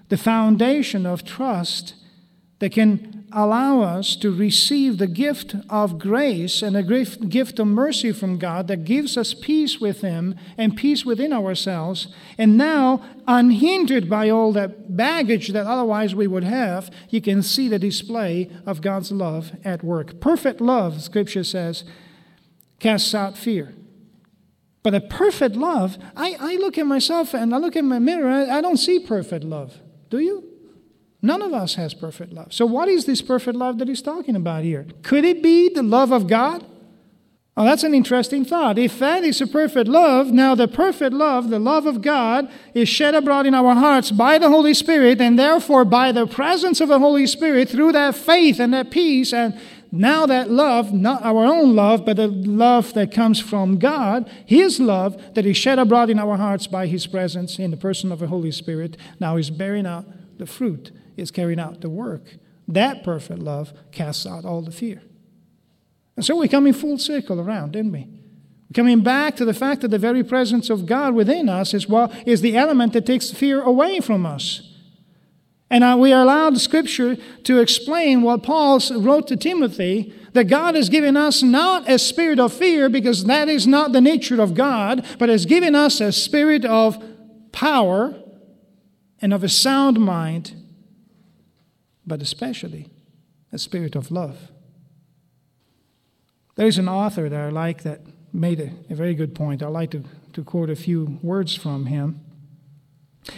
the 0.09 0.17
foundation 0.17 1.05
of 1.05 1.23
trust 1.23 1.95
that 2.61 2.73
can 2.73 3.18
allow 3.33 3.83
us 3.83 4.17
to 4.17 4.31
receive 4.31 4.99
the 4.99 5.07
gift 5.07 5.55
of 5.69 5.99
grace 5.99 6.63
and 6.63 6.77
a 6.77 6.83
gift 6.83 7.59
of 7.59 7.67
mercy 7.67 8.13
from 8.13 8.39
God 8.39 8.69
that 8.69 8.85
gives 8.85 9.17
us 9.17 9.35
peace 9.35 9.81
with 9.81 10.01
Him 10.01 10.35
and 10.57 10.77
peace 10.77 11.05
within 11.05 11.33
ourselves. 11.33 12.09
And 12.37 12.57
now, 12.57 13.03
unhindered 13.27 14.09
by 14.09 14.31
all 14.31 14.53
that 14.53 14.97
baggage 14.97 15.49
that 15.49 15.67
otherwise 15.67 16.15
we 16.15 16.27
would 16.27 16.45
have, 16.45 16.91
you 17.11 17.21
can 17.21 17.43
see 17.43 17.69
the 17.69 17.79
display 17.79 18.51
of 18.65 18.81
God's 18.81 19.13
love 19.13 19.53
at 19.65 19.85
work. 19.85 20.21
Perfect 20.21 20.61
love, 20.61 21.03
Scripture 21.03 21.45
says, 21.45 21.85
casts 22.81 23.15
out 23.15 23.37
fear. 23.37 23.75
But 24.83 24.95
a 24.95 25.01
perfect 25.01 25.55
love, 25.55 25.99
I, 26.17 26.37
I 26.41 26.57
look 26.57 26.79
at 26.79 26.87
myself 26.87 27.35
and 27.35 27.55
I 27.55 27.59
look 27.59 27.77
in 27.77 27.87
my 27.87 27.99
mirror, 27.99 28.47
I 28.51 28.61
don't 28.61 28.79
see 28.79 28.99
perfect 28.99 29.45
love. 29.45 29.81
Do 30.09 30.19
you? 30.19 30.48
None 31.21 31.43
of 31.43 31.53
us 31.53 31.75
has 31.75 31.95
perfect 31.95 32.33
love. 32.33 32.53
So, 32.53 32.65
what 32.65 32.89
is 32.89 33.05
this 33.05 33.23
perfect 33.23 33.57
love 33.57 33.79
that 33.79 33.89
he's 33.89 34.03
talking 34.03 34.37
about 34.37 34.63
here? 34.63 34.87
Could 35.03 35.25
it 35.25 35.43
be 35.43 35.69
the 35.69 35.83
love 35.83 36.13
of 36.13 36.29
God? 36.29 36.65
Oh, 37.57 37.65
that's 37.65 37.83
an 37.83 37.93
interesting 37.93 38.45
thought. 38.45 38.79
If 38.79 39.01
that 39.01 39.25
is 39.25 39.41
a 39.41 39.47
perfect 39.49 39.89
love, 39.89 40.29
now 40.29 40.55
the 40.55 40.69
perfect 40.69 41.13
love, 41.13 41.51
the 41.51 41.59
love 41.59 41.87
of 41.87 42.03
God, 42.03 42.49
is 42.73 42.89
shed 42.89 43.17
abroad 43.17 43.47
in 43.47 43.55
our 43.55 43.75
hearts 43.75 44.13
by 44.13 44.39
the 44.39 44.49
Holy 44.49 44.73
Spirit, 44.75 45.21
and 45.21 45.37
therefore 45.37 45.85
by 45.85 46.13
the 46.13 46.25
presence 46.25 46.81
of 46.81 46.89
the 46.89 47.01
Holy 47.01 47.27
Spirit 47.27 47.69
through 47.69 47.91
that 47.93 48.15
faith 48.15 48.61
and 48.61 48.73
that 48.73 48.93
peace 48.93 49.33
and 49.33 49.59
now 49.91 50.25
that 50.27 50.51
love, 50.51 50.93
not 50.93 51.25
our 51.25 51.45
own 51.47 51.75
love, 51.75 52.05
but 52.05 52.17
the 52.17 52.29
love 52.29 52.95
that 52.95 53.11
comes 53.11 53.41
from 53.41 53.81
God, 53.81 54.31
His 54.47 54.79
love 54.79 55.21
that 55.35 55.45
is 55.45 55.57
shed 55.57 55.81
abroad 55.81 56.11
in 56.11 56.21
our 56.21 56.37
hearts 56.37 56.69
by 56.69 56.87
His 56.87 57.09
presence 57.09 57.59
in 57.59 57.73
the 57.73 57.77
person 57.77 58.13
of 58.13 58.21
the 58.21 58.29
Holy 58.29 58.53
Spirit, 58.53 58.97
now 59.19 59.37
is 59.37 59.51
bearing 59.51 59.87
out 59.87 60.05
the 60.39 60.47
fruit 60.47 60.93
is 61.19 61.31
carrying 61.31 61.61
out 61.61 61.81
the 61.81 61.91
work. 61.91 62.37
That 62.67 63.03
perfect 63.03 63.41
love 63.41 63.73
casts 63.93 64.27
out 64.27 64.45
all 64.45 64.63
the 64.63 64.71
fear. 64.71 65.03
And 66.17 66.25
so 66.25 66.37
we 66.37 66.49
come 66.49 66.67
in 66.67 66.75
full 66.75 66.99
circle 66.99 67.41
around, 67.41 67.73
didn't 67.73 67.93
we? 67.93 68.09
Coming 68.75 69.01
back 69.01 69.37
to 69.37 69.45
the 69.45 69.55
fact 69.55 69.81
that 69.81 69.89
the 69.89 69.99
very 69.99 70.23
presence 70.23 70.69
of 70.69 70.85
God 70.85 71.15
within 71.15 71.49
us 71.49 71.73
is, 71.73 71.89
well, 71.89 72.13
is 72.27 72.43
the 72.43 72.57
element 72.57 72.93
that 72.93 73.07
takes 73.07 73.31
fear 73.31 73.63
away 73.63 74.01
from 74.01 74.27
us. 74.27 74.75
And 75.71 76.01
we 76.01 76.13
are 76.13 76.23
allowed 76.23 76.59
Scripture 76.59 77.17
to 77.45 77.61
explain 77.61 78.23
what 78.23 78.43
Paul 78.43 78.81
wrote 78.97 79.29
to 79.29 79.37
Timothy 79.37 80.15
that 80.33 80.45
God 80.45 80.75
has 80.75 80.89
given 80.89 81.17
us 81.17 81.43
not 81.43 81.89
a 81.89 81.99
spirit 81.99 82.39
of 82.39 82.53
fear, 82.53 82.89
because 82.89 83.25
that 83.25 83.49
is 83.49 83.67
not 83.67 83.93
the 83.93 84.01
nature 84.01 84.41
of 84.41 84.55
God, 84.55 85.07
but 85.19 85.29
has 85.29 85.47
given 85.47 85.75
us 85.75 86.01
a 86.01 86.13
spirit 86.13 86.65
of 86.65 87.03
power 87.53 88.15
and 89.21 89.33
of 89.33 89.43
a 89.43 89.49
sound 89.49 89.99
mind, 89.99 90.55
but 92.09 92.23
especially 92.23 92.89
a 93.53 93.59
spirit 93.59 93.95
of 93.95 94.11
love. 94.11 94.51
There's 96.57 96.79
an 96.79 96.89
author 96.89 97.29
that 97.29 97.41
I 97.41 97.51
like 97.51 97.83
that 97.85 98.01
made 98.33 98.61
a, 98.61 98.73
a 98.91 98.95
very 98.95 99.15
good 99.15 99.35
point. 99.35 99.63
I'd 99.63 99.69
like 99.69 99.93
to, 99.93 100.03
to 100.33 100.43
quote 100.43 100.71
a 100.71 100.77
few 100.77 101.19
words 101.23 101.55
from 101.55 101.87
him. 101.87 102.21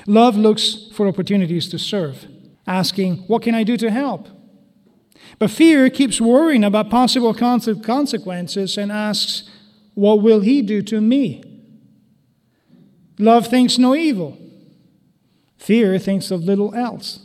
Love 0.07 0.37
looks 0.37 0.89
for 0.95 1.07
opportunities 1.07 1.69
to 1.69 1.79
serve, 1.79 2.27
asking, 2.67 3.19
What 3.27 3.43
can 3.43 3.55
I 3.55 3.63
do 3.63 3.77
to 3.77 3.91
help? 3.91 4.29
But 5.39 5.51
fear 5.51 5.91
keeps 5.91 6.21
worrying 6.21 6.65
about 6.65 6.91
possible 6.91 7.35
consequences 7.35 8.79
and 8.79 8.91
asks, 8.91 9.49
What 9.95 10.23
will 10.23 10.41
he 10.41 10.63
do 10.63 10.83
to 10.83 11.01
me? 11.01 11.43
Love 13.19 13.49
thinks 13.49 13.79
no 13.79 13.95
evil. 13.95 14.39
Fear 15.59 15.99
thinks 15.99 16.31
of 16.31 16.43
little 16.43 16.75
else. 16.75 17.21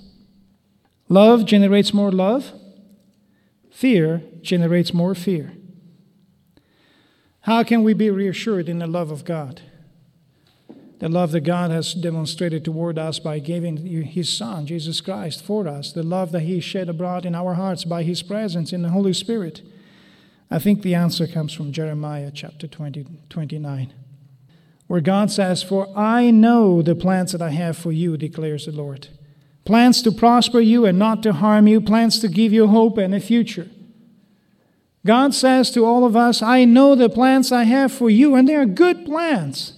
Love 1.07 1.45
generates 1.45 1.93
more 1.93 2.11
love. 2.11 2.53
Fear 3.71 4.23
generates 4.41 4.93
more 4.93 5.13
fear. 5.13 5.53
How 7.41 7.63
can 7.63 7.83
we 7.83 7.93
be 7.93 8.09
reassured 8.09 8.67
in 8.67 8.79
the 8.79 8.87
love 8.87 9.11
of 9.11 9.23
God? 9.23 9.61
The 10.99 11.09
love 11.09 11.31
that 11.33 11.41
God 11.41 11.71
has 11.71 11.93
demonstrated 11.93 12.65
toward 12.65 12.97
us 12.97 13.19
by 13.19 13.37
giving 13.39 13.77
His 14.05 14.29
Son, 14.29 14.65
Jesus 14.65 15.01
Christ, 15.01 15.43
for 15.43 15.67
us. 15.67 15.91
The 15.91 16.03
love 16.03 16.31
that 16.31 16.41
He 16.41 16.59
shed 16.59 16.89
abroad 16.89 17.25
in 17.25 17.35
our 17.35 17.53
hearts 17.53 17.83
by 17.83 18.01
His 18.01 18.23
presence 18.23 18.73
in 18.73 18.81
the 18.81 18.89
Holy 18.89 19.13
Spirit. 19.13 19.61
I 20.49 20.57
think 20.57 20.81
the 20.81 20.95
answer 20.95 21.27
comes 21.27 21.53
from 21.53 21.71
Jeremiah 21.71 22.31
chapter 22.33 22.65
20, 22.65 23.05
29, 23.29 23.93
where 24.87 25.01
God 25.01 25.29
says, 25.29 25.61
For 25.61 25.87
I 25.97 26.31
know 26.31 26.81
the 26.81 26.95
plans 26.95 27.33
that 27.33 27.41
I 27.41 27.49
have 27.49 27.77
for 27.77 27.91
you, 27.91 28.15
declares 28.15 28.65
the 28.65 28.71
Lord. 28.71 29.09
Plans 29.65 30.01
to 30.03 30.11
prosper 30.11 30.59
you 30.59 30.85
and 30.85 30.97
not 30.97 31.23
to 31.23 31.33
harm 31.33 31.67
you, 31.67 31.81
plans 31.81 32.19
to 32.19 32.27
give 32.27 32.53
you 32.53 32.67
hope 32.67 32.97
and 32.97 33.13
a 33.13 33.19
future. 33.19 33.67
God 35.05 35.33
says 35.33 35.69
to 35.71 35.85
all 35.85 36.05
of 36.05 36.15
us, 36.15 36.41
I 36.41 36.65
know 36.65 36.95
the 36.95 37.09
plans 37.09 37.51
I 37.51 37.63
have 37.63 37.91
for 37.91 38.09
you, 38.09 38.35
and 38.35 38.47
they 38.47 38.55
are 38.55 38.65
good 38.65 39.05
plans. 39.05 39.73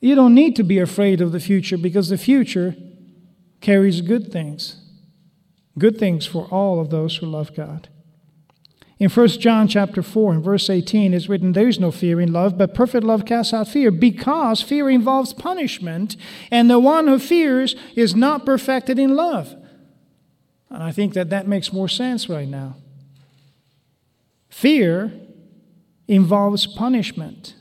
You 0.00 0.14
don't 0.14 0.34
need 0.34 0.54
to 0.56 0.62
be 0.62 0.78
afraid 0.78 1.20
of 1.20 1.32
the 1.32 1.40
future 1.40 1.76
because 1.76 2.08
the 2.08 2.18
future 2.18 2.76
carries 3.60 4.00
good 4.00 4.32
things. 4.32 4.76
Good 5.76 5.98
things 5.98 6.26
for 6.26 6.46
all 6.46 6.80
of 6.80 6.90
those 6.90 7.16
who 7.16 7.26
love 7.26 7.54
God. 7.54 7.88
In 8.98 9.08
1 9.08 9.28
John 9.28 9.68
chapter 9.68 10.02
4 10.02 10.34
and 10.34 10.44
verse 10.44 10.68
18 10.68 11.14
is 11.14 11.28
written, 11.28 11.52
There 11.52 11.68
is 11.68 11.78
no 11.78 11.92
fear 11.92 12.20
in 12.20 12.32
love, 12.32 12.58
but 12.58 12.74
perfect 12.74 13.04
love 13.04 13.24
casts 13.24 13.54
out 13.54 13.68
fear, 13.68 13.92
because 13.92 14.60
fear 14.60 14.90
involves 14.90 15.32
punishment, 15.32 16.16
and 16.50 16.68
the 16.68 16.80
one 16.80 17.06
who 17.06 17.18
fears 17.20 17.76
is 17.94 18.16
not 18.16 18.44
perfected 18.44 18.98
in 18.98 19.14
love. 19.14 19.54
And 20.68 20.82
I 20.82 20.90
think 20.90 21.14
that 21.14 21.30
that 21.30 21.46
makes 21.46 21.72
more 21.72 21.88
sense 21.88 22.28
right 22.28 22.48
now. 22.48 22.76
Fear 24.48 25.12
involves 26.08 26.66
punishment. 26.66 27.54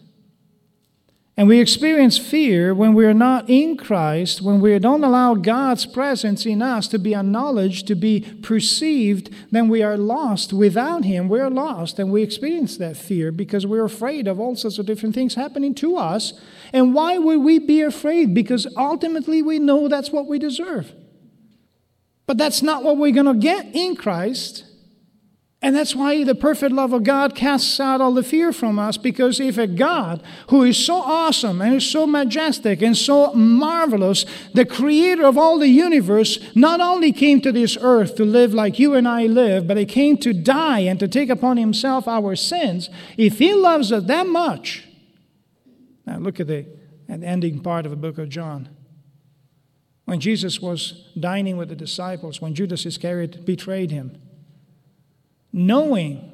And 1.39 1.47
we 1.47 1.59
experience 1.59 2.17
fear 2.17 2.73
when 2.73 2.95
we 2.95 3.05
are 3.05 3.13
not 3.13 3.47
in 3.47 3.77
Christ, 3.77 4.41
when 4.41 4.59
we 4.59 4.77
don't 4.79 5.03
allow 5.03 5.35
God's 5.35 5.85
presence 5.85 6.47
in 6.47 6.63
us 6.63 6.87
to 6.87 6.97
be 6.97 7.13
acknowledged, 7.13 7.85
to 7.87 7.95
be 7.95 8.21
perceived, 8.41 9.29
then 9.51 9.69
we 9.69 9.83
are 9.83 9.97
lost. 9.97 10.51
Without 10.51 11.05
Him, 11.05 11.29
we're 11.29 11.51
lost. 11.51 11.99
And 11.99 12.11
we 12.11 12.23
experience 12.23 12.77
that 12.77 12.97
fear 12.97 13.31
because 13.31 13.67
we're 13.67 13.85
afraid 13.85 14.27
of 14.27 14.39
all 14.39 14.55
sorts 14.55 14.79
of 14.79 14.87
different 14.87 15.13
things 15.13 15.35
happening 15.35 15.75
to 15.75 15.95
us. 15.95 16.33
And 16.73 16.95
why 16.95 17.19
would 17.19 17.41
we 17.41 17.59
be 17.59 17.81
afraid? 17.81 18.33
Because 18.33 18.65
ultimately 18.75 19.43
we 19.43 19.59
know 19.59 19.87
that's 19.87 20.11
what 20.11 20.25
we 20.25 20.39
deserve. 20.39 20.91
But 22.25 22.39
that's 22.39 22.63
not 22.63 22.83
what 22.83 22.97
we're 22.97 23.11
going 23.11 23.27
to 23.27 23.35
get 23.35 23.75
in 23.75 23.95
Christ. 23.95 24.63
And 25.59 25.75
that's 25.75 25.95
why 25.95 26.23
the 26.23 26.35
perfect 26.35 26.71
love 26.71 26.93
of 26.93 27.03
God 27.03 27.33
casts 27.33 27.79
out 27.79 27.99
all 27.99 28.13
the 28.13 28.21
fear 28.21 28.53
from 28.53 28.77
us, 28.77 28.95
because 28.95 29.39
if 29.39 29.57
a 29.57 29.65
God 29.65 30.21
who 30.49 30.61
is 30.61 30.77
so 30.77 30.97
awesome 30.97 31.61
and 31.61 31.73
is 31.73 31.89
so 31.89 32.05
majestic 32.05 32.83
and 32.83 32.95
so 32.95 33.33
marvelous, 33.33 34.23
the 34.53 34.65
creator 34.65 35.25
of 35.25 35.35
all 35.35 35.57
the 35.57 35.67
universe, 35.67 36.37
not 36.53 36.79
only 36.79 37.11
came 37.11 37.41
to 37.41 37.51
this 37.51 37.75
earth 37.81 38.15
to 38.17 38.23
live 38.23 38.53
like 38.53 38.77
you 38.77 38.93
and 38.93 39.07
I 39.07 39.25
live, 39.25 39.67
but 39.67 39.77
he 39.77 39.85
came 39.85 40.17
to 40.17 40.31
die 40.31 40.81
and 40.81 40.99
to 40.99 41.07
take 41.07 41.29
upon 41.29 41.57
himself 41.57 42.07
our 42.07 42.35
sins, 42.35 42.91
if 43.17 43.39
he 43.39 43.51
loves 43.53 43.91
us 43.91 44.03
that 44.03 44.27
much, 44.27 44.85
now 46.05 46.19
look 46.19 46.39
at 46.39 46.45
the, 46.45 46.67
at 47.09 47.21
the 47.21 47.27
ending 47.27 47.61
part 47.61 47.85
of 47.85 47.89
the 47.89 47.97
book 47.97 48.19
of 48.19 48.29
John. 48.29 48.69
When 50.05 50.19
Jesus 50.19 50.61
was 50.61 51.09
dining 51.19 51.57
with 51.57 51.69
the 51.69 51.75
disciples, 51.75 52.39
when 52.41 52.53
Judas 52.53 52.85
Iscariot 52.85 53.43
betrayed 53.43 53.89
him, 53.89 54.21
knowing 55.51 56.31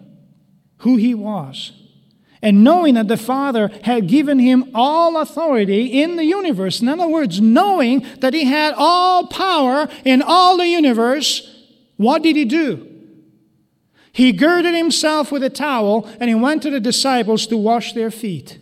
who 0.78 0.98
he 0.98 1.14
was 1.14 1.72
and 2.44 2.62
knowing 2.62 2.96
that 2.96 3.08
the 3.08 3.18
Father 3.18 3.72
had 3.84 4.08
given 4.08 4.38
him 4.38 4.70
all 4.76 5.18
authority 5.18 6.02
in 6.02 6.18
the 6.18 6.26
universe. 6.26 6.82
In 6.82 6.90
other 6.90 7.08
words, 7.08 7.40
knowing 7.40 8.06
that 8.20 8.34
he 8.34 8.44
had 8.44 8.74
all 8.78 9.28
power 9.28 9.88
in 10.04 10.22
all 10.22 10.58
the 10.58 10.68
universe, 10.68 11.66
what 11.96 12.22
did 12.22 12.36
he 12.36 12.44
do? 12.44 12.90
He 14.12 14.34
girded 14.34 14.76
himself 14.76 15.32
with 15.32 15.42
a 15.42 15.50
towel 15.50 16.08
and 16.20 16.30
he 16.30 16.36
went 16.36 16.62
to 16.64 16.70
the 16.70 16.82
disciples 16.82 17.48
to 17.48 17.58
wash 17.58 17.94
their 17.94 18.12
feet. 18.12 18.60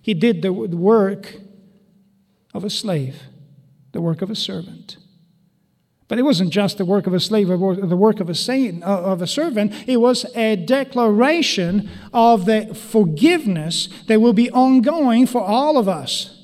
He 0.00 0.14
did 0.14 0.40
the 0.40 0.52
work 0.52 1.36
of 2.54 2.64
a 2.64 2.70
slave, 2.70 3.24
the 3.92 4.00
work 4.00 4.22
of 4.22 4.30
a 4.30 4.34
servant. 4.34 4.96
But 6.08 6.18
it 6.18 6.22
wasn't 6.22 6.50
just 6.50 6.78
the 6.78 6.86
work 6.86 7.06
of 7.06 7.12
a 7.12 7.20
slave 7.20 7.50
or 7.50 7.76
the 7.76 7.96
work 7.96 8.18
of 8.18 8.30
a, 8.30 8.34
saint, 8.34 8.82
uh, 8.82 9.02
of 9.02 9.20
a 9.20 9.26
servant. 9.26 9.74
It 9.86 9.98
was 9.98 10.24
a 10.34 10.56
declaration 10.56 11.90
of 12.14 12.46
the 12.46 12.74
forgiveness 12.74 13.90
that 14.06 14.20
will 14.20 14.32
be 14.32 14.50
ongoing 14.50 15.26
for 15.26 15.42
all 15.42 15.76
of 15.76 15.86
us. 15.86 16.34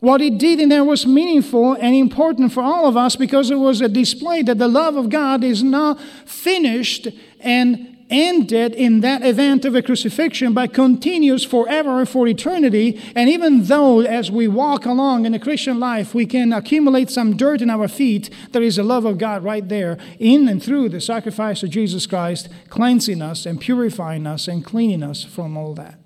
What 0.00 0.20
he 0.20 0.30
did 0.30 0.60
in 0.60 0.68
there 0.68 0.84
was 0.84 1.06
meaningful 1.06 1.74
and 1.74 1.94
important 1.94 2.52
for 2.52 2.62
all 2.62 2.86
of 2.86 2.96
us 2.96 3.16
because 3.16 3.50
it 3.50 3.56
was 3.56 3.80
a 3.80 3.88
display 3.88 4.42
that 4.42 4.58
the 4.58 4.68
love 4.68 4.96
of 4.96 5.10
God 5.10 5.42
is 5.42 5.62
not 5.62 6.00
finished 6.24 7.08
and 7.40 7.97
ended 8.10 8.74
in 8.74 9.00
that 9.00 9.24
event 9.24 9.64
of 9.64 9.74
a 9.74 9.82
crucifixion, 9.82 10.52
but 10.52 10.72
continues 10.72 11.44
forever 11.44 12.04
for 12.06 12.26
eternity. 12.26 13.00
And 13.14 13.28
even 13.28 13.64
though, 13.64 14.00
as 14.00 14.30
we 14.30 14.48
walk 14.48 14.86
along 14.86 15.26
in 15.26 15.32
the 15.32 15.38
Christian 15.38 15.78
life, 15.78 16.14
we 16.14 16.26
can 16.26 16.52
accumulate 16.52 17.10
some 17.10 17.36
dirt 17.36 17.60
in 17.60 17.70
our 17.70 17.88
feet, 17.88 18.30
there 18.52 18.62
is 18.62 18.78
a 18.78 18.82
love 18.82 19.04
of 19.04 19.18
God 19.18 19.44
right 19.44 19.68
there, 19.68 19.98
in 20.18 20.48
and 20.48 20.62
through 20.62 20.88
the 20.88 21.00
sacrifice 21.00 21.62
of 21.62 21.70
Jesus 21.70 22.06
Christ, 22.06 22.48
cleansing 22.68 23.22
us 23.22 23.46
and 23.46 23.60
purifying 23.60 24.26
us 24.26 24.48
and 24.48 24.64
cleaning 24.64 25.02
us 25.02 25.24
from 25.24 25.56
all 25.56 25.74
that. 25.74 25.98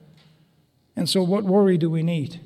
And 0.97 1.09
so, 1.09 1.23
what 1.23 1.45
worry 1.45 1.79
do 1.79 1.89
we 1.89 2.03
need? 2.03 2.41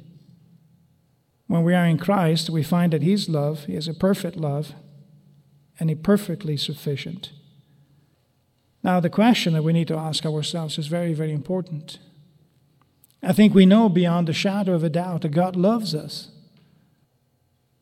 When 1.47 1.63
we 1.63 1.75
are 1.75 1.87
in 1.87 1.99
Christ, 1.99 2.51
we 2.51 2.63
find 2.63 2.93
that 2.93 3.03
His 3.03 3.29
love 3.29 3.69
is 3.69 3.89
a 3.89 3.95
perfect 3.95 4.37
love 4.37 4.73
and 5.79 5.91
a 5.91 5.97
perfectly 5.97 6.57
sufficient. 6.57 7.31
Now, 8.87 9.01
the 9.01 9.11
question 9.11 9.55
that 9.55 9.65
we 9.65 9.73
need 9.73 9.89
to 9.89 9.97
ask 9.97 10.25
ourselves 10.25 10.79
is 10.79 10.87
very, 10.87 11.13
very 11.13 11.33
important. 11.33 11.99
I 13.21 13.33
think 13.33 13.53
we 13.53 13.67
know 13.67 13.89
beyond 13.89 14.29
the 14.29 14.33
shadow 14.33 14.75
of 14.75 14.85
a 14.85 14.89
doubt 14.89 15.23
that 15.23 15.33
God 15.33 15.57
loves 15.57 15.93
us. 15.93 16.29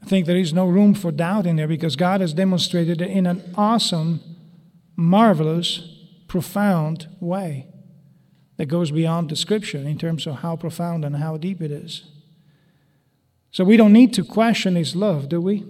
I 0.02 0.07
think 0.07 0.24
there 0.24 0.38
is 0.38 0.55
no 0.55 0.66
room 0.66 0.94
for 0.94 1.12
doubt 1.12 1.44
in 1.44 1.57
there 1.57 1.68
because 1.68 1.94
God 1.94 2.22
has 2.22 2.32
demonstrated 2.32 3.02
it 3.02 3.11
in 3.11 3.26
an 3.26 3.42
awesome, 3.55 4.22
marvelous, 4.96 5.82
profound 6.26 7.07
way 7.20 7.66
that 8.57 8.66
goes 8.66 8.90
beyond 8.90 9.28
description 9.28 9.86
in 9.86 9.98
terms 9.98 10.26
of 10.26 10.36
how 10.36 10.57
profound 10.57 11.05
and 11.05 11.16
how 11.16 11.36
deep 11.36 11.61
it 11.61 11.70
is. 11.70 12.05
So 13.50 13.62
we 13.62 13.76
don't 13.76 13.92
need 13.92 14.14
to 14.14 14.24
question 14.24 14.74
His 14.74 14.96
love, 14.96 15.28
do 15.28 15.38
we? 15.38 15.66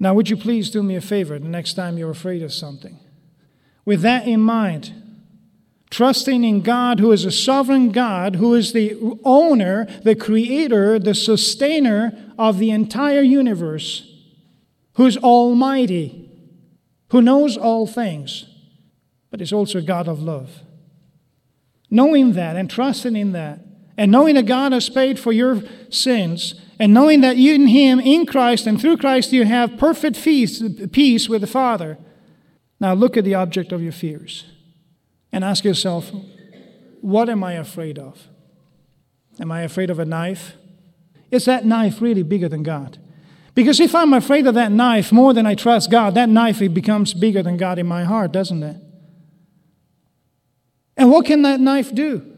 Now, 0.00 0.12
would 0.12 0.28
you 0.28 0.36
please 0.36 0.70
do 0.70 0.82
me 0.82 0.96
a 0.96 1.00
favor 1.00 1.38
the 1.38 1.48
next 1.48 1.74
time 1.74 1.98
you're 1.98 2.10
afraid 2.10 2.42
of 2.42 2.52
something? 2.52 2.98
With 3.84 4.00
that 4.02 4.26
in 4.26 4.40
mind, 4.40 4.92
trusting 5.90 6.42
in 6.42 6.62
God, 6.62 6.98
who 6.98 7.12
is 7.12 7.24
a 7.24 7.30
sovereign 7.30 7.90
God, 7.90 8.36
who 8.36 8.54
is 8.54 8.72
the 8.72 8.96
owner, 9.24 9.86
the 10.02 10.16
creator, 10.16 10.98
the 10.98 11.14
sustainer 11.14 12.34
of 12.38 12.58
the 12.58 12.70
entire 12.70 13.22
universe, 13.22 14.10
who's 14.94 15.16
almighty, 15.18 16.30
who 17.10 17.22
knows 17.22 17.56
all 17.56 17.86
things, 17.86 18.46
but 19.30 19.40
is 19.40 19.52
also 19.52 19.78
a 19.78 19.82
God 19.82 20.08
of 20.08 20.22
love. 20.22 20.62
Knowing 21.90 22.32
that 22.32 22.56
and 22.56 22.68
trusting 22.70 23.14
in 23.14 23.32
that, 23.32 23.60
and 23.96 24.10
knowing 24.10 24.34
that 24.34 24.46
God 24.46 24.72
has 24.72 24.88
paid 24.88 25.18
for 25.20 25.32
your 25.32 25.62
sins, 25.90 26.60
and 26.80 26.92
knowing 26.92 27.20
that 27.20 27.36
you 27.36 27.54
in 27.54 27.68
Him, 27.68 28.00
in 28.00 28.26
Christ, 28.26 28.66
and 28.66 28.80
through 28.80 28.96
Christ, 28.96 29.32
you 29.32 29.44
have 29.44 29.78
perfect 29.78 30.20
peace, 30.20 30.62
peace 30.90 31.28
with 31.28 31.42
the 31.42 31.46
Father. 31.46 31.98
Now 32.84 32.92
look 32.92 33.16
at 33.16 33.24
the 33.24 33.34
object 33.34 33.72
of 33.72 33.82
your 33.82 33.92
fears 33.92 34.44
and 35.32 35.42
ask 35.42 35.64
yourself, 35.64 36.12
what 37.00 37.30
am 37.30 37.42
I 37.42 37.54
afraid 37.54 37.98
of? 37.98 38.28
Am 39.40 39.50
I 39.50 39.62
afraid 39.62 39.88
of 39.88 39.98
a 39.98 40.04
knife? 40.04 40.52
Is 41.30 41.46
that 41.46 41.64
knife 41.64 42.02
really 42.02 42.22
bigger 42.22 42.46
than 42.46 42.62
God? 42.62 42.98
Because 43.54 43.80
if 43.80 43.94
I'm 43.94 44.12
afraid 44.12 44.46
of 44.46 44.54
that 44.56 44.70
knife 44.70 45.12
more 45.12 45.32
than 45.32 45.46
I 45.46 45.54
trust 45.54 45.90
God, 45.90 46.14
that 46.16 46.28
knife 46.28 46.60
it 46.60 46.74
becomes 46.74 47.14
bigger 47.14 47.42
than 47.42 47.56
God 47.56 47.78
in 47.78 47.86
my 47.86 48.04
heart, 48.04 48.32
doesn't 48.32 48.62
it? 48.62 48.76
And 50.98 51.10
what 51.10 51.24
can 51.24 51.40
that 51.40 51.60
knife 51.60 51.94
do? 51.94 52.36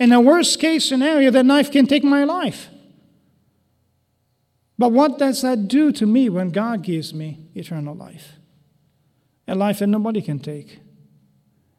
In 0.00 0.10
a 0.14 0.22
worst 0.22 0.58
case 0.58 0.88
scenario, 0.88 1.30
that 1.32 1.44
knife 1.44 1.70
can 1.70 1.86
take 1.86 2.02
my 2.02 2.24
life. 2.24 2.70
But 4.78 4.90
what 4.90 5.18
does 5.18 5.42
that 5.42 5.68
do 5.68 5.92
to 5.92 6.06
me 6.06 6.30
when 6.30 6.48
God 6.48 6.82
gives 6.82 7.12
me 7.12 7.50
eternal 7.54 7.94
life? 7.94 8.38
A 9.48 9.54
life 9.54 9.80
that 9.80 9.88
nobody 9.88 10.22
can 10.22 10.38
take. 10.38 10.80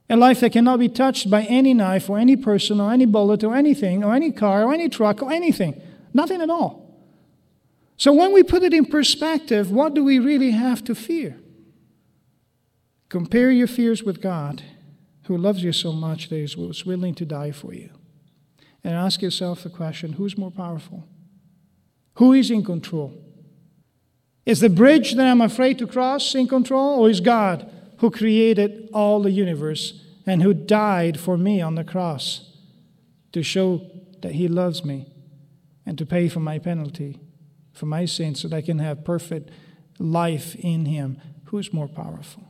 A 0.09 0.17
life 0.17 0.41
that 0.41 0.51
cannot 0.51 0.79
be 0.79 0.89
touched 0.89 1.29
by 1.29 1.43
any 1.43 1.73
knife 1.73 2.09
or 2.09 2.19
any 2.19 2.35
person 2.35 2.79
or 2.79 2.91
any 2.91 3.05
bullet 3.05 3.43
or 3.43 3.55
anything 3.55 4.03
or 4.03 4.13
any 4.13 4.31
car 4.31 4.63
or 4.63 4.73
any 4.73 4.89
truck 4.89 5.23
or 5.23 5.31
anything. 5.31 5.81
Nothing 6.13 6.41
at 6.41 6.49
all. 6.49 6.83
So 7.97 8.11
when 8.11 8.33
we 8.33 8.43
put 8.43 8.63
it 8.63 8.73
in 8.73 8.85
perspective, 8.85 9.71
what 9.71 9.93
do 9.93 10.03
we 10.03 10.19
really 10.19 10.51
have 10.51 10.83
to 10.85 10.95
fear? 10.95 11.39
Compare 13.09 13.51
your 13.51 13.67
fears 13.67 14.03
with 14.03 14.21
God, 14.21 14.63
who 15.27 15.37
loves 15.37 15.63
you 15.63 15.71
so 15.71 15.91
much 15.93 16.29
that 16.29 16.35
he 16.35 16.61
was 16.61 16.85
willing 16.85 17.15
to 17.15 17.25
die 17.25 17.51
for 17.51 17.73
you. 17.73 17.89
And 18.83 18.93
ask 18.93 19.21
yourself 19.21 19.63
the 19.63 19.69
question 19.69 20.13
who's 20.13 20.37
more 20.37 20.51
powerful? 20.51 21.07
Who 22.15 22.33
is 22.33 22.51
in 22.51 22.63
control? 22.63 23.13
Is 24.45 24.59
the 24.59 24.69
bridge 24.69 25.13
that 25.13 25.25
I'm 25.25 25.41
afraid 25.41 25.77
to 25.79 25.87
cross 25.87 26.35
in 26.35 26.47
control, 26.47 26.99
or 26.99 27.09
is 27.09 27.21
God 27.21 27.71
who 27.97 28.11
created 28.11 28.89
all 28.93 29.21
the 29.21 29.31
universe 29.31 30.01
and 30.25 30.43
who 30.43 30.53
died 30.53 31.19
for 31.19 31.37
me 31.37 31.61
on 31.61 31.75
the 31.75 31.83
cross 31.83 32.51
to 33.31 33.41
show 33.41 33.89
that 34.21 34.33
He 34.33 34.47
loves 34.47 34.83
me 34.83 35.07
and 35.85 35.97
to 35.97 36.05
pay 36.05 36.27
for 36.27 36.39
my 36.39 36.59
penalty, 36.59 37.19
for 37.71 37.85
my 37.85 38.05
sins, 38.05 38.41
so 38.41 38.47
that 38.49 38.57
I 38.57 38.61
can 38.61 38.79
have 38.79 39.05
perfect 39.05 39.49
life 39.99 40.55
in 40.55 40.85
Him? 40.85 41.21
Who 41.45 41.57
is 41.57 41.71
more 41.71 41.87
powerful? 41.87 42.43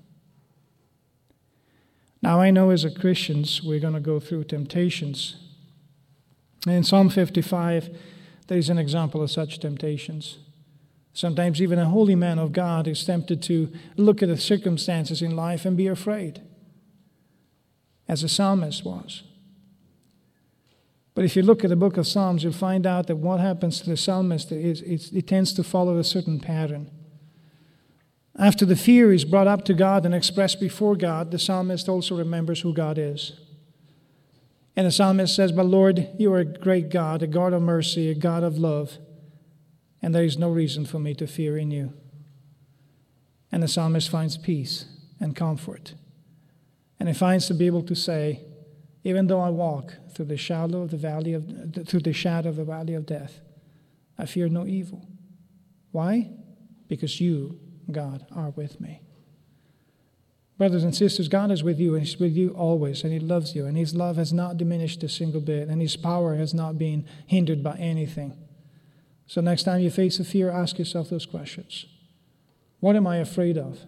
Now, 2.24 2.40
I 2.40 2.52
know 2.52 2.70
as 2.70 2.86
a 2.86 2.90
Christians, 2.90 3.62
we're 3.62 3.82
going 3.82 3.94
to 3.94 4.00
go 4.00 4.20
through 4.20 4.46
temptations. 4.46 5.36
And 6.66 6.76
in 6.76 6.84
Psalm 6.84 7.10
55, 7.10 7.96
there 8.48 8.58
is 8.58 8.70
an 8.70 8.78
example 8.78 9.22
of 9.22 9.30
such 9.30 9.60
temptations. 9.60 10.38
Sometimes 11.14 11.62
even 11.62 11.78
a 11.78 11.86
holy 11.86 12.16
man 12.16 12.40
of 12.40 12.52
God 12.52 12.88
is 12.88 13.06
tempted 13.06 13.42
to 13.44 13.72
look 13.96 14.24
at 14.24 14.30
the 14.30 14.38
circumstances 14.38 15.22
in 15.22 15.36
life 15.36 15.64
and 15.64 15.78
be 15.78 15.86
afraid, 15.86 16.42
as 18.08 18.24
the 18.24 18.30
psalmist 18.30 18.84
was. 18.84 19.22
But 21.14 21.24
if 21.24 21.36
you 21.36 21.44
look 21.44 21.64
at 21.64 21.70
the 21.70 21.76
book 21.76 21.98
of 21.98 22.08
Psalms, 22.08 22.44
you'll 22.44 22.54
find 22.54 22.88
out 22.88 23.06
that 23.06 23.18
what 23.18 23.40
happens 23.40 23.80
to 23.82 23.90
the 23.92 23.96
psalmist 23.96 24.52
is 24.52 24.82
it 24.82 25.28
tends 25.28 25.54
to 25.54 25.64
follow 25.64 26.00
a 26.00 26.04
certain 26.04 26.40
pattern. 26.40 26.90
After 28.36 28.66
the 28.66 28.76
fear 28.76 29.14
is 29.14 29.24
brought 29.24 29.46
up 29.46 29.64
to 29.66 29.76
God 29.76 30.08
and 30.08 30.16
expressed 30.16 30.60
before 30.60 30.96
God, 30.96 31.30
the 31.30 31.38
psalmist 31.38 31.88
also 31.88 32.18
remembers 32.18 32.62
who 32.62 32.74
God 32.74 32.98
is. 32.98 33.34
And 34.76 34.88
the 34.88 34.92
psalmist 34.92 35.36
says, 35.36 35.52
But 35.52 35.68
Lord, 35.68 36.10
you 36.18 36.34
are 36.34 36.40
a 36.40 36.46
great 36.46 36.90
God, 36.90 37.22
a 37.22 37.28
God 37.28 37.54
of 37.54 37.62
mercy, 37.62 38.10
a 38.10 38.16
God 38.16 38.42
of 38.42 38.58
love 38.58 38.98
and 40.04 40.14
there 40.14 40.26
is 40.26 40.38
no 40.38 40.50
reason 40.50 40.86
for 40.86 41.00
me 41.00 41.16
to 41.16 41.26
fear 41.26 41.58
in 41.58 41.72
you. 41.72 41.94
And 43.52 43.64
the 43.64 43.70
psalmist 43.70 44.10
finds 44.10 44.38
peace 44.38 44.86
and 45.20 45.34
comfort. 45.34 45.94
And 47.00 47.08
he 47.08 47.16
finds 47.16 47.48
to 47.48 47.54
be 47.54 47.68
able 47.68 47.84
to 47.84 47.96
say, 47.96 48.42
even 49.06 49.28
though 49.28 49.40
I 49.40 49.50
walk 49.50 49.94
through 50.14 50.26
the 50.26 50.38
shadow 50.38 50.82
of 50.82 50.92
the 50.92 50.98
valley 50.98 51.34
of 51.34 51.46
through 51.88 52.02
the 52.02 52.14
shadow 52.14 52.50
of 52.50 52.58
the 52.58 52.64
valley 52.66 52.94
of 52.94 53.06
death, 53.06 53.40
I 54.18 54.26
fear 54.26 54.50
no 54.50 54.66
evil. 54.66 55.08
Why? 55.92 56.32
Because 56.88 57.22
you, 57.22 57.60
God, 57.90 58.26
are 58.36 58.50
with 58.50 58.82
me. 58.82 59.02
Brothers 60.58 60.84
and 60.84 60.96
sisters, 60.96 61.28
God 61.30 61.50
is 61.52 61.64
with 61.64 61.80
you, 61.80 61.96
and 61.96 62.04
He's 62.06 62.20
with 62.20 62.36
you 62.36 62.50
always, 62.50 63.04
and 63.04 63.12
He 63.12 63.20
loves 63.20 63.56
you, 63.56 63.66
and 63.66 63.78
His 63.78 63.96
love 63.96 64.18
has 64.18 64.32
not 64.32 64.58
diminished 64.58 65.04
a 65.04 65.10
single 65.10 65.42
bit, 65.42 65.68
and 65.68 65.82
His 65.82 65.96
power 65.96 66.36
has 66.36 66.54
not 66.54 66.78
been 66.78 67.06
hindered 67.26 67.64
by 67.64 67.76
anything. 67.78 68.38
So, 69.28 69.42
next 69.42 69.64
time 69.64 69.82
you 69.82 69.90
face 69.90 70.20
a 70.20 70.24
fear, 70.24 70.52
ask 70.52 70.78
yourself 70.78 71.10
those 71.10 71.26
questions 71.26 71.86
What 72.80 72.96
am 72.96 73.08
I 73.08 73.18
afraid 73.18 73.58
of? 73.58 73.80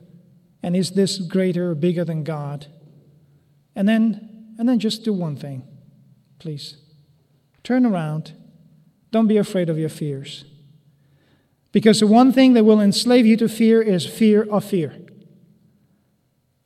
And 0.64 0.76
is 0.76 0.92
this 0.92 1.20
greater 1.20 1.72
or 1.72 1.76
bigger 1.76 2.04
than 2.04 2.24
God? 2.24 2.68
And 3.76 3.88
then, 3.88 4.56
and 4.58 4.68
then 4.68 4.80
just 4.80 5.04
do 5.04 5.14
one 5.14 5.36
thing, 5.36 5.68
please. 6.40 6.78
Turn 7.64 7.86
around. 7.86 8.34
Don't 9.12 9.28
be 9.28 9.38
afraid 9.38 9.70
of 9.70 9.78
your 9.78 9.90
fears. 9.90 10.46
Because 11.72 12.00
the 12.00 12.08
one 12.08 12.32
thing 12.32 12.54
that 12.54 12.64
will 12.64 12.80
enslave 12.80 13.26
you 13.26 13.38
to 13.38 13.50
fear 13.50 13.82
is 13.82 14.06
fear 14.06 14.44
of 14.44 14.64
fear. 14.64 14.96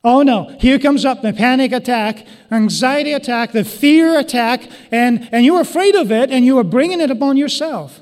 Oh 0.03 0.22
no, 0.22 0.55
here 0.59 0.80
comes 0.80 1.03
up 1.03 1.22
the 1.22 1.34
panic 1.34 1.74
attack, 1.74 2.26
anxiety 2.51 3.11
attack, 3.11 3.51
the 3.51 3.65
fear 3.65 4.17
attack, 4.17 4.70
and, 4.91 5.28
and 5.34 5.45
you're 5.45 5.59
afraid 5.59 5.95
of 5.95 6.11
it 6.11 6.32
and 6.32 6.45
you 6.45 6.57
are 6.57 6.63
bringing 6.63 7.01
it 7.01 7.11
upon 7.11 7.36
yourself. 7.36 7.99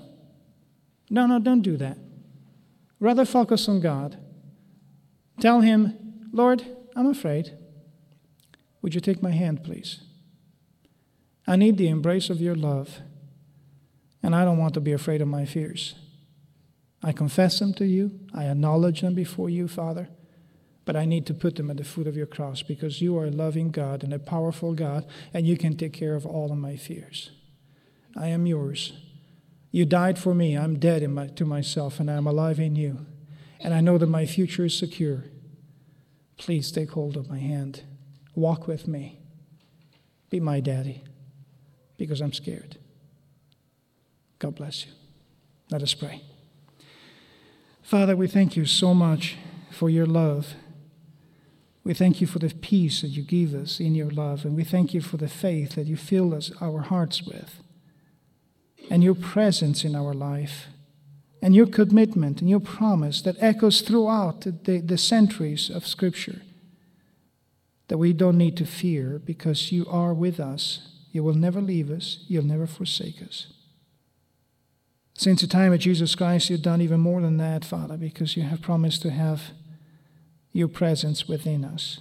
No, 1.09 1.25
no, 1.25 1.39
don't 1.39 1.61
do 1.61 1.77
that. 1.77 1.97
Rather 2.99 3.25
focus 3.25 3.67
on 3.69 3.79
God. 3.79 4.17
Tell 5.39 5.61
Him, 5.61 6.27
Lord, 6.31 6.65
I'm 6.95 7.07
afraid. 7.07 7.57
Would 8.81 8.95
you 8.95 9.01
take 9.01 9.21
my 9.21 9.31
hand, 9.31 9.63
please? 9.63 10.01
I 11.45 11.55
need 11.55 11.77
the 11.77 11.87
embrace 11.87 12.29
of 12.29 12.41
your 12.41 12.55
love, 12.55 12.99
and 14.21 14.35
I 14.35 14.43
don't 14.43 14.57
want 14.57 14.73
to 14.73 14.81
be 14.81 14.91
afraid 14.91 15.21
of 15.21 15.27
my 15.27 15.45
fears. 15.45 15.95
I 17.01 17.11
confess 17.13 17.59
them 17.59 17.73
to 17.75 17.85
you, 17.85 18.19
I 18.33 18.45
acknowledge 18.45 19.01
them 19.01 19.13
before 19.13 19.49
you, 19.49 19.67
Father, 19.67 20.09
but 20.83 20.95
I 20.95 21.05
need 21.05 21.25
to 21.27 21.33
put 21.33 21.55
them 21.55 21.69
at 21.69 21.77
the 21.77 21.83
foot 21.83 22.07
of 22.07 22.17
your 22.17 22.25
cross 22.25 22.63
because 22.63 23.01
you 23.01 23.17
are 23.17 23.25
a 23.25 23.31
loving 23.31 23.71
God 23.71 24.03
and 24.03 24.13
a 24.13 24.19
powerful 24.19 24.73
God, 24.73 25.05
and 25.33 25.47
you 25.47 25.57
can 25.57 25.77
take 25.77 25.93
care 25.93 26.15
of 26.15 26.25
all 26.25 26.51
of 26.51 26.57
my 26.57 26.75
fears. 26.75 27.31
I 28.15 28.27
am 28.27 28.45
yours. 28.45 28.93
You 29.77 29.85
died 29.85 30.17
for 30.17 30.33
me. 30.33 30.57
I'm 30.57 30.79
dead 30.79 31.07
my, 31.07 31.27
to 31.27 31.45
myself, 31.45 31.99
and 31.99 32.09
I'm 32.09 32.25
alive 32.25 32.59
in 32.59 32.75
you. 32.75 33.05
And 33.59 33.75
I 33.75 33.79
know 33.79 33.99
that 33.99 34.07
my 34.07 34.25
future 34.25 34.65
is 34.65 34.75
secure. 34.75 35.25
Please 36.35 36.71
take 36.71 36.89
hold 36.93 37.15
of 37.15 37.29
my 37.29 37.37
hand. 37.37 37.83
Walk 38.33 38.67
with 38.67 38.87
me. 38.87 39.19
Be 40.31 40.39
my 40.39 40.61
daddy, 40.61 41.03
because 41.95 42.21
I'm 42.21 42.33
scared. 42.33 42.77
God 44.39 44.55
bless 44.55 44.83
you. 44.83 44.93
Let 45.69 45.83
us 45.83 45.93
pray. 45.93 46.23
Father, 47.83 48.15
we 48.15 48.25
thank 48.25 48.55
you 48.55 48.65
so 48.65 48.95
much 48.95 49.37
for 49.69 49.91
your 49.91 50.07
love. 50.07 50.55
We 51.83 51.93
thank 51.93 52.19
you 52.19 52.25
for 52.25 52.39
the 52.39 52.49
peace 52.49 53.01
that 53.01 53.09
you 53.09 53.21
give 53.21 53.53
us 53.53 53.79
in 53.79 53.93
your 53.93 54.09
love, 54.09 54.43
and 54.43 54.55
we 54.55 54.63
thank 54.63 54.95
you 54.95 55.01
for 55.01 55.17
the 55.17 55.29
faith 55.29 55.75
that 55.75 55.85
you 55.85 55.97
fill 55.97 56.33
us, 56.33 56.51
our 56.59 56.81
hearts 56.81 57.21
with 57.21 57.61
and 58.89 59.03
your 59.03 59.15
presence 59.15 59.83
in 59.83 59.95
our 59.95 60.13
life, 60.13 60.67
and 61.41 61.55
your 61.55 61.67
commitment 61.67 62.41
and 62.41 62.49
your 62.49 62.59
promise 62.59 63.21
that 63.21 63.35
echoes 63.39 63.81
throughout 63.81 64.41
the, 64.41 64.79
the 64.79 64.97
centuries 64.97 65.69
of 65.69 65.85
Scripture. 65.85 66.41
That 67.89 67.97
we 67.99 68.11
don't 68.11 68.37
need 68.37 68.57
to 68.57 68.65
fear 68.65 69.21
because 69.23 69.71
you 69.71 69.85
are 69.87 70.13
with 70.13 70.39
us. 70.39 70.89
You 71.11 71.23
will 71.23 71.35
never 71.35 71.61
leave 71.61 71.89
us, 71.89 72.25
you'll 72.27 72.43
never 72.43 72.67
forsake 72.67 73.21
us. 73.21 73.47
Since 75.13 75.41
the 75.41 75.47
time 75.47 75.73
of 75.73 75.79
Jesus 75.79 76.13
Christ, 76.13 76.49
you've 76.49 76.61
done 76.61 76.81
even 76.81 76.99
more 76.99 77.21
than 77.21 77.37
that, 77.37 77.65
Father, 77.65 77.97
because 77.97 78.37
you 78.37 78.43
have 78.43 78.61
promised 78.61 79.01
to 79.01 79.09
have 79.09 79.51
your 80.53 80.67
presence 80.67 81.27
within 81.27 81.65
us, 81.65 81.99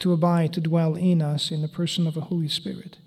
to 0.00 0.12
abide, 0.12 0.52
to 0.54 0.60
dwell 0.60 0.96
in 0.96 1.22
us 1.22 1.50
in 1.50 1.62
the 1.62 1.68
person 1.68 2.06
of 2.06 2.14
the 2.14 2.22
Holy 2.22 2.48
Spirit. 2.48 2.98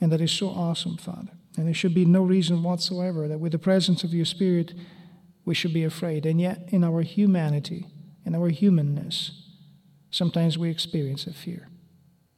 And 0.00 0.10
that 0.10 0.20
is 0.20 0.32
so 0.32 0.48
awesome, 0.48 0.96
Father. 0.96 1.37
And 1.58 1.66
there 1.66 1.74
should 1.74 1.92
be 1.92 2.04
no 2.04 2.22
reason 2.22 2.62
whatsoever 2.62 3.26
that 3.26 3.40
with 3.40 3.50
the 3.50 3.58
presence 3.58 4.04
of 4.04 4.14
your 4.14 4.24
Spirit, 4.24 4.74
we 5.44 5.56
should 5.56 5.74
be 5.74 5.82
afraid. 5.82 6.24
And 6.24 6.40
yet, 6.40 6.68
in 6.68 6.84
our 6.84 7.02
humanity, 7.02 7.88
in 8.24 8.36
our 8.36 8.48
humanness, 8.48 9.32
sometimes 10.08 10.56
we 10.56 10.70
experience 10.70 11.26
a 11.26 11.32
fear. 11.32 11.68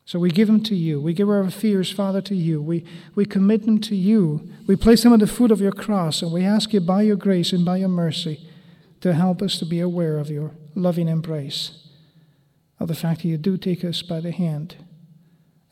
So 0.07 0.19
we 0.19 0.31
give 0.31 0.49
them 0.49 0.63
to 0.63 0.75
you. 0.75 1.03
We 1.03 1.13
give 1.13 1.29
our 1.29 1.51
fears, 1.51 1.93
Father, 1.93 2.23
to 2.23 2.35
you. 2.35 2.63
We, 2.63 2.85
we 3.15 3.27
commit 3.27 3.67
them 3.67 3.79
to 3.83 3.95
you. 3.95 4.51
We 4.67 4.75
place 4.75 5.03
them 5.03 5.13
at 5.13 5.21
the 5.21 5.27
foot 5.27 5.51
of 5.51 5.61
your 5.61 5.73
cross, 5.73 6.23
and 6.23 6.33
we 6.33 6.43
ask 6.43 6.73
you 6.73 6.81
by 6.81 7.03
your 7.03 7.17
grace 7.17 7.53
and 7.53 7.63
by 7.63 7.77
your 7.77 7.91
mercy 7.91 8.49
to 9.03 9.13
help 9.13 9.43
us 9.43 9.59
to 9.59 9.67
be 9.67 9.81
aware 9.81 10.17
of 10.17 10.31
your 10.31 10.53
loving 10.75 11.09
embrace, 11.09 11.89
of 12.79 12.89
the 12.89 12.95
fact 12.95 13.21
that 13.21 13.29
you 13.29 13.37
do 13.37 13.59
take 13.59 13.85
us 13.85 14.01
by 14.01 14.21
the 14.21 14.33
hand 14.33 14.77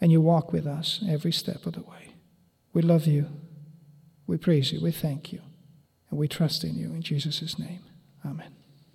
and 0.02 0.12
you 0.12 0.20
walk 0.20 0.52
with 0.52 0.66
us 0.66 1.02
every 1.08 1.32
step 1.32 1.64
of 1.64 1.72
the 1.72 1.80
way. 1.80 2.07
We 2.78 2.82
love 2.82 3.08
you. 3.08 3.26
We 4.28 4.36
praise 4.36 4.72
you. 4.72 4.80
We 4.80 4.92
thank 4.92 5.32
you. 5.32 5.40
And 6.10 6.18
we 6.20 6.28
trust 6.28 6.62
in 6.62 6.76
you. 6.76 6.92
In 6.92 7.02
Jesus' 7.02 7.58
name, 7.58 7.80
amen. 8.24 8.54